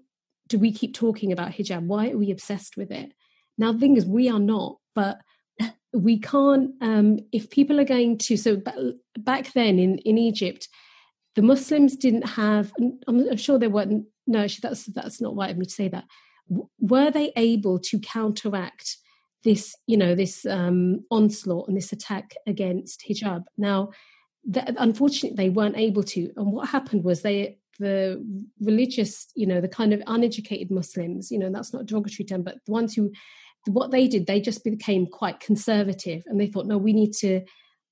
do 0.49 0.59
we 0.59 0.73
keep 0.73 0.95
talking 0.95 1.33
about 1.33 1.53
hijab? 1.53 1.87
Why 1.87 2.11
are 2.11 2.19
we 2.19 2.31
obsessed 2.31 2.77
with 2.77 2.91
it?" 2.91 3.13
Now, 3.57 3.73
the 3.73 3.79
thing 3.79 3.97
is, 3.97 4.05
we 4.05 4.29
are 4.29 4.41
not. 4.41 4.79
But 4.95 5.19
we 5.95 6.19
can't 6.19 6.73
um, 6.81 7.19
if 7.33 7.49
people 7.51 7.81
are 7.81 7.85
going 7.85 8.19
to 8.19 8.37
so 8.37 8.61
back 9.19 9.53
then 9.53 9.79
in 9.79 9.99
in 9.99 10.19
egypt 10.19 10.69
the 11.37 11.43
muslims 11.43 11.97
didn't 11.97 12.27
have 12.27 12.73
i'm, 13.07 13.29
I'm 13.31 13.37
sure 13.37 13.59
there 13.59 13.71
weren't 13.71 14.07
no 14.27 14.41
actually 14.41 14.69
that's 14.69 14.87
that's 14.87 15.21
not 15.21 15.37
right 15.37 15.51
of 15.51 15.59
me 15.59 15.65
to 15.65 15.71
say 15.71 15.89
that 15.89 16.05
were 16.79 17.11
they 17.11 17.33
able 17.37 17.79
to 17.79 17.99
counteract 18.01 18.97
this 19.45 19.75
you 19.87 19.97
know 19.97 20.15
this 20.15 20.47
um, 20.47 21.05
onslaught 21.11 21.69
and 21.69 21.77
this 21.77 21.93
attack 21.93 22.35
against 22.47 23.05
hijab 23.09 23.45
now 23.59 23.91
that, 24.47 24.75
unfortunately 24.79 25.37
they 25.37 25.51
weren't 25.51 25.77
able 25.77 26.03
to 26.03 26.31
and 26.37 26.53
what 26.53 26.69
happened 26.69 27.05
was 27.05 27.23
they 27.23 27.59
the 27.81 28.25
religious 28.61 29.27
you 29.35 29.47
know 29.47 29.61
the 29.61 29.69
kind 29.69 29.93
of 29.93 30.01
uneducated 30.07 30.71
muslims 30.71 31.31
you 31.31 31.39
know 31.39 31.51
that's 31.51 31.73
not 31.73 31.83
a 31.83 31.85
derogatory 31.85 32.25
term 32.25 32.43
but 32.43 32.57
the 32.67 32.73
ones 32.73 32.95
who 32.95 33.11
what 33.67 33.91
they 33.91 34.09
did, 34.09 34.27
they 34.27 34.41
just 34.41 34.65
became 34.65 35.07
quite 35.07 35.41
conservative 35.41 36.23
and 36.27 36.41
they 36.41 36.47
thought, 36.47 36.67
no, 36.67 36.79
we 36.79 36.93
need 36.93 37.13
to 37.13 37.43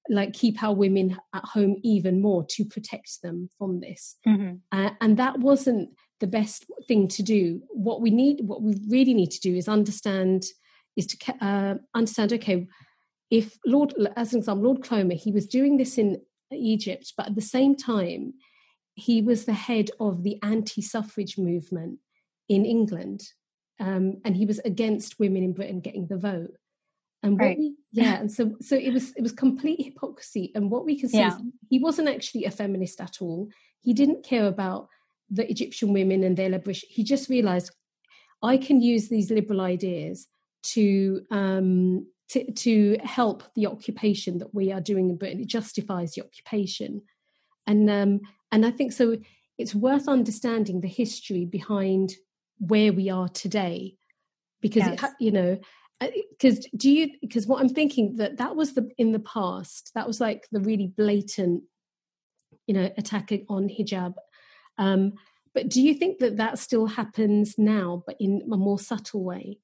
like 0.09 0.33
keep 0.33 0.62
our 0.62 0.75
women 0.75 1.16
at 1.35 1.45
home 1.45 1.77
even 1.83 2.21
more 2.21 2.45
to 2.51 2.64
protect 2.64 3.23
them 3.23 3.49
from 3.57 3.81
this. 3.81 4.16
Mm-hmm. 4.27 4.57
Uh, 4.73 4.90
and 5.01 5.16
that 5.16 5.38
wasn't 5.38 5.90
the 6.22 6.26
best 6.26 6.64
thing 6.88 7.08
to 7.08 7.22
do. 7.22 7.61
What 7.68 8.00
we 8.00 8.11
need, 8.11 8.40
what 8.42 8.62
we 8.62 8.74
really 8.88 9.12
need 9.12 9.30
to 9.32 9.40
do 9.40 9.54
is 9.54 9.68
understand, 9.68 10.44
is 10.96 11.06
to 11.08 11.16
uh, 11.44 11.74
understand, 11.94 12.32
okay, 12.32 12.66
if 13.30 13.58
Lord, 13.66 13.92
as 14.16 14.32
an 14.32 14.38
example, 14.38 14.64
Lord 14.64 14.82
Cromer, 14.82 15.14
he 15.14 15.32
was 15.32 15.46
doing 15.46 15.76
this 15.76 15.98
in 15.98 16.22
Egypt, 16.50 17.12
but 17.16 17.26
at 17.26 17.35
the 17.35 17.40
same 17.56 17.76
time, 17.76 18.35
he 18.94 19.20
was 19.20 19.44
the 19.44 19.52
head 19.52 19.90
of 20.00 20.22
the 20.22 20.38
anti 20.42 20.80
suffrage 20.80 21.37
movement 21.37 21.98
in 22.48 22.64
England 22.64 23.22
um, 23.82 24.20
and 24.24 24.37
he 24.37 24.46
was 24.46 24.61
against 24.61 25.18
women 25.18 25.42
in 25.42 25.52
Britain 25.52 25.80
getting 25.80 26.06
the 26.06 26.16
vote. 26.16 26.52
And 27.24 27.38
what 27.38 27.46
right. 27.46 27.58
we, 27.58 27.76
yeah, 27.92 28.18
and 28.18 28.30
so 28.30 28.56
so 28.61 28.76
it 28.76 28.92
was 28.92 29.12
it 29.16 29.22
was 29.22 29.32
complete 29.32 29.85
hypocrisy. 29.85 30.50
And 30.54 30.70
what 30.70 30.85
we 30.85 30.98
can 30.98 31.08
see 31.08 31.18
yeah. 31.18 31.37
is 31.37 31.42
he 31.70 31.78
wasn't 31.78 32.08
actually 32.08 32.44
a 32.44 32.50
feminist 32.50 33.00
at 33.00 33.18
all. 33.20 33.48
He 33.80 33.92
didn't 33.92 34.24
care 34.24 34.46
about 34.46 34.88
the 35.33 35.49
Egyptian 35.51 35.92
women 35.92 36.23
and 36.23 36.37
their 36.37 36.51
liberation. 36.51 36.88
He 36.90 37.03
just 37.03 37.29
realized 37.29 37.71
I 38.42 38.57
can 38.57 38.81
use 38.81 39.09
these 39.09 39.31
liberal 39.31 39.61
ideas 39.61 40.27
to 40.75 41.23
um, 41.31 42.07
to, 42.31 42.51
to 42.53 42.97
help 43.03 43.42
the 43.55 43.66
occupation 43.66 44.38
that 44.38 44.55
we 44.55 44.73
are 44.73 44.81
doing 44.81 45.11
in 45.11 45.16
Britain. 45.16 45.40
It 45.40 45.49
justifies 45.49 46.12
the 46.12 46.23
occupation, 46.23 47.03
and 47.66 47.88
um, 47.90 48.21
and 48.51 48.66
I 48.66 48.71
think 48.71 48.92
so. 48.92 49.16
It's 49.59 49.75
worth 49.75 50.09
understanding 50.09 50.81
the 50.81 50.88
history 50.88 51.45
behind 51.45 52.14
where 52.59 52.92
we 52.92 53.11
are 53.11 53.29
today 53.29 53.97
because 54.61 54.87
yes. 54.87 55.03
it, 55.03 55.11
you 55.18 55.33
know 55.33 55.59
because 56.31 56.59
uh, 56.59 56.68
do 56.77 56.90
you 56.90 57.11
because 57.21 57.47
what 57.47 57.61
i'm 57.61 57.68
thinking 57.68 58.16
that 58.16 58.38
that 58.38 58.57
was 58.57 58.75
the 58.75 58.88
in 58.99 59.12
the 59.12 59.18
past 59.21 59.90
that 59.95 60.07
was 60.07 60.21
like 60.21 60.47
the 60.53 60.61
really 60.61 60.92
blatant 60.97 61.62
you 62.66 62.75
know 62.75 62.90
attack 62.97 63.33
on 63.49 63.68
hijab 63.68 64.14
um 64.78 65.12
but 65.54 65.68
do 65.68 65.82
you 65.82 65.94
think 65.94 66.18
that 66.18 66.38
that 66.38 66.58
still 66.58 66.87
happens 66.87 67.56
now 67.58 68.02
but 68.06 68.16
in 68.18 68.42
a 68.50 68.56
more 68.56 68.78
subtle 68.78 69.22
way? 69.24 69.58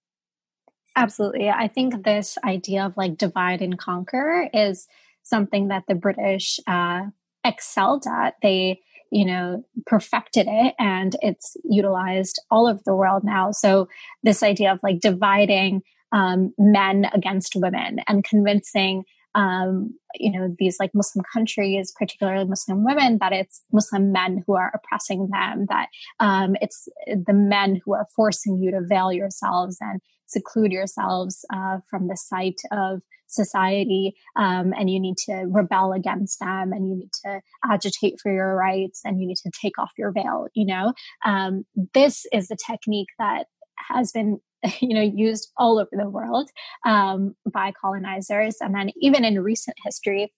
Absolutely. 0.97 1.49
I 1.49 1.69
think 1.69 2.05
this 2.05 2.37
idea 2.45 2.85
of 2.85 2.97
like 2.97 3.17
divide 3.17 3.63
and 3.63 3.79
conquer 3.79 4.49
is 4.53 4.87
something 5.23 5.69
that 5.69 5.85
the 5.89 5.95
british 5.95 6.61
uh 6.67 7.03
excelled 7.45 8.05
at. 8.07 8.35
They 8.43 8.81
you 9.11 9.25
know, 9.25 9.65
perfected 9.87 10.47
it 10.49 10.75
and 10.79 11.17
it's 11.23 11.57
utilized 11.65 12.41
all 12.51 12.67
over 12.67 12.81
the 12.85 12.95
world 12.95 13.25
now. 13.25 13.51
So 13.53 13.89
this 14.23 14.43
idea 14.43 14.73
of 14.73 14.81
like 14.83 15.01
dividing 15.01 15.83
um, 16.13 16.53
men 16.59 17.07
against 17.13 17.55
women 17.57 18.01
and 18.07 18.25
convincing 18.25 19.05
um, 19.39 19.95
you 20.17 20.33
know 20.33 20.55
these 20.59 20.77
like 20.81 20.91
muslim 20.95 21.25
countries 21.33 21.93
particularly 21.97 22.45
muslim 22.45 22.85
women 22.85 23.19
that 23.21 23.33
it's 23.33 23.63
muslim 23.73 24.11
men 24.11 24.43
who 24.47 24.55
are 24.55 24.73
oppressing 24.75 25.29
them 25.33 25.67
that 25.69 25.89
um, 26.21 26.57
it's 26.61 26.89
the 27.07 27.33
men 27.33 27.81
who 27.85 27.95
are 27.95 28.07
forcing 28.17 28.59
you 28.59 28.71
to 28.71 28.81
veil 28.83 29.13
yourselves 29.13 29.77
and 29.81 30.01
seclude 30.27 30.73
yourselves 30.73 31.45
uh, 31.55 31.79
from 31.89 32.09
the 32.09 32.17
sight 32.17 32.61
of 32.73 33.01
society 33.29 34.15
um, 34.37 34.73
and 34.79 34.91
you 34.91 34.99
need 34.99 35.17
to 35.17 35.47
rebel 35.51 35.93
against 35.93 36.41
them 36.41 36.73
and 36.73 36.89
you 36.89 36.97
need 36.97 37.11
to 37.25 37.41
agitate 37.71 38.15
for 38.23 38.33
your 38.33 38.55
rights 38.57 39.03
and 39.05 39.21
you 39.21 39.27
need 39.27 39.37
to 39.37 39.51
take 39.63 39.79
off 39.79 39.93
your 39.97 40.13
veil 40.13 40.47
you 40.55 40.67
know? 40.67 40.93
Um, 41.25 41.65
this 41.95 42.27
is 42.33 42.49
the 42.49 42.57
technique 42.57 43.09
that 43.19 43.47
has 43.89 44.13
been 44.13 44.41
you 44.81 44.95
know 44.95 45.03
used 45.03 45.51
all 45.57 45.79
over 45.79 45.91
the 45.93 46.09
world 46.09 46.51
um, 46.87 47.35
by 47.51 47.73
colonizers. 47.81 48.57
And 48.61 48.75
then 48.75 48.91
even 49.01 49.25
in 49.25 49.41
recent 49.41 49.77
history 49.85 50.33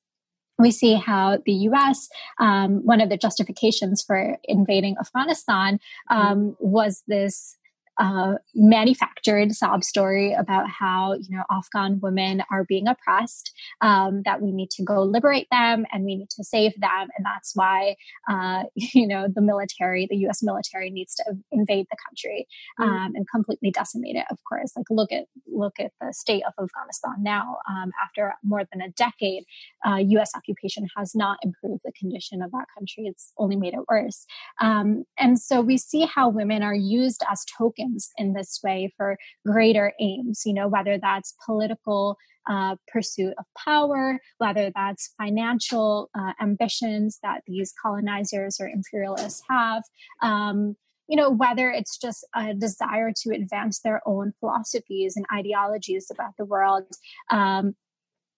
we 0.60 0.70
see 0.70 0.94
how 0.94 1.38
the 1.46 1.52
US, 1.52 2.08
um, 2.38 2.84
one 2.84 3.00
of 3.00 3.08
the 3.08 3.16
justifications 3.16 4.04
for 4.06 4.36
invading 4.44 4.96
Afghanistan 5.00 5.80
um, 6.10 6.54
was 6.60 7.02
this 7.08 7.56
uh, 8.00 8.36
manufactured 8.54 9.52
sob 9.52 9.84
story 9.84 10.32
about 10.32 10.66
how 10.68 11.12
you 11.12 11.36
know 11.36 11.42
Afghan 11.50 12.00
women 12.00 12.42
are 12.50 12.64
being 12.64 12.88
oppressed, 12.88 13.52
um, 13.82 14.22
that 14.24 14.40
we 14.40 14.52
need 14.52 14.70
to 14.70 14.82
go 14.82 15.02
liberate 15.02 15.46
them 15.50 15.84
and 15.92 16.04
we 16.04 16.16
need 16.16 16.30
to 16.30 16.42
save 16.42 16.72
them, 16.80 17.08
and 17.16 17.24
that's 17.24 17.52
why 17.54 17.96
uh, 18.28 18.64
you 18.74 19.06
know 19.06 19.28
the 19.32 19.42
military, 19.42 20.06
the 20.08 20.16
U.S. 20.16 20.42
military, 20.42 20.88
needs 20.88 21.14
to 21.16 21.24
invade 21.52 21.86
the 21.90 21.96
country 22.08 22.48
mm. 22.80 22.84
um, 22.84 23.12
and 23.14 23.26
completely 23.32 23.70
decimate 23.70 24.16
it. 24.16 24.24
Of 24.30 24.38
course, 24.48 24.72
like 24.74 24.86
look 24.88 25.12
at 25.12 25.26
look 25.46 25.74
at 25.78 25.92
the 26.00 26.14
state 26.14 26.42
of 26.46 26.54
Afghanistan 26.58 27.16
now. 27.22 27.58
Um, 27.68 27.90
after 28.02 28.32
more 28.42 28.62
than 28.72 28.80
a 28.80 28.88
decade, 28.92 29.44
uh, 29.86 29.96
U.S. 29.96 30.30
occupation 30.34 30.88
has 30.96 31.14
not 31.14 31.36
improved 31.42 31.82
the 31.84 31.92
condition 31.92 32.40
of 32.40 32.50
that 32.52 32.64
country. 32.74 33.04
It's 33.04 33.32
only 33.36 33.56
made 33.56 33.74
it 33.74 33.80
worse. 33.90 34.24
Um, 34.58 35.04
and 35.18 35.38
so 35.38 35.60
we 35.60 35.76
see 35.76 36.06
how 36.06 36.30
women 36.30 36.62
are 36.62 36.74
used 36.74 37.22
as 37.30 37.44
tokens 37.58 37.89
in 38.16 38.32
this 38.32 38.60
way 38.62 38.92
for 38.96 39.16
greater 39.46 39.92
aims, 40.00 40.42
you 40.44 40.54
know, 40.54 40.68
whether 40.68 40.98
that's 40.98 41.34
political 41.44 42.16
uh, 42.48 42.76
pursuit 42.88 43.34
of 43.38 43.44
power, 43.64 44.18
whether 44.38 44.70
that's 44.74 45.14
financial 45.18 46.10
uh, 46.18 46.32
ambitions 46.40 47.18
that 47.22 47.42
these 47.46 47.72
colonizers 47.80 48.60
or 48.60 48.68
imperialists 48.68 49.42
have. 49.48 49.82
Um, 50.22 50.76
you 51.06 51.16
know, 51.16 51.28
whether 51.28 51.70
it's 51.70 51.98
just 51.98 52.24
a 52.36 52.54
desire 52.54 53.12
to 53.22 53.34
advance 53.34 53.80
their 53.80 54.00
own 54.06 54.32
philosophies 54.38 55.16
and 55.16 55.26
ideologies 55.34 56.06
about 56.08 56.36
the 56.38 56.44
world, 56.44 56.84
um, 57.30 57.74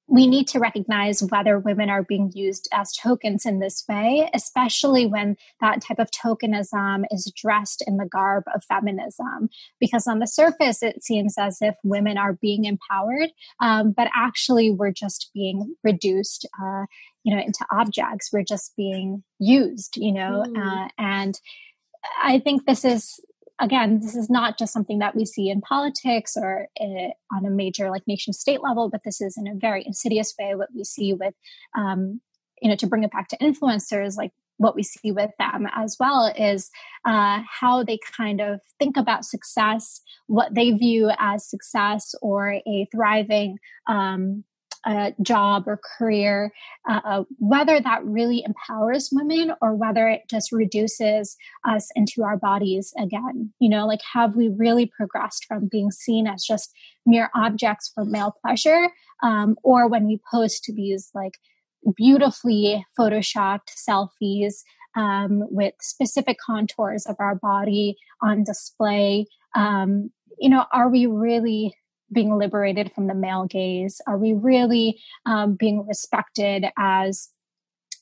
we 0.09 0.27
need 0.27 0.49
to 0.49 0.59
recognize 0.59 1.23
whether 1.23 1.59
women 1.59 1.89
are 1.89 2.03
being 2.03 2.31
used 2.35 2.69
as 2.73 2.93
tokens 2.93 3.47
in 3.47 3.61
this 3.61 3.85
way, 3.89 4.29
especially 4.35 5.07
when 5.07 5.37
that 5.61 5.81
type 5.81 5.99
of 5.99 6.11
tokenism 6.11 7.05
is 7.11 7.33
dressed 7.35 7.83
in 7.87 7.97
the 7.97 8.07
garb 8.07 8.45
of 8.55 8.65
feminism. 8.65 9.49
Because 9.81 10.07
on 10.07 10.19
the 10.19 10.27
surface, 10.27 10.83
it 10.83 11.03
seems 11.03 11.37
as 11.39 11.59
if 11.61 11.77
women 11.85 12.19
are 12.19 12.35
being 12.35 12.65
empowered, 12.65 13.31
um, 13.61 13.93
but 13.93 14.09
actually, 14.15 14.71
we're 14.71 14.93
just 14.93 15.31
being 15.35 15.75
reduced. 15.83 16.47
Uh, 16.63 16.85
you 17.25 17.33
know, 17.35 17.41
into 17.41 17.65
objects. 17.71 18.31
We're 18.33 18.43
just 18.43 18.75
being 18.77 19.23
used, 19.39 19.97
you 19.97 20.13
know, 20.13 20.45
mm. 20.45 20.59
uh, 20.59 20.89
and 20.99 21.39
I 22.21 22.41
think 22.41 22.67
this 22.67 22.85
is 22.85 23.21
again, 23.63 24.01
this 24.01 24.17
is 24.17 24.29
not 24.29 24.59
just 24.59 24.73
something 24.73 24.99
that 24.99 25.15
we 25.15 25.25
see 25.25 25.49
in 25.49 25.61
politics 25.61 26.37
or 26.37 26.67
uh, 26.81 27.11
on 27.35 27.47
a 27.47 27.51
major 27.51 27.91
like 27.91 28.03
nation 28.07 28.33
state 28.33 28.63
level, 28.63 28.91
but 28.91 29.03
this 29.05 29.21
is 29.21 29.39
in 29.39 29.47
a 29.47 29.55
very 29.55 29.85
insidious 29.87 30.35
way 30.39 30.55
what 30.55 30.69
we 30.75 30.85
see 30.85 31.13
with, 31.15 31.35
um, 31.79 32.21
you 32.61 32.69
know, 32.69 32.77
to 32.77 32.87
bring 32.87 33.05
it 33.05 33.13
back 33.13 33.29
to 33.29 33.39
influencers, 33.39 34.17
like 34.17 34.33
what 34.59 34.75
we 34.75 34.83
see 34.83 35.13
with 35.13 35.31
them 35.39 35.67
as 35.75 35.97
well 35.99 36.33
is 36.37 36.71
uh, 37.05 37.41
how 37.49 37.83
they 37.83 37.99
kind 38.17 38.41
of 38.41 38.61
think 38.79 38.97
about 38.97 39.25
success, 39.25 40.01
what 40.27 40.55
they 40.55 40.73
view 40.73 41.11
as 41.19 41.49
success 41.49 42.15
or 42.21 42.61
a 42.67 42.87
thriving 42.93 43.59
um, 43.89 44.45
a 44.85 45.15
job 45.23 45.65
or 45.67 45.81
career, 45.99 46.53
uh, 46.89 47.01
uh, 47.05 47.25
whether 47.39 47.81
that 47.81 48.05
really 48.05 48.43
empowers 48.45 49.11
women 49.13 49.53
or 49.61 49.75
whether 49.75 50.09
it 50.09 50.23
just 50.29 50.53
reduces 50.53 51.37
us 51.69 51.89
into 51.95 52.23
our 52.23 52.37
bodies 52.37 52.93
again. 52.99 53.53
You 53.61 53.69
know, 53.69 53.87
like 53.87 54.01
have 54.13 54.35
we 54.35 54.49
really 54.49 54.87
progressed 54.87 55.45
from 55.45 55.69
being 55.71 55.91
seen 55.91 56.27
as 56.27 56.45
just 56.45 56.73
mere 57.07 57.31
objects 57.35 57.91
for 57.95 58.05
male 58.05 58.35
pleasure? 58.45 58.89
Um, 59.23 59.57
or 59.63 59.89
when 59.89 60.07
we 60.07 60.21
post 60.31 60.69
these 60.75 61.11
like 61.15 61.35
beautifully 61.97 62.85
photoshopped 62.99 63.71
selfies 63.77 64.63
um, 64.97 65.45
with 65.51 65.75
specific 65.81 66.39
contours 66.45 67.07
of 67.07 67.17
our 67.19 67.35
body 67.35 67.97
on 68.21 68.45
display. 68.45 69.27
Um, 69.55 70.11
you 70.39 70.49
know, 70.49 70.67
are 70.73 70.89
we 70.89 71.07
really 71.07 71.75
being 72.13 72.37
liberated 72.37 72.93
from 72.95 73.07
the 73.07 73.15
male 73.15 73.47
gaze? 73.47 74.01
Are 74.07 74.19
we 74.19 74.33
really 74.33 75.01
um, 75.27 75.55
being 75.55 75.87
respected 75.87 76.67
as, 76.79 77.31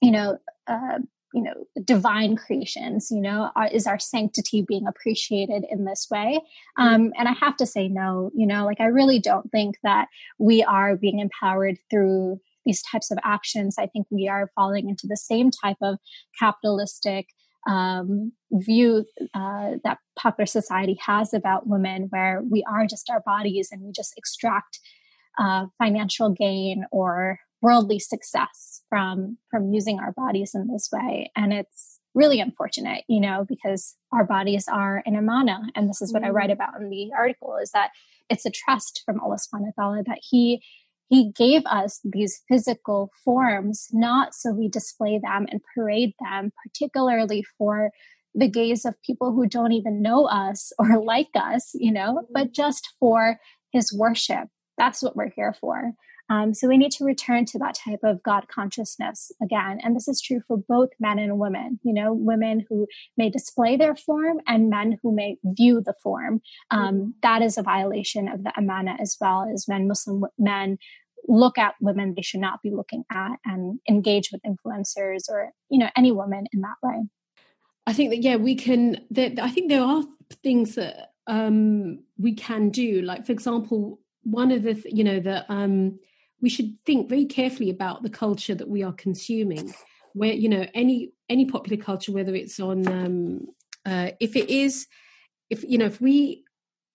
you 0.02 0.10
know, 0.10 0.38
uh, 0.66 0.98
you 1.32 1.42
know, 1.42 1.54
divine 1.84 2.36
creations? 2.36 3.08
You 3.10 3.20
know, 3.20 3.50
are, 3.54 3.68
is 3.68 3.86
our 3.86 3.98
sanctity 3.98 4.64
being 4.66 4.86
appreciated 4.86 5.64
in 5.70 5.84
this 5.84 6.08
way? 6.10 6.40
Um, 6.78 7.12
and 7.16 7.28
I 7.28 7.32
have 7.32 7.56
to 7.58 7.66
say 7.66 7.88
no. 7.88 8.30
You 8.34 8.46
know, 8.46 8.64
like 8.64 8.80
I 8.80 8.86
really 8.86 9.20
don't 9.20 9.50
think 9.50 9.76
that 9.82 10.08
we 10.38 10.62
are 10.62 10.96
being 10.96 11.20
empowered 11.20 11.78
through 11.90 12.40
these 12.66 12.82
types 12.82 13.10
of 13.10 13.18
actions. 13.24 13.76
I 13.78 13.86
think 13.86 14.06
we 14.10 14.28
are 14.28 14.50
falling 14.54 14.88
into 14.88 15.06
the 15.06 15.16
same 15.16 15.50
type 15.50 15.78
of 15.82 15.98
capitalistic 16.38 17.28
um, 17.68 18.32
view 18.52 19.04
uh, 19.34 19.72
that 19.84 19.98
popular 20.16 20.46
society 20.46 20.98
has 21.06 21.34
about 21.34 21.66
women, 21.66 22.06
where 22.10 22.42
we 22.48 22.64
are 22.70 22.86
just 22.86 23.10
our 23.10 23.20
bodies 23.20 23.68
and 23.70 23.82
we 23.82 23.92
just 23.92 24.14
extract 24.16 24.80
uh, 25.38 25.66
financial 25.78 26.30
gain 26.30 26.84
or 26.90 27.38
worldly 27.62 27.98
success 27.98 28.82
from 28.88 29.36
from 29.50 29.72
using 29.72 29.98
our 29.98 30.12
bodies 30.12 30.52
in 30.54 30.68
this 30.68 30.88
way, 30.92 31.30
and 31.36 31.52
it's 31.52 32.00
really 32.14 32.40
unfortunate, 32.40 33.04
you 33.08 33.20
know, 33.20 33.44
because 33.48 33.96
our 34.12 34.24
bodies 34.24 34.66
are 34.66 35.02
an 35.06 35.14
amana, 35.14 35.60
and 35.74 35.88
this 35.88 36.02
is 36.02 36.12
what 36.12 36.22
mm-hmm. 36.22 36.30
I 36.30 36.34
write 36.34 36.50
about 36.50 36.80
in 36.80 36.90
the 36.90 37.10
article: 37.16 37.56
is 37.62 37.70
that 37.72 37.90
it's 38.28 38.46
a 38.46 38.50
trust 38.50 39.02
from 39.04 39.20
Allah 39.20 39.36
Subhanahu 39.36 39.72
wa 39.76 39.84
Taala 39.84 40.04
that 40.06 40.20
He 40.22 40.62
he 41.10 41.32
gave 41.32 41.62
us 41.66 42.00
these 42.04 42.40
physical 42.48 43.10
forms 43.24 43.88
not 43.92 44.32
so 44.32 44.52
we 44.52 44.68
display 44.68 45.18
them 45.18 45.46
and 45.50 45.60
parade 45.74 46.14
them, 46.20 46.52
particularly 46.64 47.44
for 47.58 47.90
the 48.32 48.48
gaze 48.48 48.84
of 48.84 48.94
people 49.04 49.32
who 49.32 49.48
don't 49.48 49.72
even 49.72 50.00
know 50.00 50.26
us 50.26 50.72
or 50.78 51.02
like 51.02 51.30
us, 51.34 51.72
you 51.74 51.92
know, 51.92 52.22
but 52.32 52.44
mm-hmm. 52.44 52.52
just 52.52 52.88
for 53.00 53.38
his 53.72 53.92
worship. 53.92 54.48
That's 54.78 55.02
what 55.02 55.16
we're 55.16 55.32
here 55.34 55.54
for. 55.60 55.92
Um, 56.30 56.54
so 56.54 56.68
we 56.68 56.78
need 56.78 56.92
to 56.92 57.04
return 57.04 57.44
to 57.46 57.58
that 57.58 57.74
type 57.74 58.00
of 58.04 58.22
God 58.22 58.46
consciousness 58.48 59.32
again. 59.42 59.80
And 59.82 59.96
this 59.96 60.06
is 60.06 60.22
true 60.22 60.40
for 60.46 60.56
both 60.56 60.90
men 61.00 61.18
and 61.18 61.38
women, 61.38 61.80
you 61.82 61.92
know, 61.92 62.14
women 62.14 62.64
who 62.68 62.86
may 63.16 63.28
display 63.28 63.76
their 63.76 63.96
form 63.96 64.40
and 64.46 64.70
men 64.70 64.98
who 65.02 65.12
may 65.12 65.38
view 65.44 65.82
the 65.84 65.94
form. 66.02 66.40
Um, 66.70 66.94
mm-hmm. 66.94 67.08
that 67.22 67.42
is 67.42 67.58
a 67.58 67.62
violation 67.62 68.28
of 68.28 68.44
the 68.44 68.52
amana 68.56 68.96
as 69.00 69.16
well 69.20 69.50
as 69.52 69.64
when 69.66 69.88
Muslim 69.88 70.24
men 70.38 70.78
look 71.28 71.58
at 71.58 71.74
women 71.80 72.14
they 72.14 72.22
should 72.22 72.40
not 72.40 72.62
be 72.62 72.70
looking 72.70 73.04
at 73.10 73.32
and 73.44 73.78
engage 73.88 74.30
with 74.32 74.40
influencers 74.42 75.28
or, 75.28 75.50
you 75.68 75.78
know, 75.78 75.90
any 75.96 76.12
woman 76.12 76.46
in 76.52 76.60
that 76.60 76.76
way. 76.82 77.02
I 77.86 77.92
think 77.92 78.10
that, 78.10 78.22
yeah, 78.22 78.36
we 78.36 78.54
can, 78.54 79.04
there, 79.10 79.32
I 79.42 79.50
think 79.50 79.68
there 79.68 79.82
are 79.82 80.04
things 80.44 80.76
that 80.76 81.12
um, 81.26 82.04
we 82.18 82.34
can 82.34 82.70
do. 82.70 83.02
Like, 83.02 83.26
for 83.26 83.32
example, 83.32 83.98
one 84.22 84.52
of 84.52 84.62
the, 84.62 84.80
you 84.86 85.02
know, 85.02 85.18
the, 85.18 85.44
um, 85.52 85.98
we 86.40 86.48
should 86.48 86.76
think 86.84 87.08
very 87.08 87.24
carefully 87.24 87.70
about 87.70 88.02
the 88.02 88.10
culture 88.10 88.54
that 88.54 88.68
we 88.68 88.82
are 88.82 88.92
consuming. 88.92 89.74
Where 90.12 90.32
you 90.32 90.48
know 90.48 90.66
any 90.74 91.12
any 91.28 91.44
popular 91.44 91.80
culture 91.82 92.12
whether 92.12 92.34
it's 92.34 92.58
on 92.58 92.86
um 92.88 93.46
uh 93.86 94.10
if 94.18 94.34
it 94.34 94.50
is 94.50 94.86
if 95.50 95.62
you 95.62 95.78
know 95.78 95.86
if 95.86 96.00
we 96.00 96.44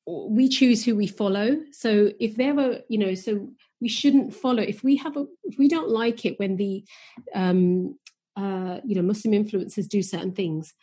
we 0.07 0.49
choose 0.49 0.83
who 0.83 0.95
we 0.95 1.07
follow. 1.07 1.57
So 1.71 2.11
if 2.19 2.35
there 2.35 2.59
are 2.59 2.79
you 2.89 2.97
know 2.97 3.13
so 3.15 3.49
we 3.81 3.89
shouldn't 3.89 4.33
follow 4.33 4.61
if 4.63 4.83
we 4.83 4.97
have 4.97 5.15
a 5.15 5.25
if 5.43 5.57
we 5.57 5.67
don't 5.67 5.89
like 5.89 6.25
it 6.25 6.39
when 6.39 6.57
the 6.57 6.83
um 7.33 7.97
uh 8.35 8.79
you 8.83 8.95
know 8.95 9.01
muslim 9.01 9.33
influencers 9.33 9.87
do 9.87 10.01
certain 10.01 10.33
things 10.33 10.73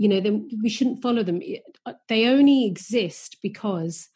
you 0.00 0.08
know 0.08 0.18
then 0.18 0.48
we 0.62 0.70
shouldn't 0.70 1.02
follow 1.02 1.22
them. 1.22 1.42
They 2.08 2.26
only 2.26 2.64
exist 2.64 3.36
because 3.42 4.08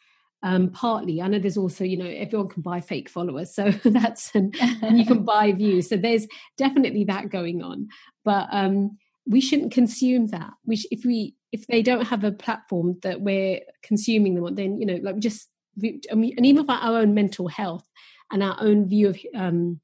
um, 0.43 0.69
partly. 0.69 1.21
I 1.21 1.27
know 1.27 1.39
there's 1.39 1.57
also 1.57 1.83
you 1.83 1.97
know 1.97 2.05
everyone 2.05 2.49
can 2.49 2.61
buy 2.61 2.81
fake 2.81 3.09
followers 3.09 3.53
so 3.53 3.71
that's 3.83 4.31
and, 4.35 4.55
and 4.81 4.99
you 4.99 5.05
can 5.05 5.23
buy 5.23 5.51
views. 5.51 5.89
So 5.89 5.97
there's 5.97 6.27
definitely 6.57 7.03
that 7.05 7.29
going 7.29 7.61
on. 7.61 7.87
But 8.23 8.47
um, 8.51 8.97
we 9.27 9.41
shouldn't 9.41 9.71
consume 9.73 10.27
that. 10.27 10.53
We 10.65 10.77
sh- 10.77 10.87
if 10.91 11.05
we 11.05 11.35
if 11.51 11.67
they 11.67 11.81
don't 11.81 12.07
have 12.07 12.23
a 12.23 12.31
platform 12.31 12.97
that 13.01 13.21
we're 13.21 13.61
consuming 13.81 14.35
them 14.35 14.43
on 14.43 14.55
then 14.55 14.77
you 14.79 14.85
know 14.85 14.99
like 15.01 15.17
just 15.19 15.49
and 15.81 16.45
even 16.45 16.65
for 16.65 16.73
our 16.73 16.99
own 16.99 17.13
mental 17.13 17.47
health 17.47 17.87
and 18.31 18.43
our 18.43 18.57
own 18.59 18.87
view 18.87 19.09
of 19.09 19.19
um, 19.35 19.79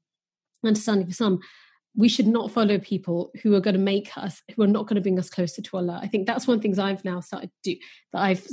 understanding 0.64 1.06
for 1.06 1.14
some 1.14 1.40
we 1.94 2.08
should 2.08 2.26
not 2.26 2.50
follow 2.50 2.78
people 2.78 3.30
who 3.42 3.54
are 3.54 3.60
going 3.60 3.74
to 3.74 3.80
make 3.80 4.16
us 4.16 4.42
who 4.54 4.62
are 4.62 4.66
not 4.66 4.86
going 4.86 4.96
to 4.96 5.02
bring 5.02 5.18
us 5.18 5.28
closer 5.28 5.60
to 5.62 5.76
allah. 5.76 5.98
I 6.02 6.08
think 6.08 6.26
that's 6.26 6.46
one 6.46 6.56
of 6.56 6.60
the 6.60 6.62
things 6.62 6.78
i've 6.78 7.04
now 7.04 7.20
started 7.20 7.50
to 7.50 7.74
do 7.74 7.80
that 8.12 8.20
i've 8.20 8.46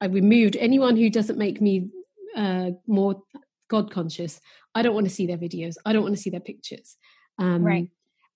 I 0.00 0.06
removed 0.06 0.56
anyone 0.56 0.96
who 0.96 1.10
doesn't 1.10 1.38
make 1.38 1.60
me 1.60 1.90
uh, 2.36 2.70
more 2.86 3.22
God 3.68 3.90
conscious. 3.90 4.40
I 4.74 4.82
don't 4.82 4.94
want 4.94 5.06
to 5.06 5.14
see 5.14 5.26
their 5.26 5.38
videos. 5.38 5.76
I 5.84 5.92
don't 5.92 6.02
want 6.02 6.14
to 6.14 6.20
see 6.20 6.30
their 6.30 6.40
pictures. 6.40 6.96
Um, 7.38 7.62
right. 7.62 7.88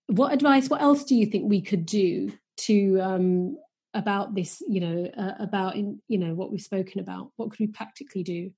What 0.06 0.32
advice? 0.32 0.68
What 0.68 0.82
else 0.82 1.04
do 1.04 1.14
you 1.14 1.26
think 1.26 1.48
we 1.48 1.62
could 1.62 1.86
do 1.86 2.32
to 2.58 3.00
um, 3.00 3.58
about 3.94 4.34
this? 4.34 4.62
You 4.68 4.80
know, 4.80 5.10
uh, 5.16 5.34
about 5.38 5.76
in, 5.76 6.00
you 6.08 6.18
know 6.18 6.34
what 6.34 6.50
we've 6.50 6.60
spoken 6.60 7.00
about. 7.00 7.30
What 7.36 7.50
could 7.50 7.60
we 7.60 7.66
practically 7.68 8.22
do? 8.22 8.50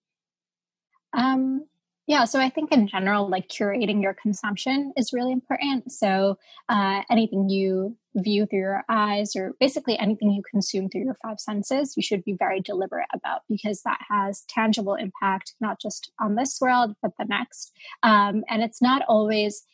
Um, 1.13 1.67
yeah, 2.07 2.25
so 2.25 2.41
I 2.41 2.51
think 2.51 2.71
in 2.71 2.87
general, 2.87 3.29
like 3.29 3.49
curating 3.49 4.01
your 4.01 4.15
consumption 4.15 4.93
is 4.97 5.13
really 5.13 5.33
important. 5.33 5.91
So 5.91 6.39
uh, 6.69 7.03
anything 7.11 7.49
you 7.49 7.97
view 8.17 8.47
through 8.47 8.61
your 8.61 8.85
eyes 8.89 9.37
or 9.37 9.55
basically 9.61 9.99
anything 9.99 10.31
you 10.31 10.43
consume 10.51 10.89
through 10.89 11.05
your 11.05 11.17
five 11.23 11.39
senses, 11.39 11.97
you 11.97 12.03
should 12.03 12.25
be 12.25 12.33
very 12.33 12.61
deliberate 12.61 13.09
about 13.15 13.43
because 13.49 13.83
that 13.83 14.01
has 14.09 14.45
tangible 14.49 14.95
impact, 14.95 15.55
not 15.61 15.81
just 15.81 16.11
on 16.21 16.35
this 16.35 16.59
world, 16.61 16.95
but 17.03 17.13
the 17.19 17.25
next. 17.27 17.73
Um, 18.03 18.45
and 18.49 18.63
it's 18.63 18.83
not 18.83 19.03
always 19.09 19.65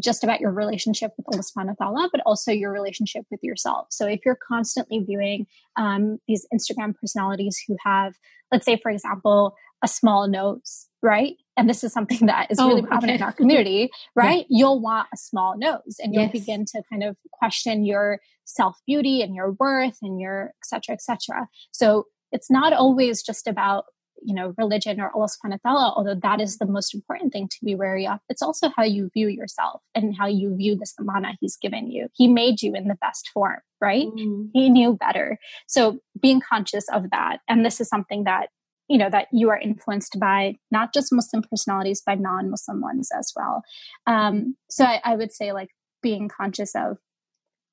just 0.00 0.24
about 0.24 0.40
your 0.40 0.52
relationship 0.52 1.12
with 1.16 1.26
Allah 1.32 1.42
subhanahu 1.42 1.76
wa 1.78 1.86
ta'ala, 1.86 2.08
but 2.12 2.20
also 2.24 2.52
your 2.52 2.72
relationship 2.72 3.24
with 3.30 3.40
yourself. 3.42 3.86
So 3.90 4.06
if 4.06 4.20
you're 4.24 4.38
constantly 4.48 5.00
viewing 5.00 5.46
um, 5.76 6.18
these 6.28 6.46
Instagram 6.54 6.94
personalities 6.94 7.62
who 7.66 7.76
have, 7.84 8.14
let's 8.50 8.64
say, 8.64 8.76
for 8.76 8.90
example, 8.90 9.54
a 9.82 9.88
small 9.88 10.28
nose, 10.28 10.88
right? 11.02 11.36
And 11.56 11.68
this 11.68 11.84
is 11.84 11.92
something 11.92 12.26
that 12.26 12.50
is 12.50 12.58
really 12.58 12.82
oh, 12.82 12.86
prominent 12.86 13.16
okay. 13.16 13.16
in 13.16 13.22
our 13.22 13.32
community, 13.32 13.90
right? 14.16 14.46
Yeah. 14.48 14.58
You'll 14.58 14.80
want 14.80 15.08
a 15.12 15.16
small 15.16 15.58
nose 15.58 15.96
and 15.98 16.14
you'll 16.14 16.24
yes. 16.24 16.32
begin 16.32 16.64
to 16.66 16.82
kind 16.90 17.02
of 17.02 17.16
question 17.32 17.84
your 17.84 18.20
self 18.44 18.78
beauty 18.86 19.22
and 19.22 19.34
your 19.34 19.52
worth 19.52 19.98
and 20.02 20.20
your 20.20 20.52
et 20.62 20.66
cetera, 20.66 20.94
et 20.94 21.02
cetera. 21.02 21.48
So 21.72 22.06
it's 22.30 22.50
not 22.50 22.72
always 22.72 23.22
just 23.22 23.46
about 23.46 23.84
you 24.24 24.34
know 24.34 24.54
religion 24.58 25.00
or 25.00 25.10
Allah 25.14 25.26
subhanahu 25.26 25.58
wa 25.64 25.70
ta'ala, 25.70 25.94
although 25.96 26.14
that 26.14 26.40
is 26.40 26.58
the 26.58 26.66
most 26.66 26.94
important 26.94 27.32
thing 27.32 27.48
to 27.48 27.58
be 27.64 27.74
wary 27.74 28.06
of. 28.06 28.18
It's 28.28 28.42
also 28.42 28.70
how 28.76 28.84
you 28.84 29.10
view 29.12 29.28
yourself 29.28 29.82
and 29.94 30.16
how 30.16 30.26
you 30.26 30.56
view 30.56 30.76
this 30.76 30.94
amana 30.98 31.36
he's 31.40 31.56
given 31.56 31.90
you. 31.90 32.08
He 32.14 32.28
made 32.28 32.62
you 32.62 32.74
in 32.74 32.88
the 32.88 32.96
best 33.00 33.30
form, 33.32 33.60
right? 33.80 34.06
Mm. 34.06 34.50
He 34.52 34.70
knew 34.70 34.94
better. 34.94 35.38
So 35.66 35.98
being 36.20 36.40
conscious 36.40 36.84
of 36.92 37.10
that. 37.10 37.38
And 37.48 37.64
this 37.64 37.80
is 37.80 37.88
something 37.88 38.24
that 38.24 38.48
you 38.88 38.98
know 38.98 39.08
that 39.10 39.28
you 39.32 39.48
are 39.48 39.58
influenced 39.58 40.18
by 40.18 40.56
not 40.70 40.92
just 40.92 41.12
muslim 41.12 41.42
personalities 41.42 42.02
by 42.04 42.14
non-muslim 42.14 42.80
ones 42.80 43.10
as 43.16 43.32
well 43.34 43.62
um, 44.06 44.56
so 44.68 44.84
I, 44.84 45.00
I 45.04 45.16
would 45.16 45.32
say 45.32 45.52
like 45.52 45.70
being 46.02 46.28
conscious 46.28 46.74
of 46.74 46.98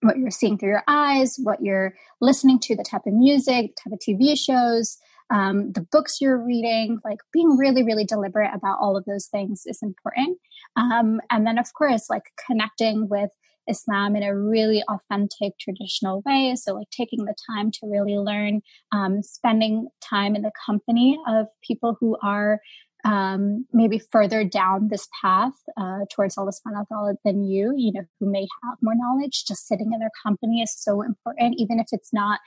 what 0.02 0.18
you're 0.18 0.32
seeing 0.32 0.58
through 0.58 0.70
your 0.70 0.84
eyes 0.88 1.38
what 1.42 1.62
you're 1.62 1.94
listening 2.22 2.60
to 2.60 2.76
the 2.76 2.84
type 2.84 3.06
of 3.06 3.14
music 3.14 3.72
the 3.76 3.90
type 3.90 3.94
of 3.94 4.00
tv 4.00 4.38
shows 4.38 4.98
um, 5.32 5.72
the 5.74 5.86
books 5.92 6.18
you're 6.20 6.44
reading 6.44 7.00
like 7.04 7.20
being 7.32 7.58
really 7.58 7.84
really 7.84 8.06
deliberate 8.06 8.52
about 8.54 8.78
all 8.82 8.98
of 8.98 9.06
those 9.06 9.28
things 9.28 9.64
is 9.66 9.80
important 9.82 10.38
um, 10.76 11.20
and 11.30 11.46
then 11.46 11.58
of 11.58 11.74
course 11.74 12.10
like 12.10 12.24
connecting 12.48 13.08
with 13.10 13.30
Islam 13.70 14.16
in 14.16 14.24
a 14.24 14.36
really 14.36 14.84
authentic 14.90 15.58
traditional 15.60 16.24
way. 16.26 16.56
So, 16.56 16.74
like 16.74 16.90
taking 16.90 17.26
the 17.26 17.36
time 17.48 17.72
to 17.72 17.80
really 17.84 18.18
learn, 18.18 18.62
um, 18.92 19.22
spending 19.22 19.88
time 20.02 20.36
in 20.36 20.42
the 20.42 20.52
company 20.66 21.20
of 21.28 21.46
people 21.62 21.96
who 22.00 22.18
are 22.24 22.60
um, 23.06 23.66
maybe 23.72 24.00
further 24.12 24.44
down 24.44 24.90
this 24.90 25.08
path 25.22 25.54
uh, 25.78 26.00
towards 26.12 26.38
Allah 26.38 26.52
subhanahu 26.52 26.86
wa 26.90 26.98
ta'ala 26.98 27.14
than 27.24 27.44
you, 27.44 27.74
you 27.78 27.94
know, 27.94 28.04
who 28.20 28.30
may 28.30 28.46
have 28.64 28.78
more 28.82 28.96
knowledge. 28.96 29.46
Just 29.48 29.68
sitting 29.68 29.94
in 29.94 30.00
their 30.00 30.12
company 30.26 30.62
is 30.62 30.74
so 30.76 31.02
important, 31.02 31.56
even 31.58 31.80
if 31.80 31.88
it's 31.92 32.12
not 32.12 32.40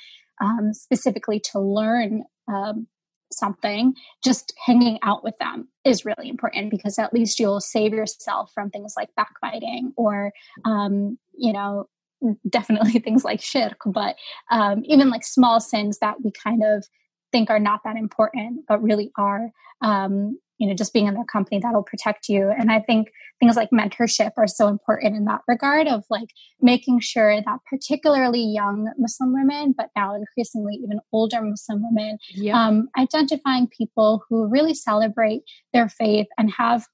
um, 0.42 0.74
specifically 0.74 1.40
to 1.52 1.60
learn 1.60 2.24
um, 2.48 2.86
something, 3.30 3.94
just 4.22 4.52
hanging 4.64 4.98
out 5.02 5.24
with 5.24 5.36
them 5.38 5.68
is 5.84 6.04
really 6.04 6.28
important 6.28 6.70
because 6.70 6.98
at 6.98 7.14
least 7.14 7.38
you'll 7.38 7.60
save 7.60 7.92
yourself 7.92 8.50
from 8.54 8.68
things 8.68 8.94
like 8.96 9.08
backbiting 9.16 9.92
or, 9.96 10.32
um, 10.64 11.18
you 11.32 11.52
know, 11.52 11.86
definitely 12.48 12.98
things 13.00 13.24
like 13.24 13.40
shirk, 13.40 13.78
but 13.86 14.16
um, 14.50 14.82
even 14.84 15.10
like 15.10 15.24
small 15.24 15.60
sins 15.60 15.98
that 15.98 16.22
we 16.22 16.30
kind 16.30 16.62
of 16.64 16.84
think 17.32 17.50
are 17.50 17.58
not 17.58 17.80
that 17.84 17.96
important, 17.96 18.64
but 18.68 18.82
really 18.82 19.10
are. 19.16 19.50
Um, 19.80 20.38
you 20.62 20.68
know 20.68 20.74
just 20.74 20.92
being 20.92 21.08
in 21.08 21.14
their 21.14 21.24
company 21.24 21.58
that'll 21.60 21.82
protect 21.82 22.28
you 22.28 22.48
and 22.56 22.70
i 22.70 22.78
think 22.78 23.08
things 23.40 23.56
like 23.56 23.70
mentorship 23.70 24.30
are 24.36 24.46
so 24.46 24.68
important 24.68 25.16
in 25.16 25.24
that 25.24 25.40
regard 25.48 25.88
of 25.88 26.04
like 26.08 26.28
making 26.60 27.00
sure 27.00 27.42
that 27.42 27.58
particularly 27.68 28.40
young 28.40 28.88
muslim 28.96 29.32
women 29.32 29.74
but 29.76 29.90
now 29.96 30.14
increasingly 30.14 30.74
even 30.74 31.00
older 31.12 31.42
muslim 31.42 31.82
women 31.82 32.16
um, 32.54 32.88
identifying 32.96 33.66
people 33.66 34.22
who 34.28 34.46
really 34.46 34.72
celebrate 34.72 35.42
their 35.72 35.88
faith 35.88 36.28
and 36.38 36.52
have 36.52 36.86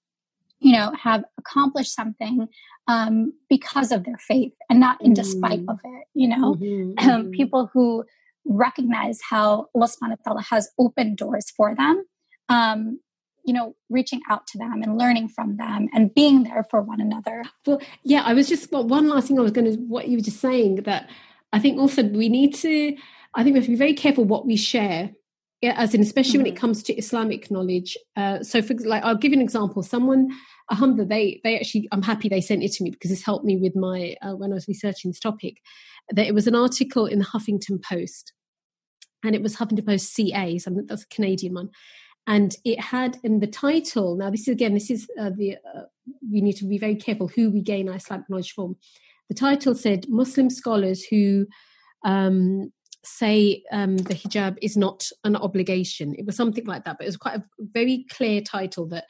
you 0.61 0.73
know 0.73 0.91
have 0.95 1.23
accomplished 1.39 1.95
something 1.95 2.49
um, 2.89 3.35
because 3.51 3.93
of 3.93 4.05
their 4.05 4.17
faith 4.17 4.55
and 4.71 4.81
not 4.81 4.99
in 5.03 5.13
despite 5.13 5.61
mm. 5.61 5.71
of 5.71 5.79
it 5.85 6.05
you 6.15 6.27
know 6.27 6.55
mm-hmm, 6.55 7.07
um, 7.07 7.23
mm-hmm. 7.23 7.31
people 7.33 7.69
who 7.75 8.03
recognize 8.45 9.21
how 9.29 9.67
Allah 9.75 9.89
subhanahu 9.89 10.45
has 10.51 10.71
opened 10.79 11.17
doors 11.17 11.51
for 11.57 11.75
them 11.75 12.05
um, 12.49 13.01
you 13.45 13.55
know 13.55 13.75
reaching 13.89 14.21
out 14.31 14.47
to 14.49 14.59
them 14.59 14.83
and 14.83 14.99
learning 14.99 15.29
from 15.29 15.57
them 15.57 15.89
and 15.95 16.15
being 16.15 16.45
there 16.45 16.65
for 16.71 16.83
one 16.83 17.01
another. 17.01 17.45
Well 17.67 17.81
yeah 18.03 18.23
i 18.25 18.35
was 18.35 18.49
just 18.49 18.71
well, 18.71 18.87
one 18.87 19.09
last 19.09 19.29
thing 19.29 19.39
i 19.39 19.43
was 19.43 19.53
going 19.53 19.73
to 19.73 19.79
what 19.81 20.09
you 20.09 20.19
were 20.19 20.23
just 20.23 20.41
saying 20.41 20.77
that 20.83 21.09
i 21.53 21.59
think 21.59 21.79
also 21.79 22.03
we 22.03 22.29
need 22.29 22.55
to 22.57 22.97
i 23.35 23.43
think 23.43 23.55
we 23.55 23.59
have 23.61 23.65
to 23.65 23.71
be 23.71 23.77
very 23.77 23.95
careful 23.95 24.25
what 24.25 24.47
we 24.47 24.57
share 24.57 25.11
as 25.63 25.95
in 25.95 26.01
especially 26.01 26.33
mm-hmm. 26.33 26.39
when 26.39 26.47
it 26.47 26.51
mm-hmm. 26.55 26.61
comes 26.61 26.83
to 26.83 26.95
islamic 26.97 27.51
knowledge 27.51 27.97
uh, 28.17 28.43
so 28.43 28.63
for 28.63 28.75
like 28.85 29.03
i'll 29.03 29.17
give 29.17 29.33
you 29.33 29.39
an 29.39 29.43
example 29.43 29.83
someone 29.83 30.29
alhamdulillah 30.71 31.09
they 31.09 31.41
they 31.45 31.59
actually 31.59 31.89
i'm 31.93 32.03
happy 32.03 32.29
they 32.29 32.41
sent 32.41 32.63
it 32.63 32.73
to 32.73 32.85
me 32.85 32.91
because 32.91 33.11
it's 33.11 33.25
helped 33.25 33.45
me 33.45 33.57
with 33.57 33.75
my 33.75 34.15
uh, 34.23 34.35
when 34.35 34.53
i 34.53 34.55
was 34.55 34.69
researching 34.69 35.11
this 35.11 35.21
topic 35.21 35.61
that 36.11 36.27
it 36.27 36.35
was 36.35 36.47
an 36.47 36.55
article 36.55 37.07
in 37.07 37.19
the 37.19 37.25
huffington 37.25 37.83
post 37.83 38.33
and 39.25 39.35
it 39.35 39.43
was 39.43 39.57
huffington 39.57 39.87
post 39.87 40.15
ca 40.15 40.59
so 40.59 40.71
that's 40.87 41.03
a 41.03 41.09
canadian 41.09 41.55
one 41.55 41.71
and 42.27 42.57
it 42.65 42.79
had 42.79 43.19
in 43.25 43.41
the 43.41 43.47
title 43.47 44.17
now 44.17 44.31
this 44.31 44.43
is 44.43 44.49
again 44.49 44.75
this 44.75 44.91
is 44.91 45.09
uh, 45.19 45.31
the 45.37 45.57
uh, 45.75 45.83
we 46.31 46.41
need 46.41 46.57
to 46.57 46.67
be 46.67 46.79
very 46.79 46.95
careful 46.95 47.29
who 47.29 47.51
we 47.51 47.61
gain 47.61 47.89
our 47.89 47.97
islamic 47.97 48.29
knowledge 48.29 48.53
from 48.53 48.77
the 49.29 49.35
title 49.35 49.75
said 49.75 50.07
muslim 50.09 50.51
scholars 50.51 51.05
who 51.05 51.47
um, 52.05 52.73
say 53.09 53.63
um, 53.73 53.97
the 53.97 54.15
hijab 54.15 54.57
is 54.63 54.77
not 54.77 55.07
an 55.25 55.37
obligation 55.37 56.15
it 56.19 56.27
was 56.27 56.37
something 56.37 56.67
like 56.67 56.85
that 56.85 56.99
but 56.99 57.05
it 57.05 57.09
was 57.09 57.17
quite 57.17 57.37
a 57.37 57.45
very 57.59 58.05
clear 58.11 58.41
title 58.41 58.87
that 58.87 59.05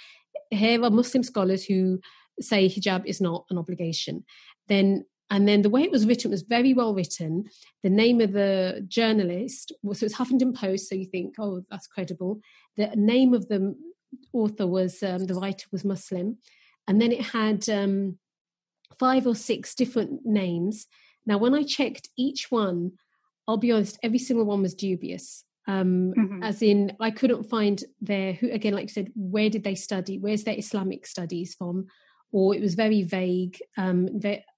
here 0.51 0.83
are 0.83 0.91
muslim 0.91 1.23
scholars 1.23 1.65
who 1.65 2.01
say 2.41 2.69
hijab 2.69 3.05
is 3.07 3.21
not 3.21 3.45
an 3.51 3.59
obligation 3.59 4.25
then 4.69 5.05
and 5.31 5.47
then 5.47 5.63
the 5.63 5.71
way 5.71 5.83
it 5.83 5.91
was 5.91 6.07
written 6.07 6.31
was 6.31 6.43
very 6.43 6.73
well 6.73 6.95
written. 6.95 7.45
The 7.83 7.91
name 7.91 8.21
of 8.21 8.33
the 8.33 8.85
journalist 8.89 9.73
was 9.83 10.01
so 10.01 10.07
it's 10.07 10.15
Huffington 10.15 10.55
Post, 10.55 10.89
so 10.89 10.95
you 10.95 11.05
think, 11.05 11.35
oh, 11.39 11.63
that's 11.71 11.87
credible. 11.87 12.41
The 12.77 12.91
name 12.97 13.35
of 13.35 13.49
the 13.49 13.75
author 14.33 14.67
was 14.67 15.03
um, 15.03 15.27
the 15.27 15.35
writer 15.35 15.67
was 15.71 15.85
Muslim, 15.85 16.39
and 16.87 17.01
then 17.01 17.13
it 17.13 17.27
had 17.27 17.69
um, 17.69 18.19
five 18.99 19.27
or 19.27 19.35
six 19.35 19.75
different 19.75 20.25
names. 20.25 20.87
Now, 21.27 21.37
when 21.37 21.55
I 21.55 21.63
checked 21.63 22.09
each 22.17 22.51
one, 22.51 22.93
I'll 23.49 23.57
be 23.57 23.73
honest, 23.73 23.99
every 24.03 24.19
single 24.19 24.47
one 24.47 24.63
was 24.63 24.75
dubious. 24.75 25.45
Um, 25.67 26.13
mm-hmm. 26.17 26.43
As 26.43 26.63
in, 26.63 26.97
I 27.01 27.11
couldn't 27.11 27.45
find 27.45 27.83
their 28.01 28.35
who 28.35 28.51
again, 28.51 28.75
like 28.75 28.85
you 28.85 28.89
said, 28.89 29.11
where 29.17 29.51
did 29.51 29.65
they 29.65 29.75
study? 29.75 30.19
Where's 30.19 30.45
their 30.45 30.59
Islamic 30.59 31.07
studies 31.07 31.55
from? 31.55 31.89
or 32.33 32.55
it 32.55 32.61
was 32.61 32.75
very 32.75 33.03
vague 33.03 33.59
um, 33.77 34.09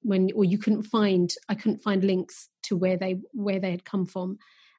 when 0.03 0.30
or 0.34 0.45
you 0.45 0.59
couldn't 0.59 0.82
find 0.82 1.34
i 1.49 1.55
couldn't 1.55 1.82
find 1.82 2.05
links 2.05 2.49
to 2.62 2.76
where 2.76 2.97
they 2.97 3.20
where 3.32 3.61
they 3.61 3.70
had 3.70 3.84
come 3.84 4.07
from 4.07 4.38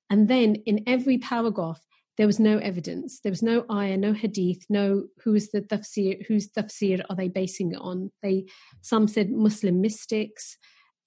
and 0.09 0.28
then 0.28 0.55
in 0.66 0.84
every 0.86 1.18
paragraph 1.18 1.82
there 2.18 2.28
was 2.28 2.39
no 2.39 2.57
evidence 2.57 3.20
there 3.22 3.32
was 3.32 3.43
no 3.43 3.66
ayah 3.72 3.97
no 3.97 4.14
hadith 4.14 4.66
no 4.70 5.05
who's 5.24 5.49
the 5.49 5.62
tafsir 5.62 6.26
whose 6.28 6.49
tafsir 6.49 7.01
are 7.09 7.16
they 7.16 7.30
basing 7.30 7.72
it 7.72 7.80
on 7.82 8.12
they 8.22 8.45
some 8.82 9.07
said 9.07 9.32
muslim 9.32 9.82
mystics 9.82 10.57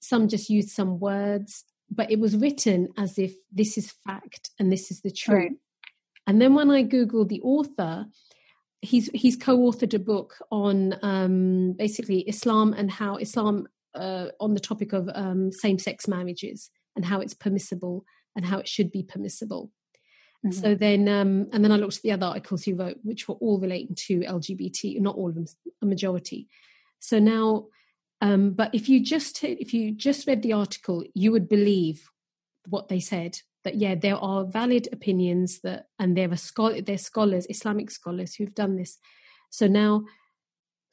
some 0.00 0.28
just 0.28 0.48
used 0.50 0.70
some 0.70 0.98
words 0.98 1.64
but 1.94 2.10
it 2.10 2.18
was 2.18 2.36
written 2.36 2.88
as 2.96 3.18
if 3.18 3.34
this 3.52 3.78
is 3.78 3.92
fact 4.06 4.50
and 4.58 4.72
this 4.72 4.90
is 4.90 5.00
the 5.00 5.10
truth 5.10 5.38
right. 5.38 5.52
and 6.26 6.40
then 6.40 6.54
when 6.54 6.70
i 6.70 6.82
googled 6.82 7.28
the 7.28 7.40
author 7.42 8.06
he's 8.84 9.08
he's 9.14 9.36
co-authored 9.36 9.94
a 9.94 9.98
book 9.98 10.36
on 10.50 10.96
um, 11.02 11.72
basically 11.72 12.20
Islam 12.20 12.72
and 12.74 12.90
how 12.90 13.16
Islam 13.16 13.66
uh, 13.94 14.26
on 14.40 14.54
the 14.54 14.60
topic 14.60 14.92
of 14.92 15.08
um, 15.14 15.50
same-sex 15.52 16.06
marriages 16.06 16.70
and 16.94 17.04
how 17.04 17.20
it's 17.20 17.34
permissible 17.34 18.04
and 18.36 18.44
how 18.44 18.58
it 18.58 18.68
should 18.68 18.90
be 18.90 19.02
permissible. 19.02 19.70
Mm-hmm. 20.44 20.60
So 20.60 20.74
then, 20.74 21.08
um, 21.08 21.48
and 21.52 21.64
then 21.64 21.72
I 21.72 21.76
looked 21.76 21.96
at 21.96 22.02
the 22.02 22.12
other 22.12 22.26
articles 22.26 22.64
he 22.64 22.72
wrote, 22.72 22.98
which 23.02 23.28
were 23.28 23.36
all 23.36 23.58
relating 23.58 23.94
to 24.06 24.20
LGBT, 24.20 25.00
not 25.00 25.16
all 25.16 25.28
of 25.28 25.36
them, 25.36 25.46
a 25.80 25.86
majority. 25.86 26.48
So 26.98 27.18
now, 27.18 27.66
um, 28.24 28.52
but 28.52 28.74
if 28.74 28.88
you 28.88 29.00
just 29.00 29.44
if 29.44 29.74
you 29.74 29.92
just 29.92 30.26
read 30.26 30.42
the 30.42 30.54
article, 30.54 31.04
you 31.12 31.30
would 31.30 31.46
believe 31.46 32.08
what 32.68 32.88
they 32.88 32.98
said 32.98 33.38
that 33.64 33.74
yeah 33.74 33.94
there 33.94 34.16
are 34.16 34.46
valid 34.46 34.88
opinions 34.92 35.60
that 35.60 35.88
and 35.98 36.16
there 36.16 36.30
are 36.32 36.36
scholar 36.36 36.80
there 36.80 36.96
scholars 36.96 37.46
islamic 37.50 37.90
scholars 37.90 38.34
who've 38.34 38.54
done 38.54 38.76
this 38.76 38.98
so 39.50 39.66
now 39.66 40.02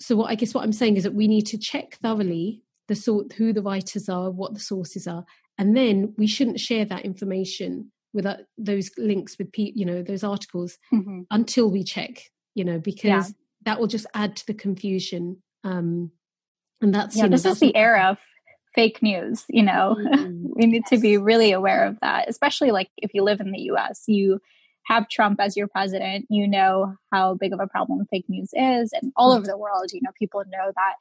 so 0.02 0.18
what 0.18 0.30
i 0.30 0.36
guess 0.36 0.54
what 0.54 0.66
i'm 0.66 0.74
saying 0.74 0.98
is 0.98 1.04
that 1.04 1.14
we 1.14 1.30
need 1.30 1.46
to 1.46 1.58
check 1.58 1.96
thoroughly 2.02 2.62
the 2.90 2.96
sort 2.96 3.32
who 3.34 3.54
the 3.54 3.62
writers 3.62 4.10
are 4.10 4.30
what 4.30 4.54
the 4.54 4.60
sources 4.60 5.08
are 5.08 5.24
and 5.58 5.78
then 5.78 6.14
we 6.18 6.28
shouldn't 6.28 6.60
share 6.60 6.84
that 6.84 7.06
information 7.06 7.90
with 8.14 8.26
uh, 8.26 8.36
those 8.58 8.92
links 8.98 9.38
with 9.38 9.50
pe- 9.54 9.72
you 9.74 9.86
know 9.86 10.02
those 10.02 10.24
articles 10.24 10.78
mm-hmm. 10.94 11.22
until 11.32 11.72
we 11.72 11.84
check 11.84 12.24
you 12.56 12.66
know 12.66 12.80
because 12.80 13.06
yeah. 13.06 13.24
that 13.64 13.80
will 13.80 13.88
just 13.88 14.08
add 14.14 14.36
to 14.36 14.46
the 14.48 14.54
confusion 14.54 15.42
um 15.64 16.12
and 16.82 16.94
that's 16.94 17.16
yeah 17.16 17.24
you 17.24 17.30
know, 17.30 17.36
this 17.36 17.46
is 17.46 17.60
the 17.60 17.76
era 17.76 18.10
of 18.12 18.18
fake 18.76 19.02
news 19.02 19.46
you 19.50 19.64
know 19.64 19.98
mm, 20.00 20.44
we 20.56 20.66
need 20.66 20.84
yes. 20.84 20.90
to 20.90 20.98
be 20.98 21.18
really 21.18 21.52
aware 21.52 21.86
of 21.86 21.98
that 22.02 22.30
especially 22.30 22.72
like 22.72 22.90
if 22.98 23.14
you 23.14 23.24
live 23.24 23.40
in 23.40 23.52
the 23.52 23.60
us 23.60 24.04
you 24.08 24.40
have 24.88 25.08
trump 25.10 25.40
as 25.40 25.56
your 25.56 25.68
president 25.68 26.26
you 26.30 26.48
know 26.48 26.96
how 27.12 27.36
big 27.36 27.54
of 27.54 27.60
a 27.60 27.68
problem 27.68 28.06
fake 28.10 28.26
news 28.28 28.50
is 28.54 28.92
and 28.94 29.12
all 29.16 29.32
over 29.32 29.46
the 29.46 29.58
world 29.58 29.90
you 29.92 30.00
know 30.02 30.12
people 30.18 30.42
know 30.48 30.72
that 30.76 30.94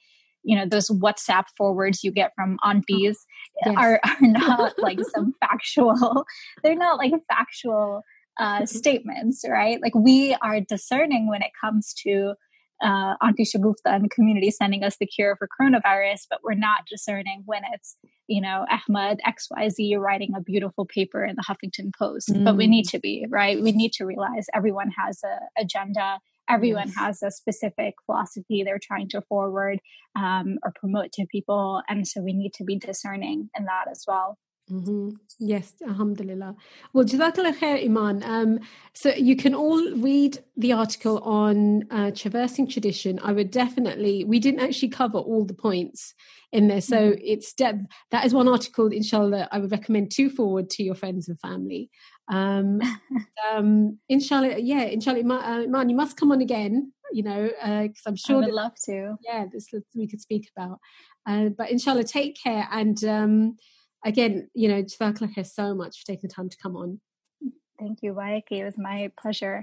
you 0.42 0.56
know 0.56 0.66
those 0.66 0.88
whatsapp 0.88 1.44
forwards 1.56 2.02
you 2.02 2.10
get 2.10 2.32
from 2.34 2.58
aunties 2.64 3.26
yes. 3.64 3.74
are, 3.76 4.00
are 4.04 4.16
not 4.20 4.78
like 4.78 4.98
some 5.14 5.34
factual 5.40 6.24
they're 6.62 6.74
not 6.74 6.98
like 6.98 7.12
factual 7.28 8.02
uh, 8.38 8.64
statements 8.64 9.44
right 9.48 9.80
like 9.82 9.94
we 9.94 10.34
are 10.42 10.60
discerning 10.60 11.28
when 11.28 11.42
it 11.42 11.50
comes 11.60 11.92
to 11.92 12.34
uh, 12.82 13.14
Auntie 13.22 13.44
Shagufta 13.44 13.86
and 13.86 14.04
the 14.04 14.08
community 14.08 14.50
sending 14.50 14.82
us 14.82 14.96
the 14.98 15.06
cure 15.06 15.36
for 15.36 15.48
coronavirus, 15.48 16.26
but 16.28 16.40
we're 16.42 16.54
not 16.54 16.86
discerning 16.88 17.42
when 17.46 17.62
it's, 17.72 17.96
you 18.26 18.40
know, 18.40 18.66
Ahmed 18.70 19.20
XYZ 19.26 19.98
writing 19.98 20.32
a 20.36 20.40
beautiful 20.40 20.86
paper 20.86 21.24
in 21.24 21.36
the 21.36 21.42
Huffington 21.42 21.92
Post. 21.96 22.30
Mm. 22.30 22.44
But 22.44 22.56
we 22.56 22.66
need 22.66 22.86
mm. 22.86 22.90
to 22.92 22.98
be, 23.00 23.26
right? 23.28 23.60
We 23.60 23.72
need 23.72 23.92
to 23.94 24.04
realize 24.04 24.46
everyone 24.54 24.90
has 24.96 25.20
a 25.24 25.60
agenda. 25.60 26.20
Everyone 26.48 26.88
yes. 26.88 26.96
has 26.96 27.22
a 27.22 27.30
specific 27.30 27.94
philosophy 28.06 28.64
they're 28.64 28.80
trying 28.82 29.08
to 29.10 29.20
forward 29.22 29.78
um, 30.16 30.58
or 30.64 30.72
promote 30.74 31.12
to 31.12 31.26
people. 31.30 31.82
And 31.88 32.08
so 32.08 32.20
we 32.20 32.32
need 32.32 32.54
to 32.54 32.64
be 32.64 32.76
discerning 32.76 33.50
in 33.56 33.66
that 33.66 33.84
as 33.88 34.04
well. 34.06 34.36
Mm-hmm. 34.70 35.10
Yes, 35.38 35.74
alhamdulillah. 35.86 36.54
Well, 36.92 37.04
Jazakallah 37.04 37.56
khair, 37.56 37.84
Eeman. 37.84 38.24
Um, 38.24 38.60
so 38.92 39.10
you 39.10 39.34
can 39.36 39.54
all 39.54 39.82
read 39.96 40.38
the 40.56 40.72
article 40.72 41.18
on 41.20 41.84
uh, 41.90 42.12
traversing 42.12 42.68
tradition. 42.68 43.18
I 43.22 43.32
would 43.32 43.50
definitely, 43.50 44.24
we 44.24 44.38
didn't 44.38 44.60
actually 44.60 44.90
cover 44.90 45.18
all 45.18 45.44
the 45.44 45.54
points 45.54 46.14
in 46.52 46.68
there. 46.68 46.80
So 46.80 46.96
mm-hmm. 46.96 47.20
it's 47.22 47.52
de- 47.52 47.86
that 48.10 48.24
is 48.24 48.34
one 48.34 48.48
article, 48.48 48.88
inshallah, 48.88 49.48
I 49.50 49.58
would 49.58 49.72
recommend 49.72 50.12
to 50.12 50.30
forward 50.30 50.70
to 50.70 50.82
your 50.82 50.94
friends 50.94 51.28
and 51.28 51.40
family. 51.40 51.90
Um, 52.30 52.80
um, 53.52 53.98
inshallah, 54.08 54.58
yeah, 54.58 54.82
inshallah, 54.82 55.22
Eeman, 55.22 55.42
uh, 55.42 55.66
Eeman, 55.66 55.90
you 55.90 55.96
must 55.96 56.16
come 56.16 56.30
on 56.30 56.40
again, 56.40 56.92
you 57.12 57.24
know, 57.24 57.48
because 57.48 58.06
uh, 58.06 58.10
I'm 58.10 58.16
sure. 58.16 58.36
I 58.36 58.38
would 58.40 58.48
that, 58.48 58.54
love 58.54 58.72
to. 58.84 59.16
Yeah, 59.22 59.46
this 59.52 59.68
we 59.96 60.06
could 60.06 60.20
speak 60.20 60.48
about. 60.56 60.78
Uh, 61.26 61.48
but 61.48 61.70
inshallah, 61.70 62.04
take 62.04 62.36
care 62.40 62.68
and. 62.70 63.56
Again, 64.04 64.48
you 64.54 64.68
know, 64.68 64.82
Jazakallah 64.82 65.34
has 65.36 65.54
so 65.54 65.74
much 65.74 66.00
for 66.00 66.06
taking 66.06 66.28
the 66.28 66.34
time 66.34 66.48
to 66.48 66.56
come 66.56 66.76
on. 66.76 67.00
Thank 67.78 67.98
you, 68.02 68.14
Waiki. 68.14 68.60
It 68.60 68.64
was 68.64 68.78
my 68.78 69.10
pleasure. 69.20 69.62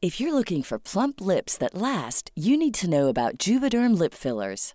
If 0.00 0.20
you're 0.20 0.32
looking 0.32 0.62
for 0.62 0.78
plump 0.78 1.20
lips 1.20 1.58
that 1.58 1.74
last, 1.74 2.30
you 2.34 2.56
need 2.56 2.72
to 2.74 2.88
know 2.88 3.08
about 3.08 3.36
Juvederm 3.36 3.98
lip 3.98 4.14
fillers. 4.14 4.74